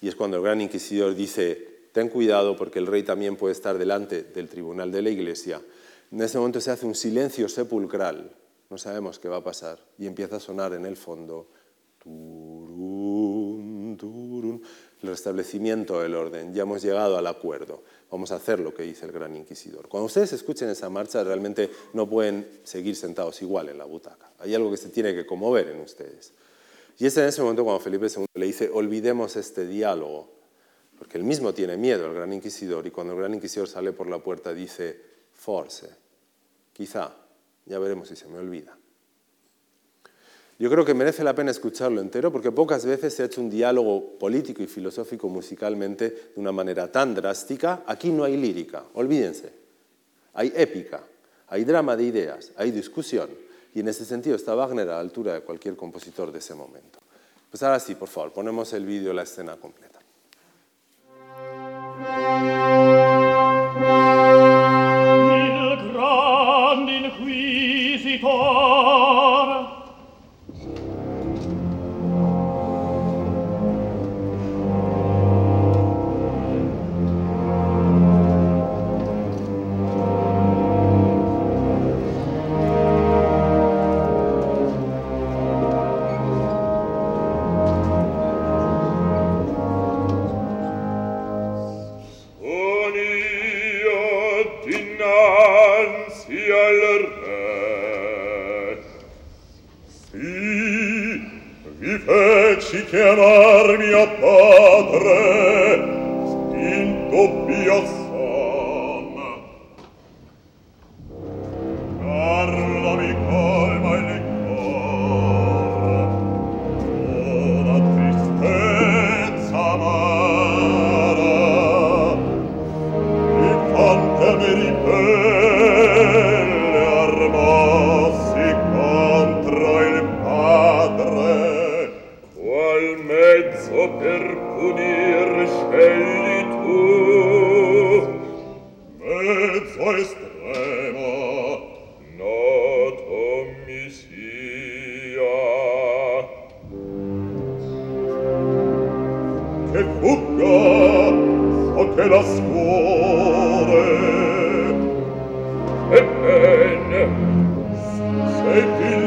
y 0.00 0.08
es 0.08 0.14
cuando 0.14 0.36
el 0.36 0.42
gran 0.42 0.60
inquisidor 0.60 1.14
dice, 1.14 1.88
ten 1.92 2.08
cuidado 2.08 2.56
porque 2.56 2.78
el 2.78 2.86
rey 2.86 3.02
también 3.02 3.36
puede 3.36 3.52
estar 3.52 3.78
delante 3.78 4.24
del 4.24 4.48
tribunal 4.48 4.90
de 4.90 5.02
la 5.02 5.10
iglesia. 5.10 5.60
En 6.10 6.20
ese 6.20 6.38
momento 6.38 6.60
se 6.60 6.70
hace 6.70 6.84
un 6.84 6.94
silencio 6.94 7.48
sepulcral, 7.48 8.30
no 8.68 8.78
sabemos 8.78 9.18
qué 9.18 9.28
va 9.28 9.38
a 9.38 9.44
pasar, 9.44 9.78
y 9.98 10.06
empieza 10.06 10.36
a 10.36 10.40
sonar 10.40 10.74
en 10.74 10.84
el 10.84 10.96
fondo 10.96 11.48
el 15.02 15.10
restablecimiento 15.10 16.00
del 16.00 16.14
orden, 16.14 16.54
ya 16.54 16.62
hemos 16.62 16.82
llegado 16.82 17.16
al 17.18 17.26
acuerdo 17.26 17.82
vamos 18.12 18.30
a 18.30 18.36
hacer 18.36 18.60
lo 18.60 18.74
que 18.74 18.82
dice 18.82 19.06
el 19.06 19.12
gran 19.12 19.34
inquisidor. 19.34 19.88
Cuando 19.88 20.04
ustedes 20.04 20.34
escuchen 20.34 20.68
esa 20.68 20.90
marcha, 20.90 21.24
realmente 21.24 21.70
no 21.94 22.06
pueden 22.08 22.60
seguir 22.62 22.94
sentados 22.94 23.40
igual 23.40 23.70
en 23.70 23.78
la 23.78 23.86
butaca. 23.86 24.30
Hay 24.38 24.54
algo 24.54 24.70
que 24.70 24.76
se 24.76 24.90
tiene 24.90 25.14
que 25.14 25.24
conmover 25.24 25.68
en 25.68 25.80
ustedes. 25.80 26.32
Y 26.98 27.06
es 27.06 27.16
en 27.16 27.24
ese 27.24 27.40
momento 27.40 27.64
cuando 27.64 27.80
Felipe 27.80 28.08
II 28.14 28.26
le 28.34 28.46
dice, 28.46 28.70
olvidemos 28.72 29.34
este 29.36 29.66
diálogo, 29.66 30.30
porque 30.98 31.16
él 31.16 31.24
mismo 31.24 31.54
tiene 31.54 31.78
miedo, 31.78 32.06
el 32.06 32.12
gran 32.12 32.34
inquisidor, 32.34 32.86
y 32.86 32.90
cuando 32.90 33.14
el 33.14 33.18
gran 33.18 33.32
inquisidor 33.32 33.66
sale 33.66 33.92
por 33.92 34.08
la 34.08 34.18
puerta 34.18 34.52
dice, 34.52 35.00
force, 35.32 35.88
quizá, 36.74 37.16
ya 37.64 37.78
veremos 37.78 38.08
si 38.08 38.14
se 38.14 38.28
me 38.28 38.38
olvida. 38.38 38.76
Yo 40.62 40.70
creo 40.70 40.84
que 40.84 40.94
merece 40.94 41.24
la 41.24 41.34
pena 41.34 41.50
escucharlo 41.50 42.00
entero 42.00 42.30
porque 42.30 42.52
pocas 42.52 42.86
veces 42.86 43.12
se 43.12 43.24
ha 43.24 43.26
hecho 43.26 43.40
un 43.40 43.50
diálogo 43.50 44.16
político 44.16 44.62
y 44.62 44.68
filosófico 44.68 45.28
musicalmente 45.28 46.10
de 46.36 46.40
una 46.40 46.52
manera 46.52 46.86
tan 46.86 47.16
drástica. 47.16 47.82
Aquí 47.84 48.10
no 48.10 48.22
hay 48.22 48.36
lírica, 48.36 48.84
olvídense. 48.94 49.52
Hay 50.34 50.52
épica, 50.54 51.02
hay 51.48 51.64
drama 51.64 51.96
de 51.96 52.04
ideas, 52.04 52.52
hay 52.54 52.70
discusión. 52.70 53.28
Y 53.74 53.80
en 53.80 53.88
ese 53.88 54.04
sentido 54.04 54.36
está 54.36 54.54
Wagner 54.54 54.88
a 54.88 54.92
la 54.92 55.00
altura 55.00 55.34
de 55.34 55.40
cualquier 55.40 55.74
compositor 55.74 56.30
de 56.30 56.38
ese 56.38 56.54
momento. 56.54 57.00
Pues 57.50 57.60
ahora 57.64 57.80
sí, 57.80 57.96
por 57.96 58.08
favor, 58.08 58.32
ponemos 58.32 58.72
el 58.72 58.86
vídeo, 58.86 59.12
la 59.12 59.24
escena 59.24 59.56
completa. 59.56 59.98
Il 66.88 67.06
inquisitor 67.06 68.81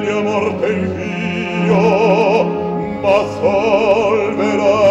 mia 0.06 0.22
morte 0.22 0.68
il 0.68 0.88
mio 0.88 2.44
ma 3.02 3.18
solverà 3.40 4.85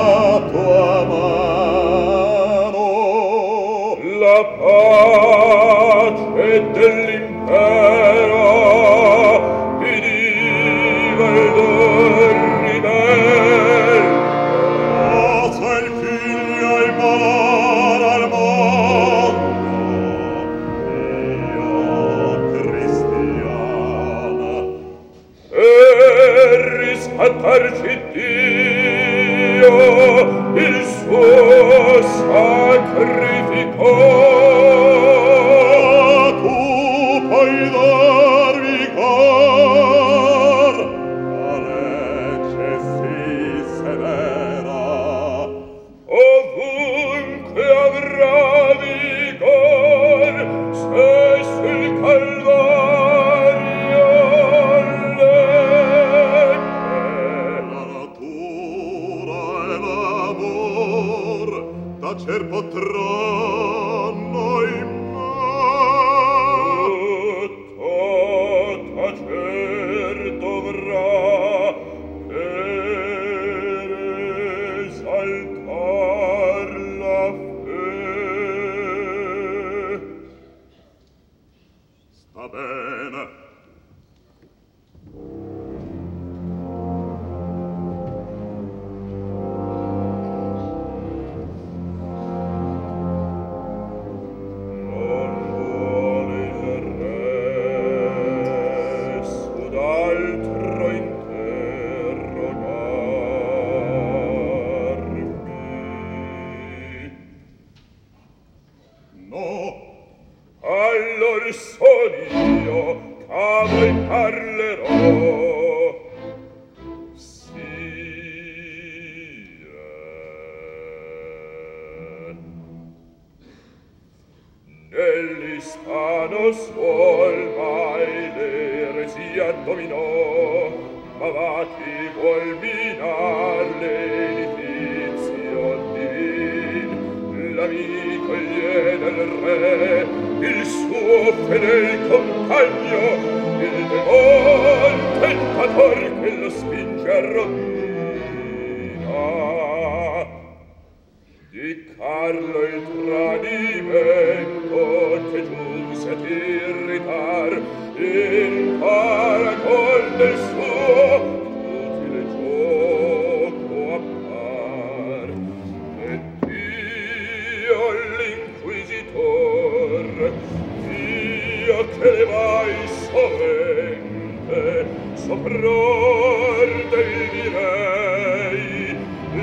error 175.55 176.68
del 176.90 177.12
di 177.32 177.44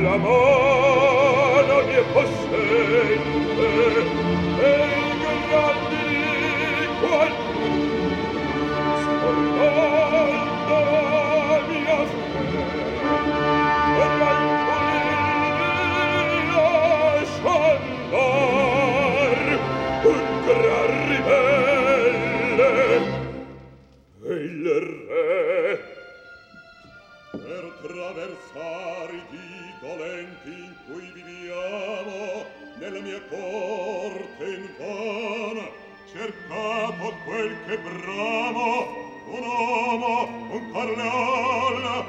l'amor 0.04 0.71
nella 32.92 33.04
mia 33.04 33.22
corte 33.30 34.44
in 34.44 34.68
vana 34.78 35.66
cercato 36.12 37.14
quel 37.24 37.56
che 37.66 37.78
bramo 37.78 38.88
un 39.28 39.44
uomo 39.44 40.28
un 40.52 40.72
carleal 40.74 42.06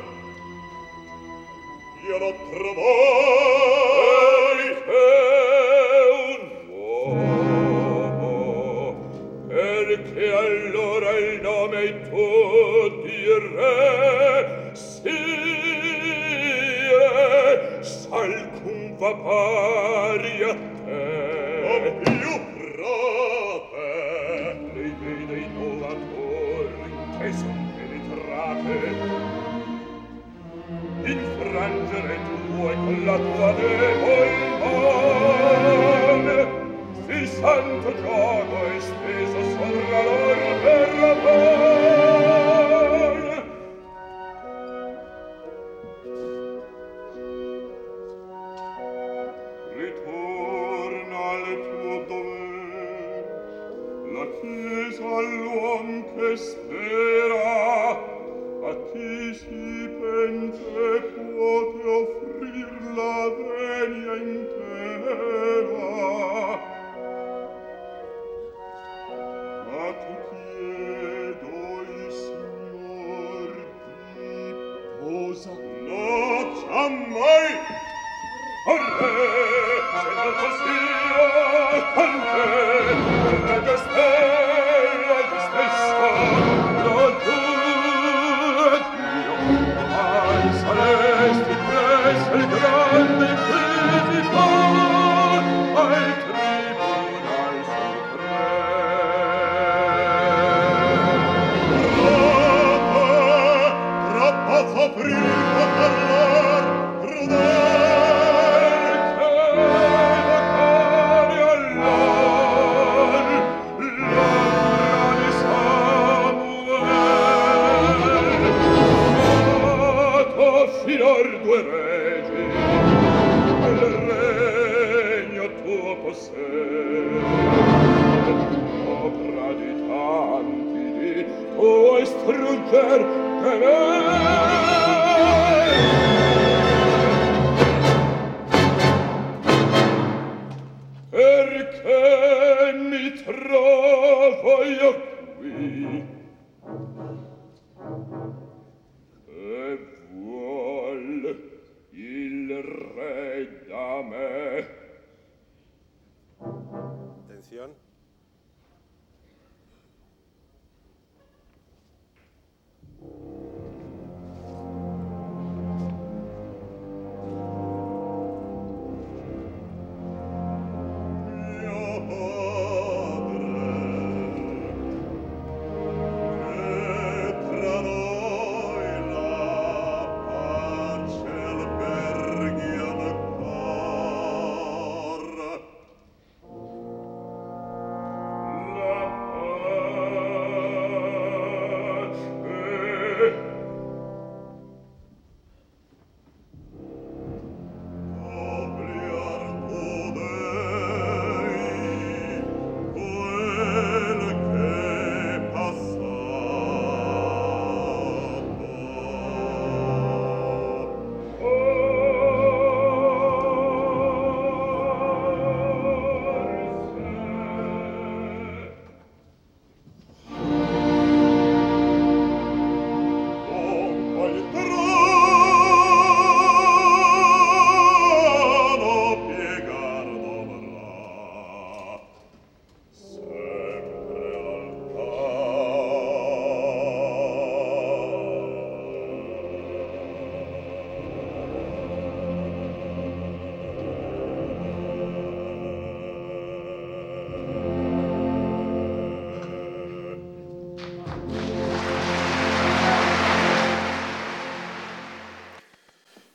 io 2.05 2.19
lo 2.19 2.35
trovai 2.51 3.83
e 4.89 5.07
un 6.11 6.41
uomo 6.99 8.27
perché 9.47 10.33
allora 10.35 11.11
il 11.17 11.41
nome 11.43 11.85
in 11.85 12.03
tutti 12.11 13.13
il 13.13 13.41
re 13.55 14.71
si 14.75 15.11
alcun 18.11 18.97
va 18.99 19.15
paria 19.15 20.72
voi 32.63 32.77
con 32.77 33.05
l'acqua 33.05 33.53
del 33.55 33.83
mare 36.25 36.47
si 37.07 37.27
santo 37.27 37.91
gioco 38.01 38.57
esteso 38.77 39.41
sopra 39.51 40.03
l'or 40.07 40.41
per 40.63 40.89
la 41.01 41.13
pace 41.25 41.92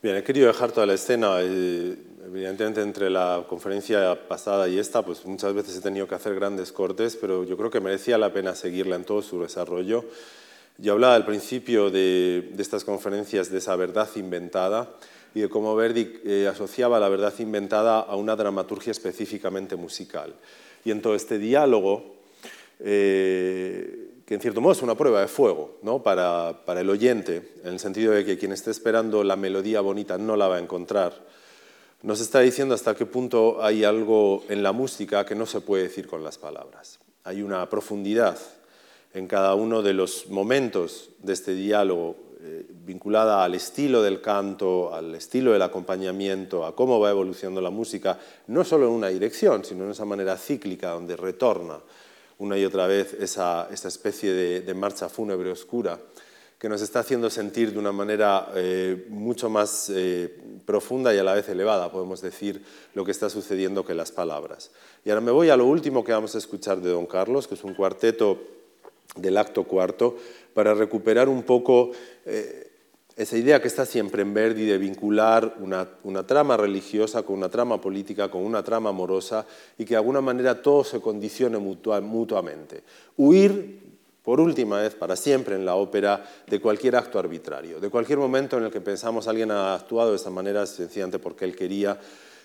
Bien, 0.08 0.16
he 0.16 0.24
querido 0.24 0.48
dejar 0.48 0.72
toda 0.72 0.86
la 0.86 0.94
escena. 0.94 1.42
evidentemente, 1.42 2.82
entre 2.82 3.10
la 3.10 3.44
conferencia 3.50 4.18
pasada 4.30 4.70
y 4.70 4.80
esta, 4.80 5.02
pues 5.02 5.26
muchas 5.26 5.54
veces 5.54 5.76
he 5.76 5.82
tenido 5.82 6.08
que 6.08 6.16
hacer 6.16 6.34
grandes 6.34 6.72
cortes, 6.72 7.18
pero 7.18 7.44
yo 7.44 7.58
creo 7.58 7.70
que 7.70 7.82
merecía 7.82 8.18
la 8.18 8.32
pena 8.32 8.56
seguirla 8.56 8.96
en 8.96 9.04
todo 9.04 9.22
su 9.22 9.42
desarrollo. 9.42 10.06
Yo 10.78 10.94
hablaba 10.94 11.16
al 11.16 11.26
principio 11.26 11.92
de, 11.92 12.54
estas 12.58 12.86
conferencias 12.86 13.52
de 13.52 13.58
esa 13.58 13.76
verdad 13.76 14.08
inventada 14.16 14.96
y 15.36 15.42
de 15.42 15.50
cómo 15.50 15.76
Verdi 15.76 16.22
eh, 16.24 16.48
asociaba 16.50 17.02
la 17.02 17.10
verdad 17.10 17.34
inventada 17.40 18.00
a 18.00 18.16
una 18.16 18.38
dramaturgia 18.38 18.92
específicamente 18.92 19.76
musical. 19.76 20.34
Y 20.86 20.92
en 20.92 21.02
todo 21.02 21.16
este 21.16 21.38
diálogo, 21.38 22.16
eh, 22.80 24.07
que 24.28 24.34
en 24.34 24.42
cierto 24.42 24.60
modo 24.60 24.74
es 24.74 24.82
una 24.82 24.96
prueba 24.96 25.22
de 25.22 25.30
fuego 25.30 25.78
¿no? 25.84 26.04
para, 26.04 26.54
el 26.76 26.90
oyente, 26.90 27.54
en 27.64 27.72
el 27.72 27.80
sentido 27.80 28.12
de 28.12 28.26
que 28.26 28.38
quien 28.38 28.52
esté 28.52 28.72
esperando 28.72 29.24
la 29.24 29.38
melodía 29.38 29.80
bonita 29.80 30.18
no 30.18 30.36
la 30.36 30.50
va 30.50 30.58
a 30.58 30.60
encontrar. 30.60 31.14
Nos 32.02 32.20
está 32.20 32.42
diciendo 32.42 32.76
hasta 32.76 32.94
qué 32.94 33.06
punto 33.06 33.64
hay 33.64 33.86
algo 33.86 34.44
en 34.50 34.64
la 34.64 34.74
música 34.74 35.26
que 35.26 35.34
no 35.34 35.46
se 35.46 35.62
puede 35.62 35.84
decir 35.84 36.08
con 36.08 36.26
las 36.26 36.38
palabras. 36.38 37.00
Hay 37.24 37.42
una 37.42 37.70
profundidad 37.70 38.38
en 39.14 39.28
cada 39.28 39.56
uno 39.56 39.82
de 39.82 39.94
los 39.94 40.28
momentos 40.28 41.10
de 41.20 41.32
este 41.32 41.56
diálogo 41.56 42.18
eh, 42.42 42.66
vinculada 42.84 43.46
al 43.46 43.56
estilo 43.56 44.02
del 44.04 44.20
canto, 44.20 44.94
al 44.94 45.16
estilo 45.16 45.54
del 45.54 45.62
acompañamiento, 45.62 46.66
a 46.66 46.76
cómo 46.76 47.00
va 47.00 47.12
evolucionando 47.12 47.62
la 47.62 47.70
música, 47.70 48.20
no 48.48 48.66
solo 48.66 48.88
en 48.88 48.92
una 48.92 49.08
dirección, 49.08 49.64
sino 49.64 49.86
en 49.86 49.92
esa 49.92 50.04
manera 50.04 50.36
cíclica 50.36 50.90
donde 50.90 51.16
retorna 51.16 51.80
una 52.40 52.58
y 52.58 52.66
otra 52.66 52.88
vez 52.88 53.14
esa, 53.14 53.68
especie 53.72 54.32
de, 54.34 54.74
marcha 54.74 55.10
fúnebre 55.10 55.52
oscura 55.52 56.00
que 56.60 56.70
nos 56.70 56.82
está 56.82 57.00
haciendo 57.00 57.30
sentir 57.30 57.72
de 57.72 57.78
una 57.78 57.92
manera 57.92 58.52
eh, 58.56 59.06
mucho 59.10 59.48
más 59.48 59.92
eh, 59.94 60.36
profunda 60.66 61.14
y 61.14 61.20
a 61.20 61.24
la 61.24 61.36
vez 61.36 61.48
elevada, 61.50 61.92
podemos 61.92 62.20
decir, 62.22 62.64
lo 62.96 63.06
que 63.06 63.12
está 63.12 63.30
sucediendo 63.30 63.86
que 63.86 63.94
las 63.94 64.12
palabras. 64.12 64.72
Y 65.06 65.10
ahora 65.10 65.22
me 65.22 65.32
voy 65.32 65.50
a 65.50 65.58
lo 65.58 65.66
último 65.66 66.04
que 66.04 66.14
vamos 66.14 66.34
a 66.34 66.40
escuchar 66.40 66.82
de 66.82 66.90
Don 66.90 67.06
Carlos, 67.06 67.48
que 67.48 67.54
es 67.54 67.64
un 67.64 67.76
cuarteto 67.76 68.40
del 69.16 69.38
acto 69.38 69.66
cuarto, 69.66 70.18
para 70.56 70.74
recuperar 70.74 71.30
un 71.30 71.44
poco 71.44 71.92
eh, 72.26 72.67
esa 73.18 73.36
idea 73.36 73.60
que 73.60 73.68
está 73.68 73.84
siempre 73.86 74.22
en 74.22 74.32
Verdi 74.32 74.66
de 74.66 74.78
vincular 74.78 75.56
una, 75.60 75.90
una, 76.04 76.26
trama 76.28 76.56
religiosa 76.56 77.24
con 77.24 77.38
una 77.38 77.50
trama 77.50 77.82
política, 77.82 78.30
con 78.30 78.44
una 78.44 78.62
trama 78.62 78.92
amorosa 78.92 79.44
y 79.76 79.86
que 79.86 79.96
de 79.96 79.98
alguna 79.98 80.22
manera 80.22 80.62
todo 80.62 80.84
se 80.84 81.02
condicione 81.02 81.58
mutuamente. 81.58 82.84
Huir, 83.18 83.80
por 84.24 84.40
última 84.40 84.82
vez, 84.82 84.94
para 84.94 85.16
siempre 85.16 85.56
en 85.56 85.66
la 85.66 85.74
ópera, 85.74 86.30
de 86.46 86.62
cualquier 86.62 86.96
acto 86.96 87.18
arbitrario, 87.18 87.80
de 87.80 87.90
cualquier 87.90 88.20
momento 88.20 88.58
en 88.60 88.66
el 88.66 88.72
que 88.72 88.82
pensamos 88.82 89.28
alguien 89.28 89.50
ha 89.50 89.74
actuado 89.74 90.12
de 90.12 90.18
esa 90.18 90.30
manera 90.30 90.68
sencillamente 90.68 91.18
porque 91.18 91.46
él 91.46 91.56
quería, 91.56 92.00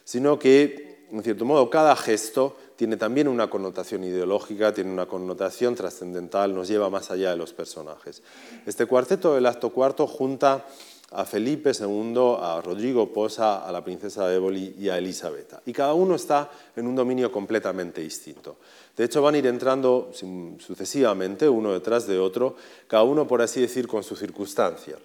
sino 0.05 0.39
que, 0.39 0.92
en 1.13 1.23
cierto 1.23 1.45
modo, 1.45 1.69
cada 1.69 1.95
gesto 1.95 2.57
tiene 2.77 2.97
también 2.97 3.29
una 3.29 3.51
connotación 3.51 4.03
ideológica, 4.03 4.73
tiene 4.73 4.91
una 4.91 5.07
connotación 5.07 5.75
trascendental, 5.75 6.55
nos 6.55 6.69
lleva 6.69 6.89
más 6.89 7.11
allá 7.11 7.31
de 7.31 7.37
los 7.37 7.53
personajes. 7.53 8.23
Este 8.65 8.87
cuarteto 8.87 9.35
del 9.35 9.47
acto 9.47 9.71
cuarto 9.71 10.07
junta 10.07 10.65
a 11.11 11.27
Felipe 11.27 11.73
II, 11.79 12.37
a 12.41 12.63
Rodrigo 12.65 13.13
Posa, 13.13 13.67
a 13.67 13.71
la 13.71 13.85
princesa 13.85 14.27
de 14.27 14.37
Éboli 14.37 14.75
y 14.79 14.89
a 14.89 14.97
Elisabetta. 14.97 15.61
Y 15.67 15.73
cada 15.73 15.93
uno 15.93 16.15
está 16.15 16.51
en 16.75 16.87
un 16.87 16.97
dominio 16.97 17.31
completamente 17.31 18.01
distinto. 18.01 18.57
De 18.97 19.05
hecho, 19.05 19.21
van 19.21 19.35
a 19.35 19.39
ir 19.39 19.47
entrando 19.47 20.11
sucesivamente, 20.59 21.49
uno 21.49 21.73
detrás 21.73 22.07
de 22.07 22.19
otro, 22.19 22.57
cada 22.87 23.03
uno, 23.03 23.27
por 23.27 23.43
así 23.43 23.61
decir, 23.61 23.87
con 23.87 24.03
su 24.03 24.17
circunstancia. 24.17 24.97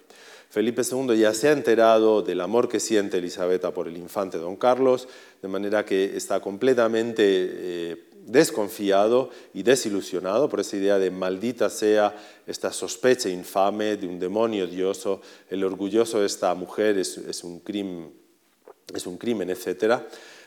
Felipe 0.48 0.82
II 0.82 1.18
ya 1.18 1.34
se 1.34 1.48
ha 1.48 1.52
enterado 1.52 2.22
del 2.22 2.40
amor 2.40 2.68
que 2.68 2.80
siente 2.80 3.18
Elisabetta 3.18 3.72
por 3.72 3.86
el 3.86 3.98
infante 3.98 4.38
don 4.38 4.56
Carlos, 4.56 5.06
de 5.42 5.48
manera 5.48 5.84
que 5.84 6.16
está 6.16 6.40
completamente 6.40 7.22
eh, 7.26 8.08
desconfiado 8.28 9.30
y 9.52 9.62
desilusionado 9.62 10.48
por 10.48 10.60
esa 10.60 10.76
idea 10.76 10.98
de 10.98 11.10
maldita 11.10 11.68
sea 11.68 12.16
esta 12.46 12.72
sospecha 12.72 13.28
infame 13.28 13.96
de 13.96 14.06
un 14.06 14.18
demonio 14.18 14.64
odioso, 14.64 15.20
el 15.50 15.64
orgulloso 15.64 16.20
de 16.20 16.26
esta 16.26 16.54
mujer 16.54 16.96
es, 16.98 17.16
un, 17.44 17.60
crimen, 17.60 18.10
es 18.94 19.06
un 19.06 19.18
crimen, 19.18 19.50
etc. 19.50 20.00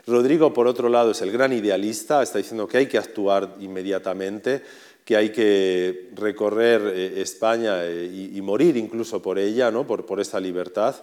Rodrigo, 0.08 0.52
por 0.52 0.68
otro 0.68 0.90
lado, 0.90 1.12
es 1.12 1.22
el 1.22 1.32
gran 1.32 1.54
idealista, 1.54 2.24
está 2.24 2.40
diciendo 2.40 2.68
que 2.68 2.78
hay 2.78 2.88
que 2.88 2.98
actuar 2.98 3.56
inmediatamente 3.60 4.64
que 5.06 5.16
hay 5.16 5.32
que 5.32 6.10
recorrer 6.16 6.82
eh, 6.86 7.22
España 7.22 7.84
eh, 7.86 8.30
y, 8.34 8.42
morir 8.42 8.78
incluso 8.78 9.22
por 9.22 9.40
ella, 9.40 9.72
¿no? 9.72 9.86
por, 9.86 10.06
por 10.06 10.20
esa 10.20 10.40
libertad. 10.40 10.96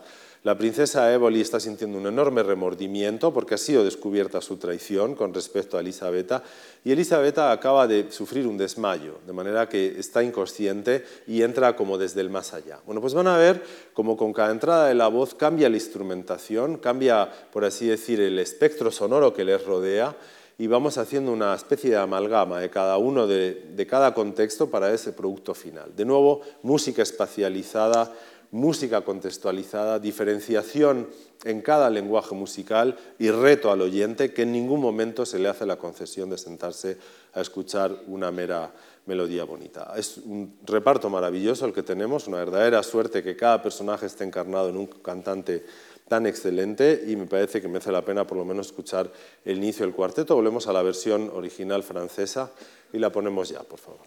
La 0.44 0.56
princesa 0.56 1.12
Éboli 1.12 1.40
está 1.40 1.58
sintiendo 1.58 1.98
un 1.98 2.06
enorme 2.06 2.44
remordimiento 2.44 3.34
porque 3.34 3.54
ha 3.54 3.58
sido 3.58 3.84
descubierta 3.84 4.40
su 4.40 4.56
traición 4.56 5.16
con 5.16 5.34
respecto 5.34 5.76
a 5.76 5.80
Elisabetta 5.80 6.44
y 6.84 6.92
Elisabetta 6.92 7.50
acaba 7.50 7.88
de 7.88 8.12
sufrir 8.12 8.46
un 8.46 8.56
desmayo, 8.56 9.18
de 9.26 9.32
manera 9.32 9.68
que 9.68 9.98
está 9.98 10.22
inconsciente 10.22 11.04
y 11.26 11.42
entra 11.42 11.74
como 11.74 11.98
desde 11.98 12.20
el 12.20 12.30
más 12.30 12.54
allá. 12.54 12.78
Bueno, 12.86 13.00
pues 13.00 13.14
van 13.14 13.26
a 13.26 13.36
ver 13.36 13.64
como 13.92 14.16
con 14.16 14.32
cada 14.32 14.52
entrada 14.52 14.86
de 14.86 14.94
la 14.94 15.08
voz 15.08 15.34
cambia 15.34 15.68
la 15.68 15.76
instrumentación, 15.76 16.76
cambia, 16.76 17.28
por 17.52 17.64
así 17.64 17.88
decir, 17.88 18.20
el 18.20 18.38
espectro 18.38 18.92
sonoro 18.92 19.34
que 19.34 19.44
les 19.44 19.64
rodea 19.64 20.14
y 20.60 20.66
vamos 20.66 20.98
haciendo 20.98 21.32
una 21.32 21.54
especie 21.54 21.90
de 21.90 21.96
amalgama 21.96 22.58
de 22.58 22.68
cada 22.68 22.98
uno 22.98 23.28
de, 23.28 23.86
cada 23.88 24.12
contexto 24.12 24.68
para 24.68 24.92
ese 24.92 25.12
producto 25.12 25.54
final. 25.54 25.94
De 25.94 26.04
nuevo, 26.04 26.40
música 26.64 27.00
espacializada, 27.00 28.12
música 28.50 29.02
contextualizada, 29.02 30.00
diferenciación 30.00 31.08
en 31.44 31.62
cada 31.62 31.88
lenguaje 31.90 32.34
musical 32.34 32.96
y 33.20 33.30
reto 33.30 33.70
al 33.70 33.82
oyente 33.82 34.32
que 34.34 34.42
en 34.42 34.50
ningún 34.50 34.80
momento 34.80 35.24
se 35.24 35.38
le 35.38 35.48
hace 35.48 35.64
la 35.64 35.76
concesión 35.76 36.28
de 36.28 36.38
sentarse 36.38 36.98
a 37.34 37.40
escuchar 37.40 37.94
una 38.08 38.32
mera 38.32 38.72
melodía 39.06 39.44
bonita. 39.44 39.94
Es 39.96 40.18
un 40.18 40.58
reparto 40.66 41.08
maravilloso 41.08 41.66
el 41.66 41.72
que 41.72 41.84
tenemos, 41.84 42.26
una 42.26 42.38
verdadera 42.38 42.82
suerte 42.82 43.22
que 43.22 43.36
cada 43.36 43.62
personaje 43.62 44.06
esté 44.06 44.24
encarnado 44.24 44.70
en 44.70 44.76
un 44.76 44.86
cantante 44.86 45.64
tan 46.08 46.26
excelente 46.26 47.04
y 47.06 47.16
me 47.16 47.26
parece 47.26 47.60
que 47.60 47.68
merece 47.68 47.92
la 47.92 48.04
pena 48.04 48.26
por 48.26 48.38
lo 48.38 48.44
menos 48.44 48.68
escuchar 48.68 49.10
el 49.44 49.58
inicio 49.58 49.84
del 49.84 49.94
cuarteto. 49.94 50.34
Volvemos 50.34 50.66
a 50.66 50.72
la 50.72 50.82
versión 50.82 51.30
original 51.34 51.82
francesa 51.82 52.50
y 52.92 52.98
la 52.98 53.12
ponemos 53.12 53.50
ya, 53.50 53.62
por 53.62 53.78
favor. 53.78 54.06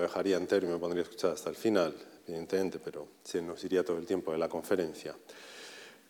dejaría 0.00 0.36
entero 0.36 0.66
y 0.66 0.70
me 0.70 0.78
pondría 0.78 1.02
a 1.02 1.04
escuchar 1.04 1.32
hasta 1.32 1.50
el 1.50 1.56
final, 1.56 1.94
evidentemente, 2.26 2.78
pero 2.78 3.08
se 3.22 3.42
nos 3.42 3.62
iría 3.64 3.84
todo 3.84 3.98
el 3.98 4.06
tiempo 4.06 4.32
de 4.32 4.38
la 4.38 4.48
conferencia. 4.48 5.14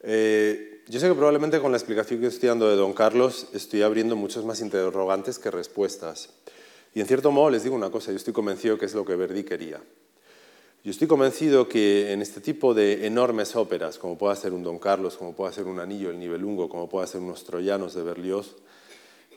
Eh, 0.06 0.82
yo 0.86 1.00
sé 1.00 1.08
que 1.08 1.14
probablemente 1.14 1.60
con 1.60 1.70
la 1.72 1.78
explicación 1.78 2.20
que 2.20 2.26
estoy 2.26 2.50
dando 2.50 2.68
de 2.68 2.76
Don 2.76 2.92
Carlos 2.92 3.48
estoy 3.54 3.80
abriendo 3.80 4.16
muchos 4.16 4.44
más 4.44 4.60
interrogantes 4.60 5.38
que 5.38 5.50
respuestas. 5.50 6.28
Y 6.94 7.00
en 7.00 7.06
cierto 7.06 7.30
modo 7.30 7.50
les 7.50 7.62
digo 7.62 7.74
una 7.74 7.90
cosa, 7.90 8.10
yo 8.10 8.16
estoy 8.18 8.34
convencido 8.34 8.76
que 8.76 8.84
es 8.84 8.94
lo 8.94 9.04
que 9.04 9.16
Verdi 9.16 9.44
quería. 9.44 9.82
Yo 10.84 10.90
estoy 10.90 11.08
convencido 11.08 11.66
que 11.66 12.12
en 12.12 12.20
este 12.20 12.42
tipo 12.42 12.74
de 12.74 13.06
enormes 13.06 13.56
óperas, 13.56 13.98
como 13.98 14.18
pueda 14.18 14.36
ser 14.36 14.52
un 14.52 14.62
Don 14.62 14.78
Carlos, 14.78 15.16
como 15.16 15.34
pueda 15.34 15.50
ser 15.50 15.64
un 15.64 15.80
Anillo, 15.80 16.10
el 16.10 16.18
Nibelungo, 16.18 16.68
como 16.68 16.90
pueda 16.90 17.06
ser 17.06 17.22
unos 17.22 17.44
Troyanos 17.44 17.94
de 17.94 18.02
Berlioz, 18.02 18.56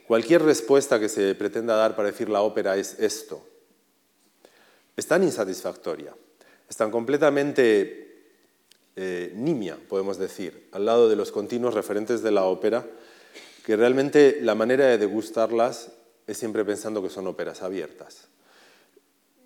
cualquier 0.05 0.43
respuesta 0.43 0.99
que 0.99 1.07
se 1.07 1.33
pretenda 1.35 1.77
dar 1.77 1.95
para 1.95 2.09
decir 2.09 2.27
la 2.27 2.41
ópera 2.41 2.75
es 2.75 2.99
esto. 2.99 3.41
Es 4.97 5.05
tan 5.05 5.23
insatisfactoria, 5.23 6.11
es 6.67 6.75
tan 6.75 6.89
completamente 6.89 8.07
eh, 8.95 9.31
nimia, 9.35 9.77
podemos 9.87 10.17
decir, 10.17 10.69
al 10.71 10.85
lado 10.85 11.07
de 11.07 11.15
los 11.15 11.31
continuos 11.31 11.75
referentes 11.75 12.23
de 12.23 12.31
la 12.31 12.45
ópera, 12.45 12.83
que 13.63 13.75
realmente 13.75 14.39
la 14.41 14.55
manera 14.55 14.87
de 14.87 14.97
degustarlas 14.97 15.89
es 16.25 16.37
siempre 16.37 16.65
pensando 16.65 17.03
que 17.03 17.11
son 17.11 17.27
óperas 17.27 17.61
abiertas. 17.61 18.27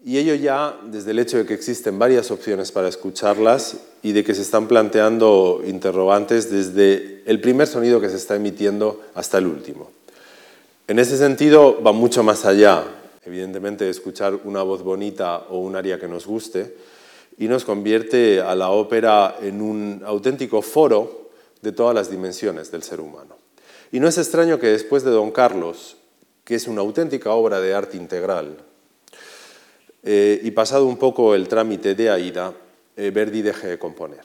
Y 0.06 0.18
ello 0.18 0.36
ya 0.36 0.80
desde 0.86 1.12
el 1.12 1.20
hecho 1.20 1.38
de 1.38 1.46
que 1.46 1.54
existen 1.54 2.00
varias 2.00 2.32
opciones 2.32 2.72
para 2.72 2.88
escucharlas 2.88 3.76
y 4.02 4.14
de 4.14 4.24
que 4.24 4.34
se 4.34 4.42
están 4.42 4.70
planteando 4.70 5.62
interrogantes 5.66 6.50
desde 6.50 7.24
el 7.26 7.42
primer 7.42 7.68
sonido 7.68 8.00
que 8.00 8.10
se 8.10 8.16
está 8.16 8.36
emitiendo 8.36 9.04
hasta 9.16 9.38
el 9.38 9.48
último. 9.48 9.92
En 10.88 10.98
ese 10.98 11.18
sentido 11.18 11.84
va 11.84 11.92
mucho 11.92 12.24
más 12.24 12.46
allá, 12.46 12.86
evidentemente, 13.24 13.86
de 13.86 13.92
escuchar 13.92 14.40
una 14.44 14.64
voz 14.64 14.84
bonita 14.84 15.46
o 15.50 15.60
un 15.60 15.76
aria 15.76 16.00
que 16.00 16.08
nos 16.08 16.26
guste 16.26 16.76
y 17.38 17.48
nos 17.48 17.66
convierte 17.66 18.42
a 18.42 18.56
la 18.56 18.70
ópera 18.70 19.38
en 19.42 19.62
un 19.62 20.02
auténtico 20.06 20.62
foro 20.62 21.30
de 21.62 21.72
todas 21.72 21.96
las 21.96 22.10
dimensiones 22.10 22.72
del 22.72 22.84
ser 22.84 23.00
humano. 23.00 23.38
Y 23.92 24.00
no 24.00 24.08
es 24.08 24.18
extraño 24.18 24.60
que 24.60 24.68
después 24.68 25.04
de 25.04 25.12
Don 25.12 25.32
Carlos, 25.32 25.98
que 26.44 26.56
es 26.56 26.68
una 26.68 26.82
auténtica 26.82 27.32
obra 27.32 27.60
de 27.60 27.74
arte 27.74 27.98
integral, 27.98 28.58
eh, 30.04 30.40
y 30.44 30.52
pasado 30.52 30.86
un 30.86 30.98
poco 30.98 31.36
el 31.36 31.48
trámite 31.48 31.94
de 31.94 32.10
Aida, 32.10 32.54
eh, 32.96 33.12
Verdi 33.12 33.42
deje 33.42 33.68
de 33.68 33.80
componer. 33.80 34.22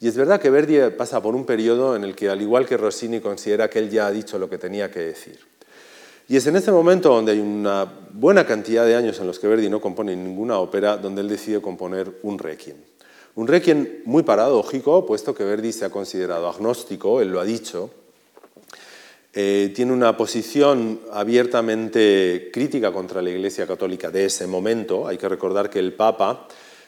Y 0.00 0.08
es 0.08 0.16
verdad 0.16 0.40
que 0.40 0.50
Verdi 0.50 0.78
pasa 0.96 1.22
por 1.22 1.34
un 1.34 1.44
periodo 1.44 1.94
en 1.94 2.04
el 2.04 2.16
que, 2.16 2.30
al 2.30 2.40
igual 2.40 2.66
que 2.66 2.76
Rossini, 2.76 3.20
considera 3.20 3.68
que 3.68 3.78
él 3.78 3.90
ya 3.90 4.06
ha 4.06 4.10
dicho 4.10 4.38
lo 4.38 4.48
que 4.48 4.58
tenía 4.58 4.90
que 4.90 5.00
decir. 5.00 5.38
Y 6.30 6.36
es 6.36 6.46
en 6.46 6.54
este 6.54 6.70
momento 6.70 7.08
donde 7.08 7.32
hay 7.32 7.40
una 7.40 7.92
buena 8.12 8.46
cantidad 8.46 8.86
de 8.86 8.94
años 8.94 9.18
en 9.18 9.26
los 9.26 9.40
que 9.40 9.48
Verdi 9.48 9.68
no 9.68 9.80
compone 9.80 10.14
ninguna 10.14 10.60
ópera, 10.60 10.96
donde 10.96 11.22
él 11.22 11.28
decide 11.28 11.60
componer 11.60 12.20
un 12.22 12.38
requiem. 12.38 12.76
Un 13.34 13.48
requiem 13.48 14.02
muy 14.04 14.22
paradójico, 14.22 15.04
puesto 15.04 15.34
que 15.34 15.42
Verdi 15.42 15.72
se 15.72 15.86
ha 15.86 15.90
considerado 15.90 16.48
agnóstico, 16.48 17.20
él 17.20 17.32
lo 17.32 17.40
ha 17.40 17.44
dicho, 17.44 17.90
eh, 19.32 19.72
tiene 19.74 19.92
una 19.92 20.16
posición 20.16 21.00
abiertamente 21.12 22.50
crítica 22.52 22.92
contra 22.92 23.22
la 23.22 23.30
Iglesia 23.30 23.66
Católica 23.66 24.12
de 24.12 24.26
ese 24.26 24.46
momento. 24.46 25.08
Hay 25.08 25.18
que 25.18 25.28
recordar 25.28 25.68
que 25.68 25.80
el 25.80 25.94
Papa 25.94 26.46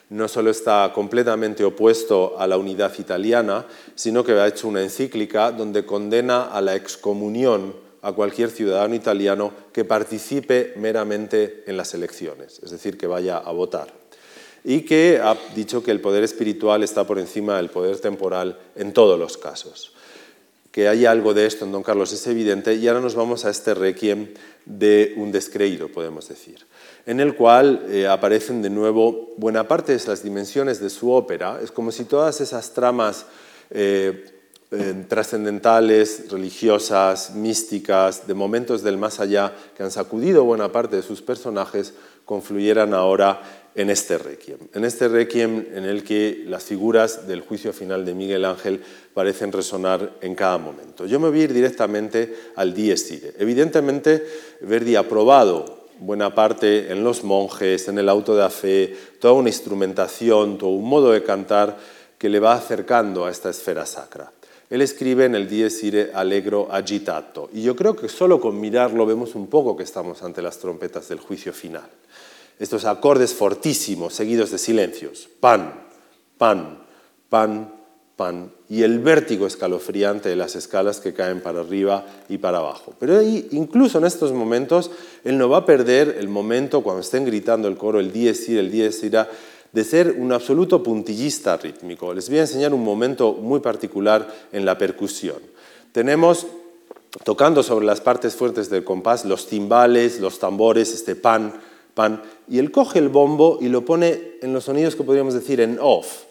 no 0.09 0.29
solo 0.29 0.51
está 0.51 0.89
completamente 0.95 1.65
opuesto 1.65 2.39
a 2.39 2.47
la 2.47 2.55
unidad 2.55 2.97
italiana, 2.97 3.65
sino 3.93 4.23
que 4.23 4.31
ha 4.31 4.47
hecho 4.47 4.69
una 4.69 4.81
encíclica 4.81 5.51
donde 5.51 5.85
condena 5.85 6.43
a 6.43 6.61
la 6.61 6.77
excomunión 6.77 7.82
a 8.03 8.13
cualquier 8.13 8.51
ciudadano 8.51 8.93
italiano 8.93 9.51
que 9.73 9.85
participe 9.85 10.73
meramente 10.77 11.63
en 11.65 11.75
las 11.77 11.93
elecciones, 11.95 12.59
es 12.63 12.69
decir, 12.69 12.97
que 12.97 13.07
vaya 13.07 13.37
a 13.37 13.51
votar. 13.51 13.87
Y 14.63 14.81
que 14.81 15.19
ha 15.21 15.35
dicho 15.55 15.83
que 15.83 15.91
el 15.91 15.99
poder 15.99 16.23
espiritual 16.23 16.83
está 16.83 17.05
por 17.05 17.17
encima 17.17 17.57
del 17.57 17.69
poder 17.69 17.99
temporal 17.99 18.59
en 18.75 18.93
todos 18.93 19.19
los 19.19 19.37
casos 19.37 19.93
que 20.73 20.87
hay 20.87 21.05
algo 21.05 21.35
de 21.35 21.45
esto 21.45 21.65
en 21.65 21.71
Don 21.71 21.83
Carlos 21.83 22.11
es 22.13 22.25
evidente 22.25 22.73
y 22.73 22.87
ahora 22.87 22.99
nos 22.99 23.13
vamos 23.13 23.45
a 23.45 23.51
este 23.51 23.75
requiem 23.75 24.33
de 24.65 25.13
un 25.17 25.31
descreído, 25.31 25.87
podemos 25.89 26.27
decir, 26.27 26.65
en 27.05 27.19
el 27.19 27.35
cual 27.35 27.85
eh, 27.89 28.07
aparecen 28.07 28.63
de 28.63 28.71
nuevo 28.71 29.35
buena 29.37 29.67
parte 29.67 29.95
de 29.95 30.03
las 30.07 30.23
dimensiones 30.23 30.79
de 30.79 30.89
su 30.89 31.11
ópera. 31.11 31.59
Es 31.61 31.71
como 31.71 31.91
si 31.91 32.05
todas 32.05 32.41
esas 32.41 32.73
tramas 32.73 33.27
eh, 33.69 34.32
trascendentales, 35.07 36.31
religiosas, 36.31 37.35
místicas, 37.35 38.27
de 38.27 38.33
momentos 38.33 38.83
del 38.83 38.97
más 38.97 39.19
allá 39.19 39.53
que 39.75 39.83
han 39.83 39.91
sacudido 39.91 40.43
buena 40.43 40.71
parte 40.71 40.95
de 40.95 41.01
sus 41.01 41.21
personajes, 41.21 41.93
confluyeran 42.25 42.93
ahora 42.93 43.41
en 43.75 43.89
este 43.89 44.17
requiem, 44.17 44.59
en 44.73 44.85
este 44.85 45.07
requiem 45.07 45.65
en 45.73 45.83
el 45.85 46.03
que 46.03 46.43
las 46.47 46.63
figuras 46.63 47.27
del 47.27 47.41
juicio 47.41 47.73
final 47.73 48.05
de 48.05 48.13
Miguel 48.13 48.45
Ángel 48.45 48.83
parecen 49.13 49.51
resonar 49.51 50.13
en 50.21 50.35
cada 50.35 50.57
momento. 50.57 51.05
Yo 51.05 51.19
me 51.19 51.29
voy 51.29 51.41
a 51.41 51.43
ir 51.43 51.53
directamente 51.53 52.35
al 52.55 52.73
Dies 52.73 53.11
Irae. 53.11 53.33
Evidentemente, 53.39 54.25
Verdi 54.61 54.95
ha 54.95 55.07
probado 55.09 55.87
buena 55.99 56.35
parte 56.35 56.91
en 56.91 57.03
los 57.03 57.23
monjes, 57.23 57.87
en 57.87 57.97
el 57.97 58.09
auto 58.09 58.35
de 58.35 58.49
fe, 58.49 58.95
toda 59.19 59.33
una 59.33 59.49
instrumentación, 59.49 60.57
todo 60.57 60.69
un 60.69 60.87
modo 60.87 61.11
de 61.11 61.23
cantar 61.23 61.77
que 62.17 62.29
le 62.29 62.39
va 62.39 62.53
acercando 62.53 63.25
a 63.25 63.31
esta 63.31 63.49
esfera 63.49 63.85
sacra. 63.85 64.31
Él 64.69 64.81
escribe 64.81 65.25
en 65.25 65.35
el 65.35 65.47
Dies 65.47 65.83
Irae 65.83 66.11
allegro 66.13 66.69
agitato, 66.71 67.49
y 67.53 67.61
yo 67.61 67.75
creo 67.75 67.95
que 67.95 68.09
solo 68.09 68.39
con 68.39 68.59
mirarlo 68.59 69.05
vemos 69.05 69.35
un 69.35 69.47
poco 69.47 69.77
que 69.77 69.83
estamos 69.83 70.23
ante 70.23 70.41
las 70.41 70.57
trompetas 70.59 71.09
del 71.09 71.19
juicio 71.19 71.53
final 71.53 71.89
estos 72.59 72.85
acordes 72.85 73.33
fortísimos 73.33 74.13
seguidos 74.13 74.51
de 74.51 74.57
silencios. 74.57 75.29
Pan, 75.39 75.73
pan, 76.37 76.79
pan, 77.29 77.73
pan. 78.15 78.51
Y 78.69 78.83
el 78.83 78.99
vértigo 78.99 79.47
escalofriante 79.47 80.29
de 80.29 80.35
las 80.35 80.55
escalas 80.55 80.99
que 80.99 81.13
caen 81.13 81.41
para 81.41 81.61
arriba 81.61 82.05
y 82.29 82.37
para 82.37 82.59
abajo. 82.59 82.93
Pero 82.99 83.21
incluso 83.21 83.97
en 83.97 84.05
estos 84.05 84.31
momentos, 84.31 84.91
él 85.23 85.37
no 85.37 85.49
va 85.49 85.57
a 85.57 85.65
perder 85.65 86.15
el 86.19 86.29
momento 86.29 86.81
cuando 86.83 87.01
estén 87.01 87.25
gritando 87.25 87.67
el 87.67 87.77
coro, 87.77 87.99
el 87.99 88.11
dies 88.11 88.47
ira, 88.49 88.61
el 88.61 88.71
dies 88.71 89.03
ira, 89.03 89.29
de 89.73 89.83
ser 89.83 90.15
un 90.17 90.31
absoluto 90.31 90.81
puntillista 90.81 91.57
rítmico. 91.57 92.13
Les 92.13 92.29
voy 92.29 92.37
a 92.37 92.41
enseñar 92.41 92.73
un 92.73 92.83
momento 92.83 93.33
muy 93.33 93.59
particular 93.59 94.27
en 94.51 94.65
la 94.65 94.77
percusión. 94.77 95.37
Tenemos 95.91 96.47
tocando 97.23 97.61
sobre 97.61 97.85
las 97.85 98.01
partes 98.01 98.35
fuertes 98.35 98.69
del 98.69 98.83
compás 98.83 99.25
los 99.25 99.47
timbales, 99.47 100.19
los 100.19 100.39
tambores, 100.39 100.93
este 100.93 101.15
pan, 101.15 101.53
pan, 101.93 102.21
y 102.47 102.59
él 102.59 102.71
coge 102.71 102.99
el 102.99 103.09
bombo 103.09 103.57
y 103.61 103.67
lo 103.67 103.83
pone 103.85 104.37
en 104.41 104.53
los 104.53 104.65
sonidos 104.65 104.95
que 104.95 105.03
podríamos 105.03 105.33
decir 105.33 105.59
en 105.59 105.77
off, 105.79 106.23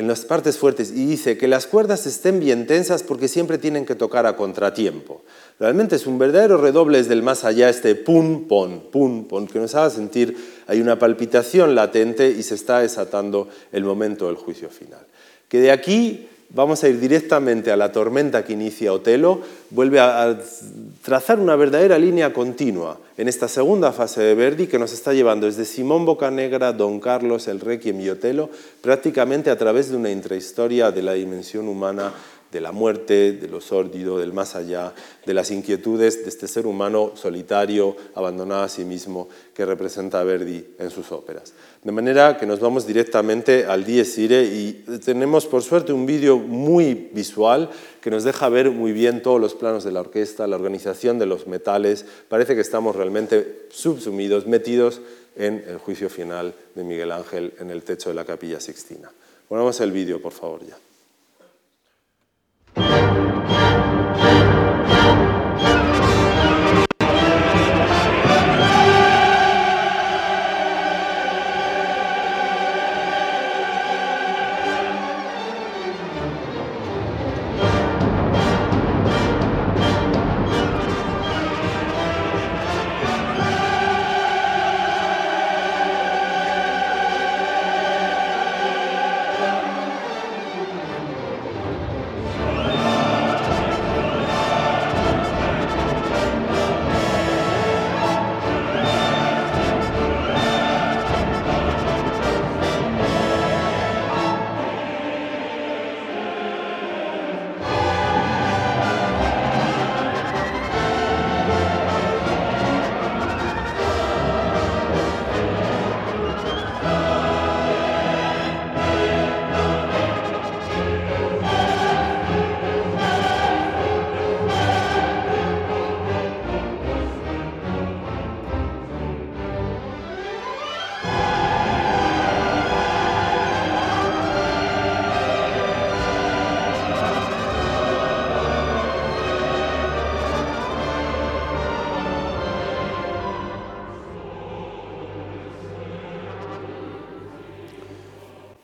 en 0.00 0.08
las 0.08 0.24
partes 0.24 0.56
fuertes, 0.56 0.92
y 0.92 1.04
dice 1.04 1.36
que 1.36 1.46
las 1.46 1.66
cuerdas 1.66 2.06
estén 2.06 2.40
bien 2.40 2.66
tensas 2.66 3.02
porque 3.02 3.28
siempre 3.28 3.58
tienen 3.58 3.84
que 3.84 3.94
tocar 3.94 4.24
a 4.24 4.34
contratiempo. 4.34 5.20
Realmente 5.58 5.96
es 5.96 6.06
un 6.06 6.18
verdadero 6.18 6.56
redoble 6.56 6.96
desde 6.96 7.12
el 7.12 7.22
más 7.22 7.44
allá, 7.44 7.68
este 7.68 7.94
pum, 7.94 8.48
pon, 8.48 8.84
pum, 8.90 9.28
pon, 9.28 9.46
que 9.46 9.58
nos 9.58 9.74
haga 9.74 9.90
sentir, 9.90 10.34
hay 10.66 10.80
una 10.80 10.98
palpitación 10.98 11.74
latente 11.74 12.30
y 12.30 12.42
se 12.42 12.54
está 12.54 12.80
desatando 12.80 13.48
el 13.72 13.84
momento 13.84 14.26
del 14.26 14.36
juicio 14.36 14.70
final. 14.70 15.06
Que 15.50 15.60
de 15.60 15.70
aquí 15.70 16.29
vamos 16.50 16.82
a 16.82 16.88
ir 16.88 17.00
directamente 17.00 17.70
a 17.70 17.76
la 17.76 17.92
tormenta 17.92 18.44
que 18.44 18.52
inicia 18.52 18.92
Otelo, 18.92 19.40
vuelve 19.70 20.00
a, 20.00 20.38
trazar 21.02 21.38
una 21.38 21.56
verdadera 21.56 21.98
línea 21.98 22.32
continua 22.32 22.98
en 23.16 23.28
esta 23.28 23.48
segunda 23.48 23.92
fase 23.92 24.22
de 24.22 24.34
Verdi 24.34 24.66
que 24.66 24.78
nos 24.78 24.92
está 24.92 25.12
llevando 25.12 25.46
desde 25.46 25.64
Simón 25.64 26.04
Bocanegra, 26.04 26.72
Don 26.72 27.00
Carlos, 27.00 27.48
el 27.48 27.60
Requiem 27.60 28.00
y 28.00 28.10
Otelo, 28.10 28.50
prácticamente 28.80 29.50
a 29.50 29.58
través 29.58 29.90
de 29.90 29.96
una 29.96 30.10
intrahistoria 30.10 30.90
de 30.90 31.02
la 31.02 31.14
dimensión 31.14 31.68
humana 31.68 32.12
de 32.50 32.60
la 32.60 32.72
muerte, 32.72 33.32
de 33.32 33.48
lo 33.48 33.60
sórdido, 33.60 34.18
del 34.18 34.32
más 34.32 34.56
allá, 34.56 34.92
de 35.24 35.34
las 35.34 35.50
inquietudes 35.50 36.24
de 36.24 36.28
este 36.28 36.48
ser 36.48 36.66
humano 36.66 37.12
solitario, 37.14 37.96
abandonado 38.14 38.62
a 38.62 38.68
sí 38.68 38.84
mismo, 38.84 39.28
que 39.54 39.64
representa 39.64 40.24
Verdi 40.24 40.74
en 40.78 40.90
sus 40.90 41.12
óperas. 41.12 41.52
De 41.82 41.92
manera 41.92 42.36
que 42.36 42.44
nos 42.44 42.60
vamos 42.60 42.86
directamente 42.86 43.64
al 43.64 43.84
Dies 43.84 44.18
Irae 44.18 44.44
y 44.44 44.72
tenemos 45.02 45.46
por 45.46 45.62
suerte 45.62 45.94
un 45.94 46.04
vídeo 46.04 46.36
muy 46.36 47.08
visual 47.12 47.70
que 48.02 48.10
nos 48.10 48.22
deja 48.22 48.50
ver 48.50 48.70
muy 48.70 48.92
bien 48.92 49.22
todos 49.22 49.40
los 49.40 49.54
planos 49.54 49.82
de 49.84 49.92
la 49.92 50.00
orquesta, 50.00 50.46
la 50.46 50.56
organización 50.56 51.18
de 51.18 51.24
los 51.24 51.46
metales. 51.46 52.04
Parece 52.28 52.54
que 52.54 52.60
estamos 52.60 52.96
realmente 52.96 53.66
subsumidos, 53.70 54.46
metidos 54.46 55.00
en 55.36 55.64
el 55.66 55.78
juicio 55.78 56.10
final 56.10 56.54
de 56.74 56.84
Miguel 56.84 57.12
Ángel 57.12 57.54
en 57.58 57.70
el 57.70 57.82
techo 57.82 58.10
de 58.10 58.14
la 58.14 58.26
capilla 58.26 58.60
Sixtina. 58.60 59.10
Ponemos 59.48 59.80
el 59.80 59.90
vídeo, 59.90 60.20
por 60.20 60.32
favor, 60.32 60.60
ya. 60.66 60.76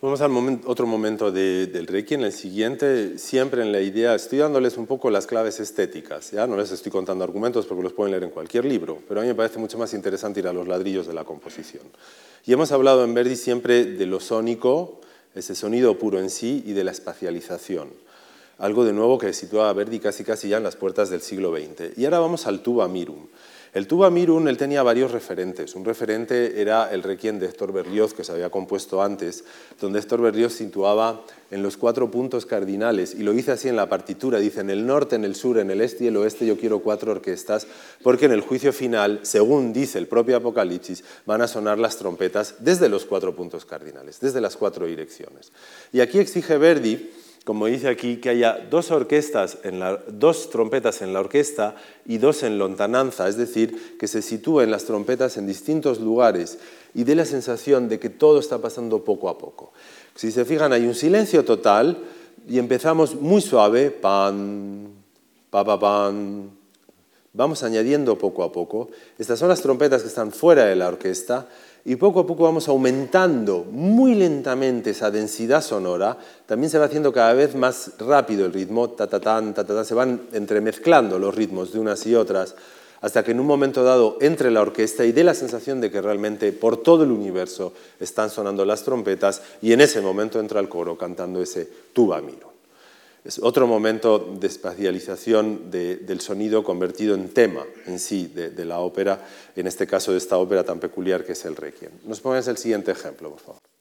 Vamos 0.06 0.20
al 0.20 0.60
otro 0.66 0.86
momento 0.86 1.32
del 1.32 1.84
Reiki, 1.84 2.14
en 2.14 2.22
el 2.22 2.32
siguiente, 2.32 3.18
siempre 3.18 3.62
en 3.62 3.72
la 3.72 3.80
idea, 3.80 4.14
estoy 4.14 4.38
dándoles 4.38 4.76
un 4.76 4.86
poco 4.86 5.10
las 5.10 5.26
claves 5.26 5.58
estéticas, 5.58 6.30
ya 6.30 6.46
no 6.46 6.56
les 6.56 6.70
estoy 6.70 6.92
contando 6.92 7.24
argumentos 7.24 7.66
porque 7.66 7.82
los 7.82 7.92
pueden 7.92 8.12
leer 8.12 8.22
en 8.22 8.30
cualquier 8.30 8.66
libro, 8.66 9.02
pero 9.08 9.18
a 9.18 9.24
mí 9.24 9.28
me 9.28 9.34
parece 9.34 9.58
mucho 9.58 9.78
más 9.78 9.94
interesante 9.94 10.38
ir 10.38 10.46
a 10.46 10.52
los 10.52 10.68
ladrillos 10.68 11.08
de 11.08 11.12
la 11.12 11.24
composición. 11.24 11.82
Y 12.44 12.52
hemos 12.52 12.70
hablado 12.70 13.02
en 13.02 13.14
Verdi 13.14 13.34
siempre 13.34 13.84
de 13.84 14.06
lo 14.06 14.20
sónico, 14.20 15.00
ese 15.34 15.56
sonido 15.56 15.98
puro 15.98 16.20
en 16.20 16.30
sí, 16.30 16.62
y 16.64 16.72
de 16.72 16.84
la 16.84 16.92
espacialización, 16.92 17.88
algo 18.58 18.84
de 18.84 18.92
nuevo 18.92 19.18
que 19.18 19.32
sitúa 19.32 19.70
a 19.70 19.72
Verdi 19.72 19.98
casi 19.98 20.22
casi 20.22 20.50
ya 20.50 20.58
en 20.58 20.62
las 20.62 20.76
puertas 20.76 21.10
del 21.10 21.20
siglo 21.20 21.52
XX. 21.52 21.98
Y 21.98 22.04
ahora 22.04 22.20
vamos 22.20 22.46
al 22.46 22.60
tuba 22.60 22.86
mirum. 22.86 23.26
El 23.76 23.86
tuba 23.86 24.08
mirum, 24.08 24.48
él 24.48 24.56
tenía 24.56 24.82
varios 24.82 25.10
referentes. 25.10 25.74
Un 25.74 25.84
referente 25.84 26.62
era 26.62 26.90
el 26.90 27.02
requiem 27.02 27.38
de 27.38 27.44
Héctor 27.44 27.74
Berlioz, 27.74 28.14
que 28.14 28.24
se 28.24 28.32
había 28.32 28.48
compuesto 28.48 29.02
antes, 29.02 29.44
donde 29.78 29.98
Héctor 29.98 30.22
Berlioz 30.22 30.54
situaba 30.54 31.26
en 31.50 31.62
los 31.62 31.76
cuatro 31.76 32.10
puntos 32.10 32.46
cardinales, 32.46 33.14
y 33.14 33.22
lo 33.22 33.32
dice 33.32 33.52
así 33.52 33.68
en 33.68 33.76
la 33.76 33.86
partitura, 33.86 34.38
dice 34.38 34.62
en 34.62 34.70
el 34.70 34.86
norte, 34.86 35.16
en 35.16 35.26
el 35.26 35.34
sur, 35.34 35.58
en 35.58 35.70
el 35.70 35.82
este 35.82 36.04
y 36.04 36.06
el 36.06 36.16
oeste 36.16 36.46
yo 36.46 36.56
quiero 36.56 36.78
cuatro 36.78 37.12
orquestas, 37.12 37.66
porque 38.02 38.24
en 38.24 38.32
el 38.32 38.40
juicio 38.40 38.72
final, 38.72 39.20
según 39.24 39.74
dice 39.74 39.98
el 39.98 40.06
propio 40.06 40.38
Apocalipsis, 40.38 41.04
van 41.26 41.42
a 41.42 41.46
sonar 41.46 41.78
las 41.78 41.98
trompetas 41.98 42.54
desde 42.60 42.88
los 42.88 43.04
cuatro 43.04 43.36
puntos 43.36 43.66
cardinales, 43.66 44.20
desde 44.20 44.40
las 44.40 44.56
cuatro 44.56 44.86
direcciones. 44.86 45.52
Y 45.92 46.00
aquí 46.00 46.18
exige 46.18 46.56
Verdi 46.56 47.10
como 47.46 47.66
dice 47.66 47.86
aquí, 47.86 48.16
que 48.16 48.30
haya 48.30 48.58
dos 48.68 48.90
orquestas, 48.90 49.58
dos 50.08 50.50
trompetas 50.50 51.00
en 51.00 51.12
la 51.12 51.20
orquesta 51.20 51.76
y 52.04 52.18
dos 52.18 52.42
en 52.42 52.58
lontananza, 52.58 53.28
es 53.28 53.36
decir, 53.36 53.96
que 54.00 54.08
se 54.08 54.20
sitúen 54.20 54.72
las 54.72 54.84
trompetas 54.84 55.36
en 55.36 55.46
distintos 55.46 56.00
lugares 56.00 56.58
y 56.92 57.04
dé 57.04 57.14
la 57.14 57.24
sensación 57.24 57.88
de 57.88 58.00
que 58.00 58.10
todo 58.10 58.40
está 58.40 58.58
pasando 58.58 59.04
poco 59.04 59.28
a 59.28 59.38
poco. 59.38 59.72
Si 60.16 60.32
se 60.32 60.44
fijan, 60.44 60.72
hay 60.72 60.86
un 60.86 60.96
silencio 60.96 61.44
total 61.44 61.98
y 62.48 62.58
empezamos 62.58 63.14
muy 63.14 63.40
suave, 63.40 63.92
pan, 63.92 64.88
pa, 65.48 65.64
pa, 65.64 65.78
pan, 65.78 66.50
vamos 67.32 67.62
añadiendo 67.62 68.18
poco 68.18 68.42
a 68.42 68.50
poco. 68.50 68.90
Estas 69.18 69.38
son 69.38 69.50
las 69.50 69.62
trompetas 69.62 70.02
que 70.02 70.08
están 70.08 70.32
fuera 70.32 70.64
de 70.64 70.74
la 70.74 70.88
orquesta 70.88 71.46
y 71.86 71.94
poco 71.94 72.18
a 72.18 72.26
poco 72.26 72.42
vamos 72.42 72.66
aumentando 72.68 73.64
muy 73.70 74.16
lentamente 74.16 74.90
esa 74.90 75.12
densidad 75.12 75.62
sonora, 75.62 76.18
también 76.44 76.68
se 76.68 76.78
va 76.78 76.86
haciendo 76.86 77.12
cada 77.12 77.32
vez 77.32 77.54
más 77.54 77.92
rápido 78.00 78.44
el 78.44 78.52
ritmo, 78.52 78.90
ta, 78.90 79.06
ta, 79.06 79.84
se 79.84 79.94
van 79.94 80.22
entremezclando 80.32 81.20
los 81.20 81.32
ritmos 81.32 81.72
de 81.72 81.78
unas 81.78 82.04
y 82.04 82.16
otras, 82.16 82.56
hasta 83.00 83.22
que 83.22 83.30
en 83.30 83.38
un 83.38 83.46
momento 83.46 83.84
dado 83.84 84.18
entre 84.20 84.50
la 84.50 84.62
orquesta 84.62 85.04
y 85.04 85.12
dé 85.12 85.22
la 85.22 85.34
sensación 85.34 85.80
de 85.80 85.92
que 85.92 86.02
realmente 86.02 86.50
por 86.50 86.78
todo 86.78 87.04
el 87.04 87.12
universo 87.12 87.72
están 88.00 88.30
sonando 88.30 88.64
las 88.64 88.82
trompetas 88.82 89.42
y 89.62 89.72
en 89.72 89.80
ese 89.80 90.00
momento 90.00 90.40
entra 90.40 90.58
el 90.58 90.68
coro 90.68 90.98
cantando 90.98 91.40
ese 91.40 91.70
tuba 91.92 92.20
miro. 92.20 92.55
Es 93.26 93.40
otro 93.40 93.66
momento 93.66 94.20
de 94.20 94.46
espacialización 94.46 95.68
del 95.72 96.20
sonido 96.20 96.62
convertido 96.62 97.16
en 97.16 97.28
tema 97.30 97.64
en 97.86 97.98
sí 97.98 98.28
de, 98.28 98.64
la 98.64 98.78
ópera, 98.78 99.26
en 99.56 99.66
este 99.66 99.84
caso 99.84 100.12
de 100.12 100.18
esta 100.18 100.38
ópera 100.38 100.62
tan 100.62 100.78
peculiar 100.78 101.24
que 101.24 101.32
es 101.32 101.44
el 101.44 101.56
Requiem. 101.56 101.90
Nos 102.04 102.20
pones 102.20 102.46
el 102.46 102.56
siguiente 102.56 102.92
ejemplo, 102.92 103.30
por 103.30 103.40
favor. 103.40 103.75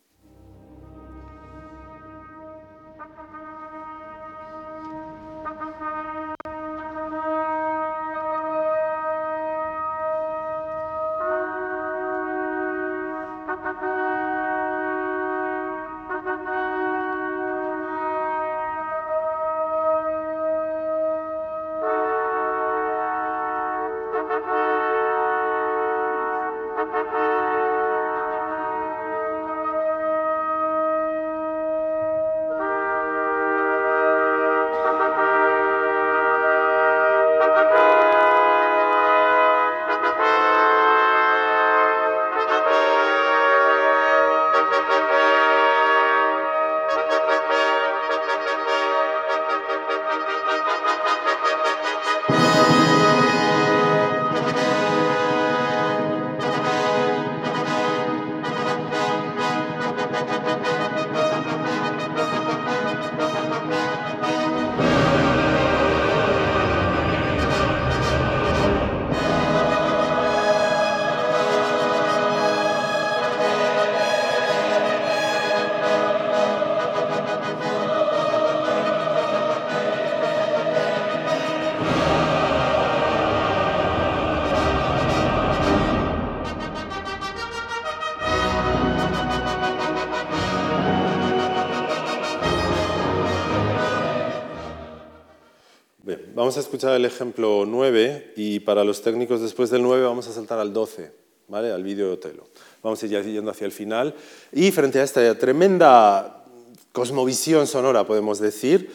Vamos 96.46 96.58
a 96.58 96.60
escuchar 96.60 96.94
el 96.94 97.06
ejemplo 97.06 97.66
9 97.66 98.34
y 98.36 98.60
para 98.60 98.84
los 98.84 99.02
técnicos 99.02 99.42
después 99.42 99.72
del 99.72 99.82
9 99.82 100.04
vamos 100.04 100.28
a 100.28 100.32
saltar 100.32 100.60
al 100.60 100.74
12, 100.74 101.12
¿vale? 101.48 101.72
al 101.72 101.82
vídeo 101.82 102.06
de 102.06 102.14
Otelo. 102.14 102.44
Vamos 102.84 103.02
a 103.02 103.08
ir 103.08 103.24
yendo 103.24 103.50
hacia 103.50 103.66
el 103.66 103.72
final 103.72 104.14
y 104.52 104.70
frente 104.70 105.00
a 105.00 105.04
esta 105.04 105.36
tremenda 105.40 106.44
cosmovisión 106.92 107.66
sonora, 107.66 108.06
podemos 108.06 108.38
decir, 108.38 108.92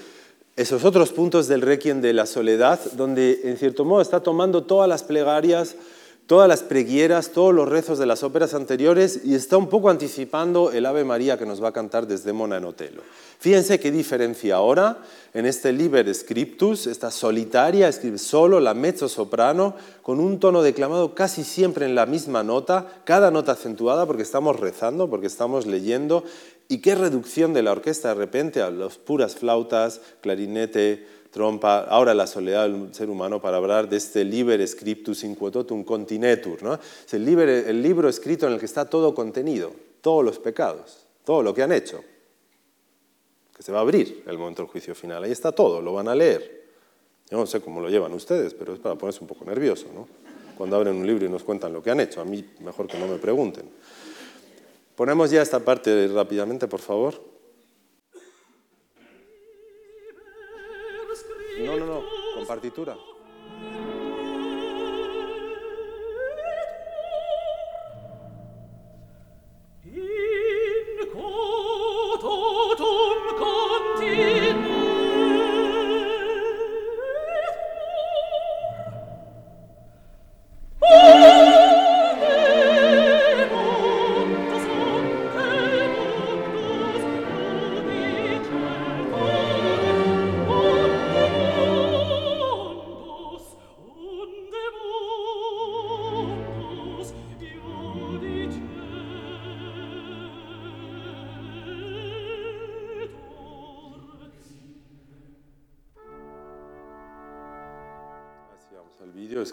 esos 0.54 0.84
otros 0.84 1.10
puntos 1.10 1.48
del 1.48 1.62
Requiem 1.62 2.00
de 2.00 2.12
la 2.12 2.26
Soledad, 2.26 2.78
donde 2.92 3.40
en 3.42 3.56
cierto 3.56 3.84
modo 3.84 4.00
está 4.00 4.22
tomando 4.22 4.62
todas 4.62 4.88
las 4.88 5.02
plegarias 5.02 5.74
todas 6.30 6.48
las 6.48 6.62
preguieras, 6.62 7.32
todos 7.32 7.52
los 7.52 7.68
rezos 7.68 7.98
de 7.98 8.06
las 8.06 8.22
óperas 8.22 8.54
anteriores 8.54 9.22
y 9.24 9.34
está 9.34 9.56
un 9.56 9.68
poco 9.68 9.90
anticipando 9.90 10.70
el 10.70 10.86
Ave 10.86 11.02
María 11.02 11.36
que 11.36 11.44
nos 11.44 11.60
va 11.60 11.70
a 11.70 11.72
cantar 11.72 12.06
desde 12.06 12.32
Mona 12.32 12.58
en 12.58 12.66
Otelo. 12.66 13.02
Fíjense 13.40 13.80
qué 13.80 13.90
diferencia 13.90 14.54
ahora 14.54 14.98
en 15.34 15.44
este 15.44 15.72
Liber 15.72 16.14
Scriptus, 16.14 16.86
esta 16.86 17.10
solitaria, 17.10 17.88
escribe 17.88 18.18
solo 18.18 18.60
la 18.60 18.74
mezzo 18.74 19.08
soprano, 19.08 19.74
con 20.02 20.20
un 20.20 20.38
tono 20.38 20.62
declamado 20.62 21.16
casi 21.16 21.42
siempre 21.42 21.84
en 21.84 21.96
la 21.96 22.06
misma 22.06 22.44
nota, 22.44 22.86
cada 23.02 23.32
nota 23.32 23.50
acentuada 23.50 24.06
porque 24.06 24.22
estamos 24.22 24.60
rezando, 24.60 25.10
porque 25.10 25.26
estamos 25.26 25.66
leyendo, 25.66 26.22
y 26.68 26.78
qué 26.78 26.94
reducción 26.94 27.52
de 27.54 27.64
la 27.64 27.72
orquesta 27.72 28.10
de 28.10 28.14
repente 28.14 28.62
a 28.62 28.70
las 28.70 28.98
puras 28.98 29.34
flautas, 29.34 30.00
clarinete, 30.20 31.08
trompa, 31.30 31.84
ahora 31.84 32.14
la 32.14 32.26
soledad 32.26 32.68
del 32.68 32.94
ser 32.94 33.08
humano 33.08 33.40
para 33.40 33.56
hablar 33.56 33.88
de 33.88 33.96
este 33.96 34.24
liber 34.24 34.66
scriptus 34.66 35.24
inquototum 35.24 35.84
continetur, 35.84 36.62
¿no? 36.62 36.74
es 36.74 37.14
el, 37.14 37.26
el 37.28 37.82
libro 37.82 38.08
escrito 38.08 38.46
en 38.46 38.54
el 38.54 38.58
que 38.58 38.66
está 38.66 38.84
todo 38.84 39.14
contenido, 39.14 39.72
todos 40.00 40.24
los 40.24 40.38
pecados, 40.38 41.06
todo 41.24 41.42
lo 41.42 41.54
que 41.54 41.62
han 41.62 41.72
hecho, 41.72 42.02
que 43.56 43.62
se 43.62 43.72
va 43.72 43.78
a 43.78 43.82
abrir 43.82 44.24
el 44.26 44.38
momento 44.38 44.62
del 44.62 44.70
juicio 44.70 44.94
final, 44.94 45.22
ahí 45.22 45.32
está 45.32 45.52
todo, 45.52 45.80
lo 45.80 45.92
van 45.92 46.08
a 46.08 46.14
leer. 46.14 46.60
Yo 47.30 47.38
no 47.38 47.46
sé 47.46 47.60
cómo 47.60 47.80
lo 47.80 47.88
llevan 47.88 48.12
ustedes, 48.12 48.54
pero 48.54 48.74
es 48.74 48.80
para 48.80 48.96
ponerse 48.96 49.20
un 49.20 49.28
poco 49.28 49.44
nervioso, 49.44 49.86
¿no? 49.94 50.08
Cuando 50.58 50.76
abren 50.76 50.96
un 50.96 51.06
libro 51.06 51.24
y 51.24 51.28
nos 51.28 51.44
cuentan 51.44 51.72
lo 51.72 51.80
que 51.80 51.90
han 51.90 52.00
hecho, 52.00 52.20
a 52.20 52.24
mí 52.24 52.44
mejor 52.58 52.88
que 52.88 52.98
no 52.98 53.06
me 53.06 53.18
pregunten. 53.18 53.70
Ponemos 54.96 55.30
ya 55.30 55.40
esta 55.40 55.60
parte 55.60 56.08
rápidamente, 56.08 56.66
por 56.66 56.80
favor. 56.80 57.29
No, 61.64 61.76
no, 61.76 61.86
no, 61.86 62.02
con 62.34 62.46
partitura. 62.46 62.96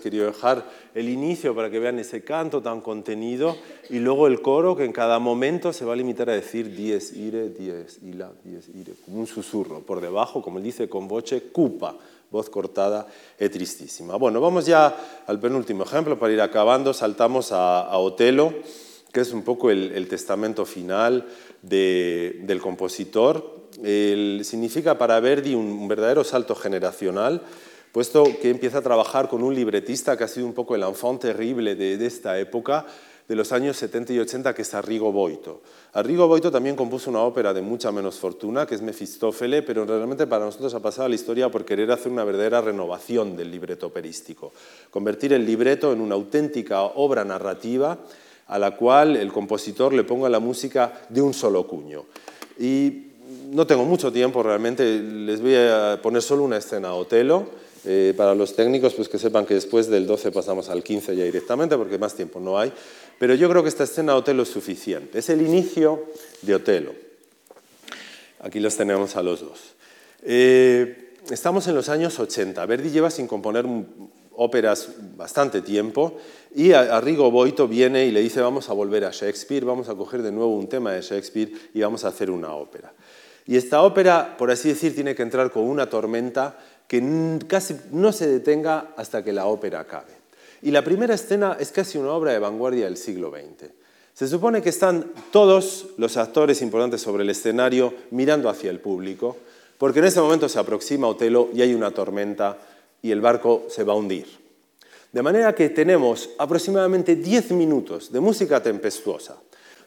Quería 0.07 0.25
dejar 0.25 0.63
el 0.95 1.09
inicio 1.09 1.53
para 1.53 1.69
que 1.69 1.79
vean 1.79 1.99
ese 1.99 2.23
canto 2.23 2.61
tan 2.61 2.79
contenido 2.79 3.57
y 3.89 3.99
luego 3.99 4.27
el 4.27 4.41
coro 4.41 4.73
que 4.73 4.85
en 4.85 4.93
cada 4.93 5.19
momento 5.19 5.73
se 5.73 5.83
va 5.83 5.91
a 5.91 5.95
limitar 5.97 6.29
a 6.29 6.33
decir 6.33 6.73
dies 6.73 7.11
ire, 7.11 7.49
dies 7.49 7.99
ila, 8.03 8.31
dies 8.45 8.69
ire, 8.73 8.93
como 9.03 9.19
un 9.19 9.27
susurro 9.27 9.81
por 9.81 9.99
debajo, 9.99 10.41
como 10.41 10.59
él 10.59 10.63
dice 10.63 10.87
con 10.87 11.09
voce 11.09 11.51
cupa, 11.51 11.97
voz 12.31 12.49
cortada 12.49 13.07
e 13.37 13.49
tristísima. 13.49 14.15
Bueno, 14.15 14.39
vamos 14.39 14.65
ya 14.65 14.95
al 15.27 15.39
penúltimo 15.39 15.83
ejemplo 15.83 16.17
para 16.17 16.31
ir 16.31 16.41
acabando, 16.41 16.93
saltamos 16.93 17.51
a, 17.51 17.91
Otelo, 17.97 18.53
que 19.11 19.21
es 19.21 19.33
un 19.33 19.43
poco 19.43 19.71
el, 19.71 20.07
testamento 20.07 20.63
final 20.63 21.27
del 21.61 22.61
compositor. 22.61 23.67
significa 23.83 24.97
para 24.97 25.19
Verdi 25.19 25.53
un 25.53 25.87
verdadero 25.87 26.23
salto 26.23 26.55
generacional 26.55 27.43
puesto 27.91 28.23
que 28.41 28.49
empieza 28.49 28.79
a 28.79 28.81
trabajar 28.81 29.27
con 29.27 29.43
un 29.43 29.55
libretista 29.55 30.17
que 30.17 30.23
ha 30.23 30.27
sido 30.27 30.45
un 30.45 30.53
poco 30.53 30.75
el 30.75 30.83
enfant 30.83 31.21
terrible 31.21 31.75
de, 31.75 32.05
esta 32.05 32.39
época, 32.39 32.85
de 33.27 33.35
los 33.35 33.51
años 33.51 33.75
70 33.77 34.13
y 34.13 34.19
80, 34.19 34.53
que 34.53 34.61
es 34.61 34.73
Arrigo 34.73 35.11
Boito. 35.11 35.61
Arrigo 35.93 36.27
Boito 36.27 36.51
también 36.51 36.75
compuso 36.75 37.09
una 37.09 37.21
ópera 37.21 37.53
de 37.53 37.61
mucha 37.61 37.91
menos 37.91 38.15
fortuna, 38.17 38.65
que 38.65 38.75
es 38.75 38.81
Mefistófele, 38.81 39.63
pero 39.63 39.85
realmente 39.85 40.27
para 40.27 40.45
nosotros 40.45 40.73
ha 40.73 40.79
pasado 40.79 41.09
la 41.09 41.15
historia 41.15 41.49
por 41.49 41.65
querer 41.65 41.91
hacer 41.91 42.11
una 42.11 42.23
verdadera 42.23 42.61
renovación 42.61 43.35
del 43.35 43.51
libreto 43.51 43.87
operístico, 43.87 44.53
convertir 44.89 45.33
el 45.33 45.45
libreto 45.45 45.91
en 45.91 46.01
una 46.01 46.15
auténtica 46.15 46.83
obra 46.83 47.25
narrativa 47.25 47.99
a 48.47 48.59
la 48.59 48.77
cual 48.77 49.17
el 49.17 49.31
compositor 49.31 49.93
le 49.93 50.03
ponga 50.03 50.29
la 50.29 50.39
música 50.39 51.01
de 51.09 51.21
un 51.21 51.33
solo 51.33 51.67
cuño. 51.67 52.05
Y 52.59 53.07
no 53.51 53.67
tengo 53.67 53.85
mucho 53.85 54.11
tiempo 54.11 54.41
realmente, 54.41 54.99
les 55.01 55.41
voy 55.41 55.55
a 55.55 55.99
poner 56.01 56.21
solo 56.21 56.43
una 56.43 56.57
escena 56.57 56.89
a 56.89 56.93
Otelo, 56.93 57.45
eh, 57.89 58.13
para 58.17 58.35
los 58.35 58.53
técnicos, 58.53 58.93
pues 58.93 59.07
que 59.07 59.17
sepan 59.17 59.45
que 59.45 59.53
después 59.53 59.87
del 59.87 60.05
12 60.05 60.31
pasamos 60.33 60.67
al 60.67 60.83
15 60.83 61.15
ya 61.15 61.23
directamente, 61.23 61.77
porque 61.77 61.97
más 61.97 62.13
tiempo 62.15 62.41
no 62.41 62.59
hay. 62.59 62.73
Pero 63.17 63.33
yo 63.33 63.49
creo 63.49 63.63
que 63.63 63.69
esta 63.69 63.85
escena 63.85 64.11
de 64.11 64.19
Otelo 64.19 64.43
es 64.43 64.49
suficiente. 64.49 65.19
Es 65.19 65.29
el 65.29 65.41
inicio 65.41 66.03
de 66.41 66.55
Otelo. 66.55 66.91
Aquí 68.41 68.59
los 68.59 68.75
tenemos 68.75 69.15
a 69.15 69.23
los 69.23 69.39
dos. 69.39 69.59
Eh, 70.21 71.13
estamos 71.31 71.65
en 71.67 71.75
los 71.75 71.87
años 71.87 72.19
80. 72.19 72.65
Verdi 72.65 72.89
lleva 72.89 73.09
sin 73.09 73.25
componer 73.25 73.65
óperas 74.35 74.89
bastante 75.15 75.61
tiempo 75.61 76.17
y 76.53 76.73
Arrigo 76.73 77.31
Boito 77.31 77.67
viene 77.67 78.05
y 78.05 78.11
le 78.11 78.21
dice 78.21 78.39
vamos 78.39 78.69
a 78.69 78.73
volver 78.73 79.05
a 79.05 79.11
Shakespeare, 79.11 79.65
vamos 79.65 79.89
a 79.89 79.95
coger 79.95 80.21
de 80.21 80.31
nuevo 80.31 80.55
un 80.55 80.69
tema 80.69 80.91
de 80.91 81.01
Shakespeare 81.01 81.51
y 81.73 81.81
vamos 81.81 82.03
a 82.03 82.09
hacer 82.09 82.29
una 82.29 82.53
ópera. 82.53 82.93
Y 83.47 83.55
esta 83.55 83.81
ópera, 83.81 84.35
por 84.37 84.51
así 84.51 84.69
decir, 84.69 84.93
tiene 84.93 85.15
que 85.15 85.23
entrar 85.23 85.51
con 85.51 85.63
una 85.63 85.89
tormenta 85.89 86.57
que 86.87 87.39
casi 87.47 87.75
no 87.91 88.11
se 88.11 88.27
detenga 88.27 88.93
hasta 88.95 89.23
que 89.23 89.33
la 89.33 89.45
ópera 89.45 89.81
acabe. 89.81 90.13
Y 90.61 90.71
la 90.71 90.83
primera 90.83 91.13
escena 91.13 91.57
es 91.59 91.71
casi 91.71 91.97
una 91.97 92.11
obra 92.11 92.31
de 92.31 92.39
vanguardia 92.39 92.85
del 92.85 92.97
siglo 92.97 93.31
XX. 93.31 93.69
Se 94.13 94.27
supone 94.27 94.61
que 94.61 94.69
están 94.69 95.11
todos 95.31 95.89
los 95.97 96.17
actores 96.17 96.61
importantes 96.61 97.01
sobre 97.01 97.23
el 97.23 97.29
escenario 97.29 97.93
mirando 98.09 98.49
hacia 98.49 98.71
el 98.71 98.79
público, 98.79 99.37
porque 99.77 99.99
en 99.99 100.05
ese 100.05 100.21
momento 100.21 100.49
se 100.49 100.57
aproxima 100.57 101.07
Otelo 101.07 101.49
y 101.53 101.61
hay 101.61 101.75
una 101.75 101.91
tormenta 101.91 102.57
y 103.01 103.11
el 103.11 103.21
barco 103.21 103.67
se 103.69 103.83
va 103.83 103.93
a 103.93 103.97
hundir. 103.97 104.25
De 105.11 105.21
manera 105.21 105.53
que 105.53 105.69
tenemos 105.69 106.31
aproximadamente 106.39 107.15
10 107.15 107.51
minutos 107.51 108.11
de 108.11 108.19
música 108.19 108.61
tempestuosa, 108.61 109.37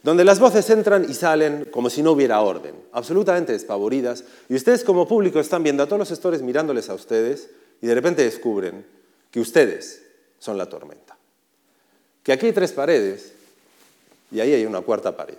donde 0.02 0.24
las 0.24 0.40
voces 0.40 0.68
entran 0.70 1.06
y 1.08 1.14
salen 1.14 1.66
como 1.70 1.90
si 1.90 2.02
no 2.02 2.12
hubiera 2.12 2.40
orden, 2.40 2.74
absolutamente 2.92 3.52
despavoridas, 3.52 4.24
y 4.48 4.54
ustedes 4.54 4.84
como 4.84 5.06
público 5.06 5.40
están 5.40 5.62
viendo 5.62 5.82
a 5.82 5.86
todos 5.86 5.98
los 5.98 6.12
actores 6.12 6.42
mirándoles 6.42 6.88
a 6.88 6.94
ustedes 6.94 7.50
y 7.82 7.86
de 7.86 7.94
repente 7.94 8.22
descubren 8.22 8.84
que 9.30 9.40
ustedes 9.40 10.02
son 10.38 10.56
la 10.58 10.66
tormenta. 10.66 11.16
Que 12.22 12.32
aquí 12.32 12.46
hay 12.46 12.52
tres 12.52 12.72
paredes 12.72 13.32
y 14.30 14.40
ahí 14.40 14.52
hay 14.54 14.66
una 14.66 14.80
cuarta 14.80 15.16
pared. 15.16 15.38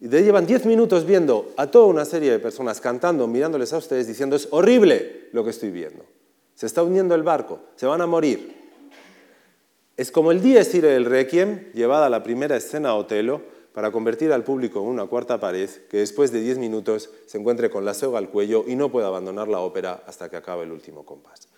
Y 0.00 0.08
de 0.08 0.22
llevan 0.22 0.46
diez 0.46 0.66
minutos 0.66 1.06
viendo 1.06 1.52
a 1.56 1.68
toda 1.68 1.86
una 1.86 2.04
serie 2.04 2.32
de 2.32 2.40
personas 2.40 2.80
cantando, 2.80 3.28
mirándoles 3.28 3.72
a 3.72 3.78
ustedes, 3.78 4.08
diciendo 4.08 4.34
es 4.34 4.48
horrible 4.50 5.28
lo 5.32 5.44
que 5.44 5.50
estoy 5.50 5.70
viendo. 5.70 6.04
Se 6.56 6.66
está 6.66 6.82
hundiendo 6.82 7.14
el 7.14 7.22
barco, 7.22 7.60
se 7.76 7.86
van 7.86 8.00
a 8.00 8.06
morir. 8.06 8.62
Es 9.96 10.10
como 10.10 10.32
el 10.32 10.40
Dies 10.40 10.74
Irae 10.74 10.92
del 10.92 11.04
Requiem, 11.04 11.72
llevada 11.72 12.06
a 12.06 12.10
la 12.10 12.22
primera 12.22 12.56
escena 12.56 12.90
a 12.90 12.94
Otelo, 12.94 13.42
para 13.72 13.90
convertir 13.90 14.32
al 14.32 14.44
público 14.44 14.80
en 14.80 14.86
una 14.86 15.06
cuarta 15.06 15.40
pared 15.40 15.68
que 15.90 15.98
después 15.98 16.30
de 16.30 16.40
10 16.40 16.58
minutos 16.58 17.10
se 17.26 17.38
encuentre 17.38 17.70
con 17.70 17.84
la 17.84 17.94
soga 17.94 18.18
al 18.18 18.28
cuello 18.28 18.64
y 18.66 18.76
no 18.76 18.90
pueda 18.90 19.08
abandonar 19.08 19.48
la 19.48 19.60
ópera 19.60 20.02
hasta 20.06 20.28
que 20.28 20.36
acabe 20.36 20.64
el 20.64 20.72
último 20.72 21.04
compás. 21.04 21.48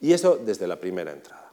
Y 0.00 0.12
eso 0.12 0.36
desde 0.36 0.66
la 0.66 0.78
primera 0.78 1.12
entrada. 1.12 1.52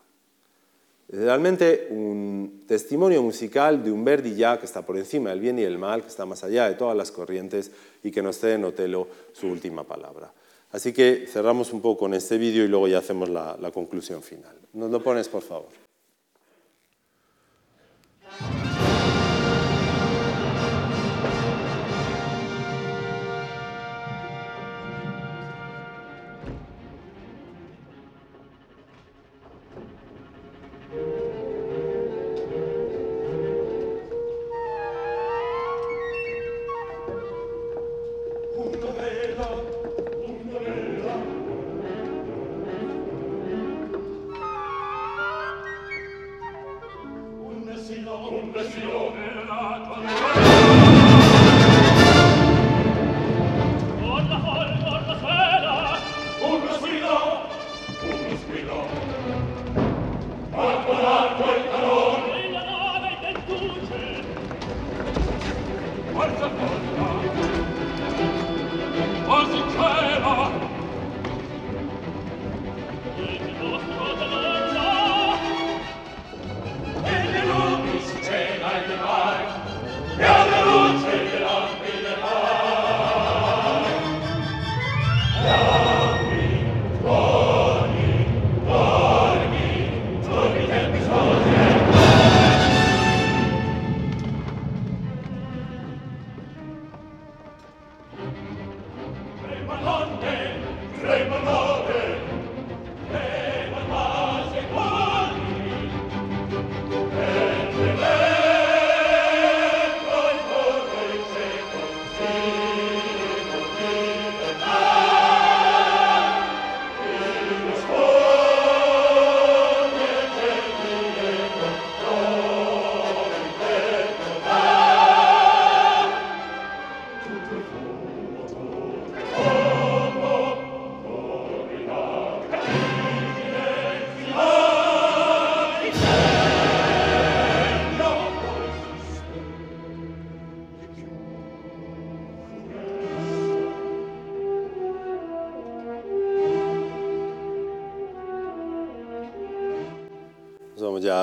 Realmente 1.09 1.87
un 1.89 2.63
testimonio 2.67 3.21
musical 3.21 3.83
de 3.83 3.91
un 3.91 4.05
Verdi 4.05 4.33
ya 4.33 4.57
que 4.57 4.65
está 4.65 4.85
por 4.85 4.97
encima 4.97 5.31
del 5.31 5.41
bien 5.41 5.59
y 5.59 5.63
el 5.63 5.77
mal, 5.77 6.01
que 6.01 6.07
está 6.07 6.25
más 6.25 6.43
allá 6.43 6.69
de 6.69 6.75
todas 6.75 6.95
las 6.95 7.11
corrientes 7.11 7.71
y 8.01 8.11
que 8.11 8.21
nos 8.21 8.37
cede 8.37 8.53
en 8.53 8.63
Otelo 8.63 9.07
su 9.33 9.47
última 9.47 9.83
palabra. 9.83 10.31
Así 10.71 10.93
que 10.93 11.25
cerramos 11.27 11.73
un 11.73 11.81
poco 11.81 11.99
con 11.99 12.13
este 12.13 12.37
vídeo 12.37 12.63
y 12.63 12.69
luego 12.69 12.87
ya 12.87 12.99
hacemos 12.99 13.27
la, 13.27 13.57
la 13.59 13.71
conclusión 13.71 14.21
final. 14.23 14.55
¿Nos 14.71 14.89
lo 14.89 15.03
pones, 15.03 15.27
por 15.27 15.41
favor? 15.41 15.80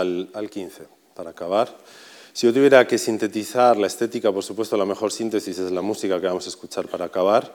Al, 0.09 0.31
al 0.35 0.51
15, 0.51 0.85
para 1.15 1.31
acabar. 1.31 1.77
Si 2.33 2.47
yo 2.47 2.53
tuviera 2.53 2.87
que 2.87 2.99
sintetizar 2.99 3.77
la 3.77 3.87
estética, 3.87 4.33
por 4.33 4.45
supuesto 4.45 4.77
la 4.77 4.85
mejor 4.85 5.13
síntesis 5.13 5.59
es 5.59 5.71
la 5.73 5.83
música 5.83 6.21
que 6.21 6.27
vamos 6.27 6.47
a 6.47 6.49
escuchar 6.49 6.87
para 6.87 7.07
acabar, 7.07 7.55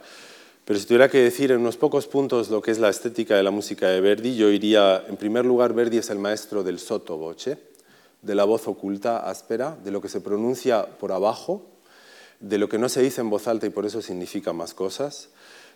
pero 0.66 0.80
si 0.80 0.86
tuviera 0.86 1.10
que 1.10 1.20
decir 1.20 1.52
en 1.52 1.60
unos 1.60 1.78
pocos 1.78 2.08
puntos 2.08 2.50
lo 2.50 2.62
que 2.62 2.72
es 2.72 2.80
la 2.80 2.90
estética 2.90 3.36
de 3.36 3.44
la 3.44 3.52
música 3.52 3.90
de 3.90 4.00
Verdi, 4.00 4.36
yo 4.36 4.50
iría, 4.50 5.04
en 5.08 5.18
primer 5.18 5.46
lugar, 5.46 5.74
Verdi 5.74 5.98
es 5.98 6.10
el 6.10 6.20
maestro 6.20 6.64
del 6.64 6.80
sottovoce, 6.80 7.58
de 8.22 8.36
la 8.36 8.46
voz 8.46 8.68
oculta, 8.68 9.30
áspera, 9.30 9.78
de 9.84 9.92
lo 9.92 10.02
que 10.02 10.08
se 10.08 10.22
pronuncia 10.22 10.86
por 10.86 11.12
abajo, 11.12 11.66
de 12.40 12.58
lo 12.58 12.70
que 12.70 12.78
no 12.78 12.88
se 12.88 13.02
dice 13.02 13.22
en 13.22 13.30
voz 13.30 13.48
alta 13.48 13.66
y 13.66 13.72
por 13.72 13.86
eso 13.86 14.02
significa 14.02 14.54
más 14.54 14.74
cosas. 14.74 15.30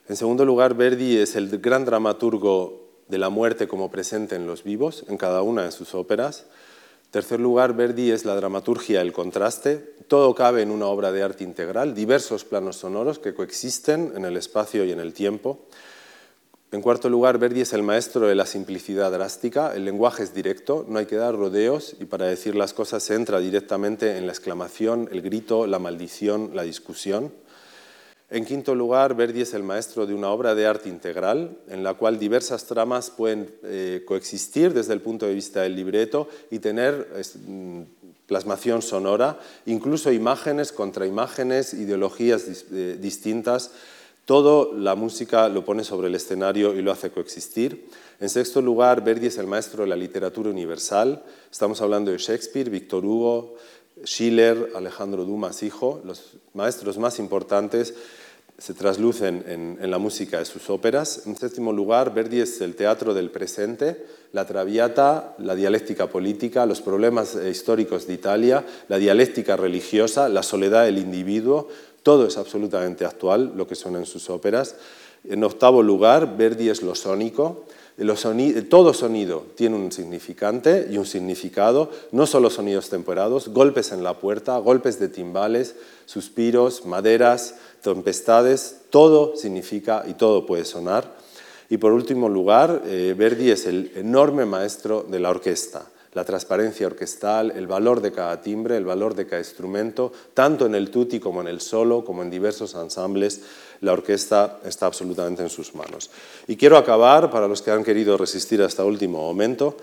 En 0.07 0.15
segundo 0.15 0.45
lugar, 0.45 0.73
Verdi 0.73 1.17
es 1.17 1.35
el 1.35 1.59
gran 1.59 1.83
dramaturgo 1.83 2.87
de 3.09 3.17
la 3.17 3.29
muerte 3.29 3.67
como 3.67 3.91
presente 3.91 4.35
en 4.35 4.47
los 4.47 4.63
vivos, 4.63 5.03
en 5.09 5.17
cada 5.17 5.41
una 5.41 5.63
de 5.63 5.71
sus 5.71 5.95
óperas. 5.95 6.45
Tercer 7.11 7.39
lugar, 7.39 7.73
Verdi 7.73 8.11
es 8.11 8.25
la 8.25 8.35
dramaturgia, 8.35 9.01
el 9.01 9.13
contraste. 9.13 9.77
Todo 10.09 10.35
cabe 10.35 10.61
en 10.61 10.71
una 10.71 10.87
obra 10.87 11.13
de 11.13 11.23
arte 11.23 11.45
integral, 11.45 11.95
diversos 11.95 12.43
planos 12.43 12.77
sonoros 12.77 13.17
que 13.17 13.33
coexisten 13.33 14.11
en 14.15 14.25
el 14.25 14.35
espacio 14.35 14.83
y 14.83 14.91
en 14.91 14.99
el 14.99 15.13
tiempo. 15.13 15.67
En 16.73 16.81
cuarto 16.81 17.09
lugar, 17.09 17.37
Verdi 17.37 17.61
es 17.61 17.71
el 17.71 17.81
maestro 17.81 18.27
de 18.27 18.35
la 18.35 18.45
simplicidad 18.45 19.09
drástica, 19.09 19.73
el 19.73 19.85
lenguaje 19.85 20.23
es 20.23 20.33
directo, 20.33 20.85
no 20.89 20.99
hay 20.99 21.05
que 21.05 21.15
dar 21.15 21.33
rodeos 21.33 21.95
y 21.97 22.03
para 22.03 22.25
decir 22.25 22.55
las 22.55 22.73
cosas 22.73 23.03
se 23.03 23.15
entra 23.15 23.39
directamente 23.39 24.17
en 24.17 24.25
la 24.25 24.33
exclamación, 24.33 25.07
el 25.13 25.21
grito, 25.21 25.65
la 25.65 25.79
maldición, 25.79 26.51
la 26.53 26.63
discusión. 26.63 27.31
En 28.29 28.43
quinto 28.43 28.75
lugar, 28.75 29.15
Verdi 29.15 29.41
es 29.41 29.53
el 29.53 29.63
maestro 29.63 30.05
de 30.05 30.13
una 30.13 30.29
obra 30.29 30.53
de 30.53 30.65
arte 30.65 30.89
integral 30.89 31.57
en 31.69 31.81
la 31.81 31.93
cual 31.93 32.19
diversas 32.19 32.65
tramas 32.65 33.09
pueden 33.09 33.49
eh, 33.63 34.03
coexistir 34.05 34.73
desde 34.73 34.91
el 34.91 34.99
punto 34.99 35.25
de 35.25 35.33
vista 35.33 35.61
del 35.61 35.77
libreto 35.77 36.27
y 36.51 36.59
tener 36.59 37.07
mm, 37.47 37.81
plasmación 38.27 38.81
sonora, 38.81 39.39
incluso 39.65 40.11
imágenes 40.11 40.73
contra 40.73 41.05
imágenes, 41.05 41.73
ideologías 41.73 42.65
eh, 42.73 42.97
distintas. 42.99 43.71
Todo 44.25 44.73
la 44.73 44.95
música 44.95 45.47
lo 45.47 45.63
pone 45.63 45.85
sobre 45.85 46.07
el 46.07 46.15
escenario 46.15 46.75
y 46.75 46.81
lo 46.81 46.91
hace 46.91 47.11
coexistir. 47.11 47.87
En 48.19 48.27
sexto 48.27 48.61
lugar, 48.61 49.05
Verdi 49.05 49.27
es 49.27 49.37
el 49.37 49.47
maestro 49.47 49.83
de 49.83 49.89
la 49.89 49.95
literatura 49.95 50.49
universal. 50.49 51.23
Estamos 51.49 51.79
hablando 51.79 52.11
de 52.11 52.17
Shakespeare, 52.17 52.69
Victor 52.69 53.05
Hugo, 53.05 53.55
Schiller, 54.03 54.71
Alejandro 54.75 55.25
Dumas 55.25 55.63
hijo, 55.63 56.01
los 56.05 56.37
maestros 56.53 56.97
más 56.97 57.19
importantes 57.19 57.93
se 58.57 58.73
traslucen 58.73 59.43
en, 59.47 59.91
la 59.91 59.99
música 59.99 60.39
de 60.39 60.45
sus 60.45 60.69
óperas. 60.71 61.27
En 61.27 61.35
séptimo 61.35 61.71
lugar, 61.71 62.13
Verdi 62.13 62.41
es 62.41 62.59
el 62.61 62.75
teatro 62.75 63.13
del 63.13 63.29
presente, 63.29 64.03
la 64.33 64.47
traviata, 64.47 65.35
la 65.37 65.53
dialéctica 65.53 66.07
política, 66.07 66.65
los 66.65 66.81
problemas 66.81 67.35
eh, 67.35 67.51
históricos 67.51 68.07
de 68.07 68.13
Italia, 68.15 68.65
la 68.87 68.97
dialéctica 68.97 69.55
religiosa, 69.55 70.27
la 70.27 70.41
soledad 70.41 70.85
del 70.85 70.97
individuo, 70.97 71.67
todo 72.01 72.25
es 72.25 72.37
absolutamente 72.37 73.05
actual, 73.05 73.53
lo 73.55 73.67
que 73.67 73.75
son 73.75 73.95
en 73.95 74.05
sus 74.05 74.29
óperas. 74.29 74.75
En 75.29 75.43
octavo 75.43 75.83
lugar, 75.83 76.37
Verdi 76.37 76.69
es 76.69 76.81
lo 76.81 76.95
sónico, 76.95 77.65
todo 78.69 78.93
sonido 78.93 79.45
tiene 79.55 79.75
un 79.75 79.91
significante 79.91 80.87
y 80.89 80.97
un 80.97 81.05
significado, 81.05 81.89
no 82.11 82.27
solo 82.27 82.49
sonidos 82.49 82.89
temperados, 82.89 83.49
golpes 83.49 83.91
en 83.91 84.03
la 84.03 84.19
puerta, 84.19 84.57
golpes 84.59 84.99
de 84.99 85.09
timbales, 85.09 85.75
suspiros, 86.05 86.85
maderas, 86.85 87.55
tempestades, 87.81 88.81
todo 88.89 89.35
significa 89.35 90.03
y 90.07 90.13
todo 90.13 90.45
puede 90.45 90.63
sonar. 90.63 91.17
Y 91.69 91.77
por 91.77 91.91
último 91.91 92.29
lugar, 92.29 92.83
eh, 92.85 93.13
Verdi 93.17 93.51
es 93.51 93.65
el 93.65 93.91
enorme 93.95 94.45
maestro 94.45 95.05
de 95.09 95.19
la 95.19 95.31
orquesta 95.31 95.87
la 96.17 96.25
transparencia 96.25 96.87
orquestal, 96.87 97.51
el 97.51 97.67
valor 97.67 98.01
de 98.01 98.11
cada 98.11 98.41
timbre, 98.41 98.75
el 98.75 98.85
valor 98.85 99.13
de 99.13 99.27
cada 99.27 99.39
instrumento, 99.39 100.11
tanto 100.33 100.65
en 100.65 100.73
el 100.73 100.89
tutti 100.89 101.19
como 101.19 101.41
en 101.41 101.47
el 101.47 101.61
solo, 101.61 102.03
como 102.03 102.23
en 102.23 102.31
diversos 102.31 102.73
ensambles, 102.73 103.41
la 103.81 103.93
orquesta 103.93 104.59
está 104.65 104.87
absolutamente 104.87 105.43
en 105.43 105.51
sus 105.51 105.75
manos. 105.75 106.09
Y 106.47 106.55
quiero 106.55 106.75
acabar, 106.75 107.29
para 107.29 107.47
los 107.47 107.61
que 107.61 107.69
han 107.69 107.83
querido 107.83 108.17
resistir 108.17 108.63
hasta 108.63 108.83
último 108.83 109.19
momento, 109.19 109.77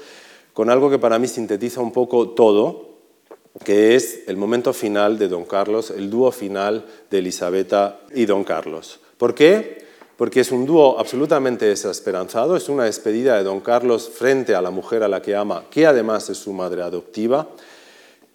con 0.53 0.71
algo 0.71 0.91
que 0.91 0.99
para 0.99 1.21
mí 1.21 1.29
sintetiza 1.29 1.81
un 1.81 1.93
poco 1.93 2.31
todo, 2.31 2.97
que 3.65 3.95
es 3.95 4.25
el 4.27 4.37
momento 4.37 4.73
final 4.73 5.17
de 5.19 5.29
Don 5.29 5.45
Carlos, 5.45 5.93
el 5.93 6.11
dúo 6.11 6.33
final 6.33 6.85
de 7.13 7.19
Elisabetta 7.19 8.01
y 8.13 8.25
Don 8.27 8.43
Carlos. 8.43 8.99
¿Por 9.19 9.37
qué? 9.37 9.84
Porque 10.17 10.41
es 10.41 10.53
un 10.53 10.67
dúo 10.67 10.99
absolutamente 10.99 11.67
desesperanzado, 11.67 12.57
es 12.57 12.69
una 12.69 12.85
despedida 12.85 13.37
de 13.37 13.45
don 13.45 13.61
Carlos 13.61 14.09
frente 14.09 14.55
a 14.55 14.63
la 14.63 14.71
mujer 14.71 15.03
a 15.03 15.09
la 15.09 15.21
que 15.21 15.35
ama, 15.35 15.65
que 15.71 15.87
además 15.87 16.31
es 16.31 16.39
su 16.39 16.53
madre 16.53 16.83
adoptiva. 16.83 17.49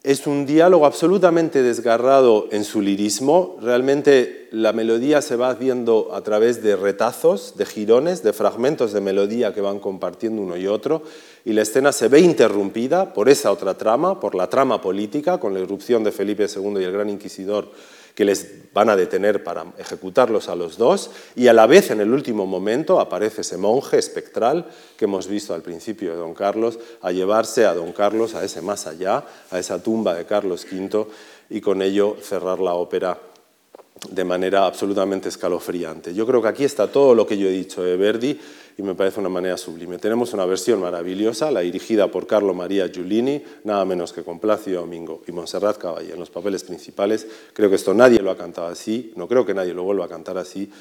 Es 0.01 0.27
un 0.27 0.45
diálogo 0.45 0.85
absolutamente 0.85 1.61
desgarrado 1.61 2.47
en 2.51 2.63
su 2.63 2.81
lirismo, 2.81 3.57
realmente 3.61 4.47
la 4.51 4.71
melodía 4.71 5.21
se 5.21 5.35
va 5.35 5.53
viendo 5.53 6.11
a 6.13 6.21
través 6.21 6.63
de 6.63 6.77
retazos, 6.77 7.57
de 7.57 7.65
girones, 7.65 8.23
de 8.23 8.31
fragmentos 8.31 8.93
de 8.93 9.01
melodía 9.01 9.53
que 9.53 9.59
van 9.59 9.79
compartiendo 9.79 10.41
uno 10.41 10.55
y 10.55 10.67
otro, 10.67 11.03
y 11.43 11.51
la 11.51 11.63
escena 11.63 11.91
se 11.91 12.07
ve 12.07 12.21
interrumpida 12.21 13.13
por 13.13 13.27
esa 13.27 13.51
otra 13.51 13.73
trama, 13.73 14.21
por 14.21 14.35
la 14.35 14.47
trama 14.47 14.81
política, 14.81 15.37
con 15.37 15.53
la 15.53 15.59
irrupción 15.59 16.03
de 16.05 16.13
Felipe 16.13 16.45
II 16.45 16.79
y 16.79 16.83
el 16.85 16.93
Gran 16.93 17.09
Inquisidor 17.09 17.67
que 18.19 18.25
les 18.25 18.73
van 18.73 18.89
a 18.89 18.97
detener 18.97 19.45
para 19.45 19.67
ejecutarlos 19.77 20.49
a 20.49 20.55
los 20.57 20.77
dos, 20.77 21.09
y 21.37 21.47
a 21.47 21.53
la 21.53 21.67
vez 21.67 21.89
en 21.89 22.01
el 22.01 22.11
último 22.11 22.45
momento 22.45 22.99
aparece 22.99 23.41
ese 23.41 23.55
monje 23.55 23.97
espectral 23.97 24.65
que 24.97 25.05
hemos 25.05 25.29
visto 25.29 25.53
al 25.53 25.61
principio 25.61 26.11
de 26.11 26.17
Don 26.17 26.33
Carlos, 26.33 26.79
a 27.01 27.13
llevarse 27.13 27.65
a 27.65 27.73
Don 27.73 27.93
Carlos 27.93 28.35
a 28.35 28.43
ese 28.43 28.61
más 28.61 28.87
allá, 28.87 29.23
a 29.51 29.57
esa 29.57 29.81
tumba 29.81 30.15
de 30.15 30.25
Carlos 30.25 30.67
V, 30.69 31.07
y 31.49 31.61
con 31.61 31.81
ello 31.81 32.17
cerrar 32.21 32.59
la 32.59 32.73
ópera 32.73 33.17
de 34.09 34.25
manera 34.25 34.65
absolutamente 34.65 35.29
escalofriante. 35.29 36.13
Yo 36.13 36.27
creo 36.27 36.41
que 36.41 36.49
aquí 36.49 36.65
está 36.65 36.91
todo 36.91 37.15
lo 37.15 37.25
que 37.25 37.37
yo 37.37 37.47
he 37.47 37.51
dicho 37.51 37.81
de 37.81 37.95
Verdi 37.95 38.37
y 38.79 38.81
me 38.81 38.95
parece 38.95 39.19
una 39.19 39.27
manera 39.27 39.57
sublime. 39.57 39.97
Tenemos 39.97 40.31
una 40.33 40.45
versión 40.45 40.79
maravillosa, 40.79 41.51
la 41.51 41.59
dirigida 41.59 42.09
por 42.09 42.25
Carlo 42.25 42.53
Maria 42.53 42.87
Giulini, 42.87 43.43
nada 43.65 43.83
menos 43.83 44.13
que 44.13 44.23
con 44.23 44.39
Plácido 44.39 44.79
Domingo 44.79 45.21
y 45.27 45.33
Montserrat 45.33 45.77
Caballé 45.77 46.13
en 46.13 46.19
los 46.19 46.29
papeles 46.29 46.63
principales. 46.63 47.27
Creo 47.51 47.69
que 47.69 47.75
esto 47.75 47.93
nadie 47.93 48.21
lo 48.21 48.31
ha 48.31 48.37
cantado 48.37 48.67
así, 48.67 49.11
no 49.17 49.27
creo 49.27 49.45
que 49.45 49.53
nadie 49.53 49.73
lo 49.73 49.83
vuelva 49.83 50.05
a 50.05 50.07
cantar 50.07 50.37
así 50.37 50.71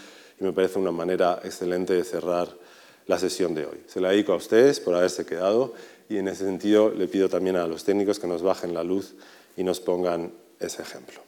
y 0.41 0.45
me 0.45 0.53
parece 0.53 0.79
una 0.79 0.93
manera 0.93 1.41
excelente 1.43 1.93
de 1.95 2.05
cerrar 2.05 2.47
la 3.09 3.19
sesión 3.19 3.53
de 3.57 3.67
hoy. 3.67 3.83
Se 3.89 4.01
la 4.01 4.11
dedico 4.11 4.33
a 4.33 4.37
ustedes 4.37 4.79
por 4.79 4.95
haberse 4.95 5.27
quedado 5.27 5.75
y 6.09 6.19
en 6.19 6.29
ese 6.29 6.45
sentido 6.45 6.91
le 6.91 7.09
pido 7.09 7.29
también 7.29 7.57
a 7.57 7.67
los 7.67 7.83
técnicos 7.83 8.21
que 8.21 8.29
nos 8.29 8.43
bajen 8.43 8.75
la 8.75 8.85
luz 8.85 9.17
y 9.57 9.65
nos 9.65 9.81
pongan 9.81 10.31
ese 10.61 10.83
ejemplo. 10.83 11.21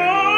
Oh. 0.00 0.37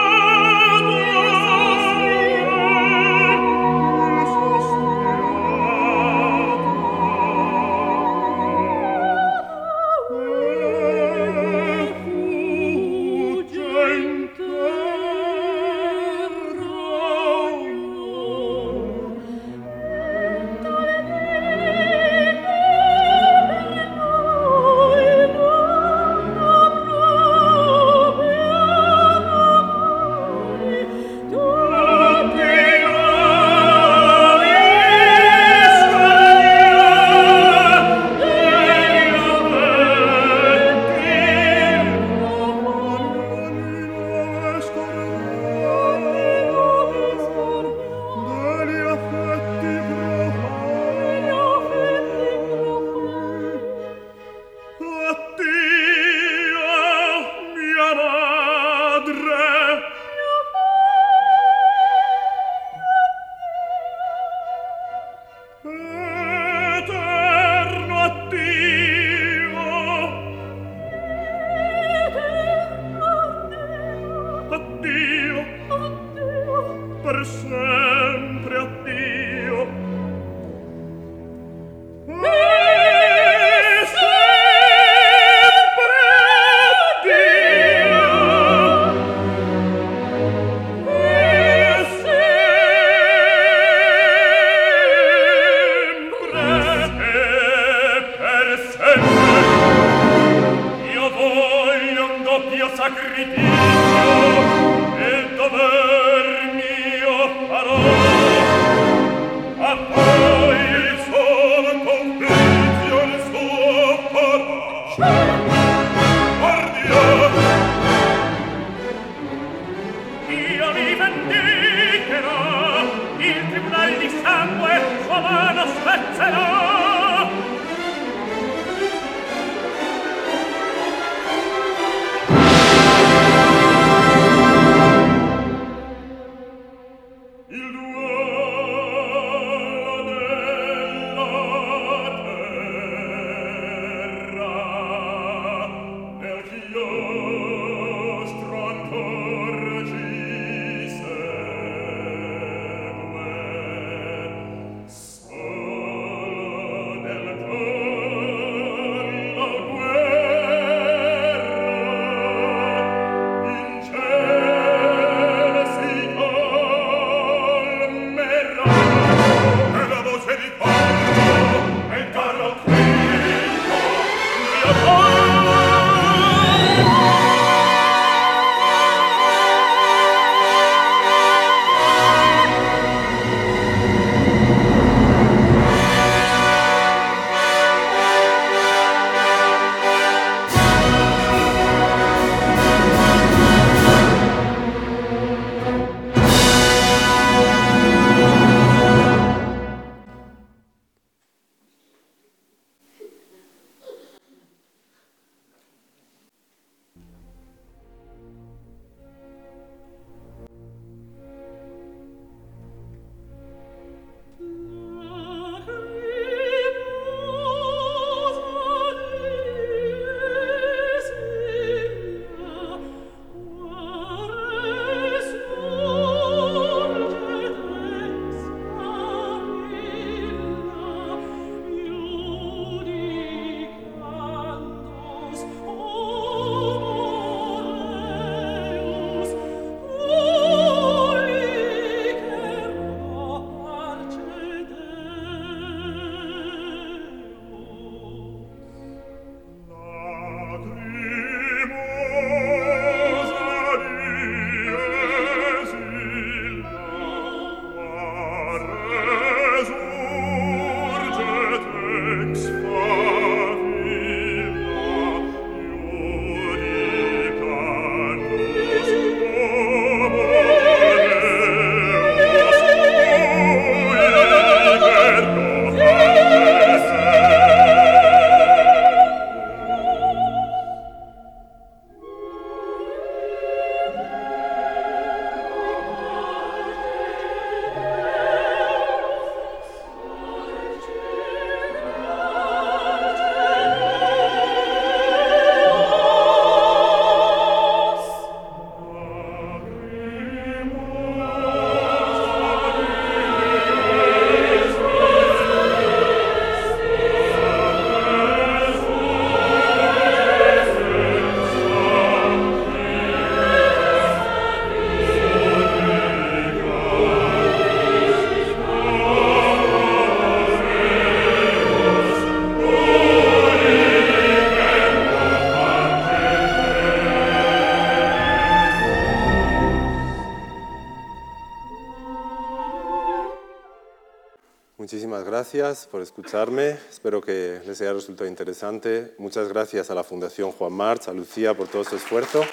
Gracias 335.53 335.89
por 335.89 336.01
escucharme. 336.01 336.79
Espero 336.89 337.21
que 337.21 337.61
les 337.67 337.81
haya 337.81 337.93
resultado 337.93 338.29
interesante. 338.29 339.15
Muchas 339.19 339.49
gracias 339.49 339.91
a 339.91 339.97
la 339.97 340.05
Fundación 340.05 340.53
Juan 340.53 340.73
March, 340.73 341.09
a 341.09 341.13
Lucía 341.13 341.57
por 341.57 341.67
todo 341.67 341.83
su 341.83 341.97
esfuerzo 341.97 342.45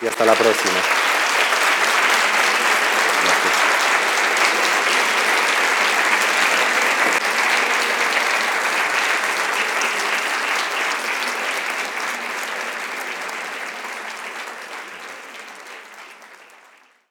y 0.00 0.06
hasta 0.06 0.24
la 0.24 0.32
próxima. 0.32 0.97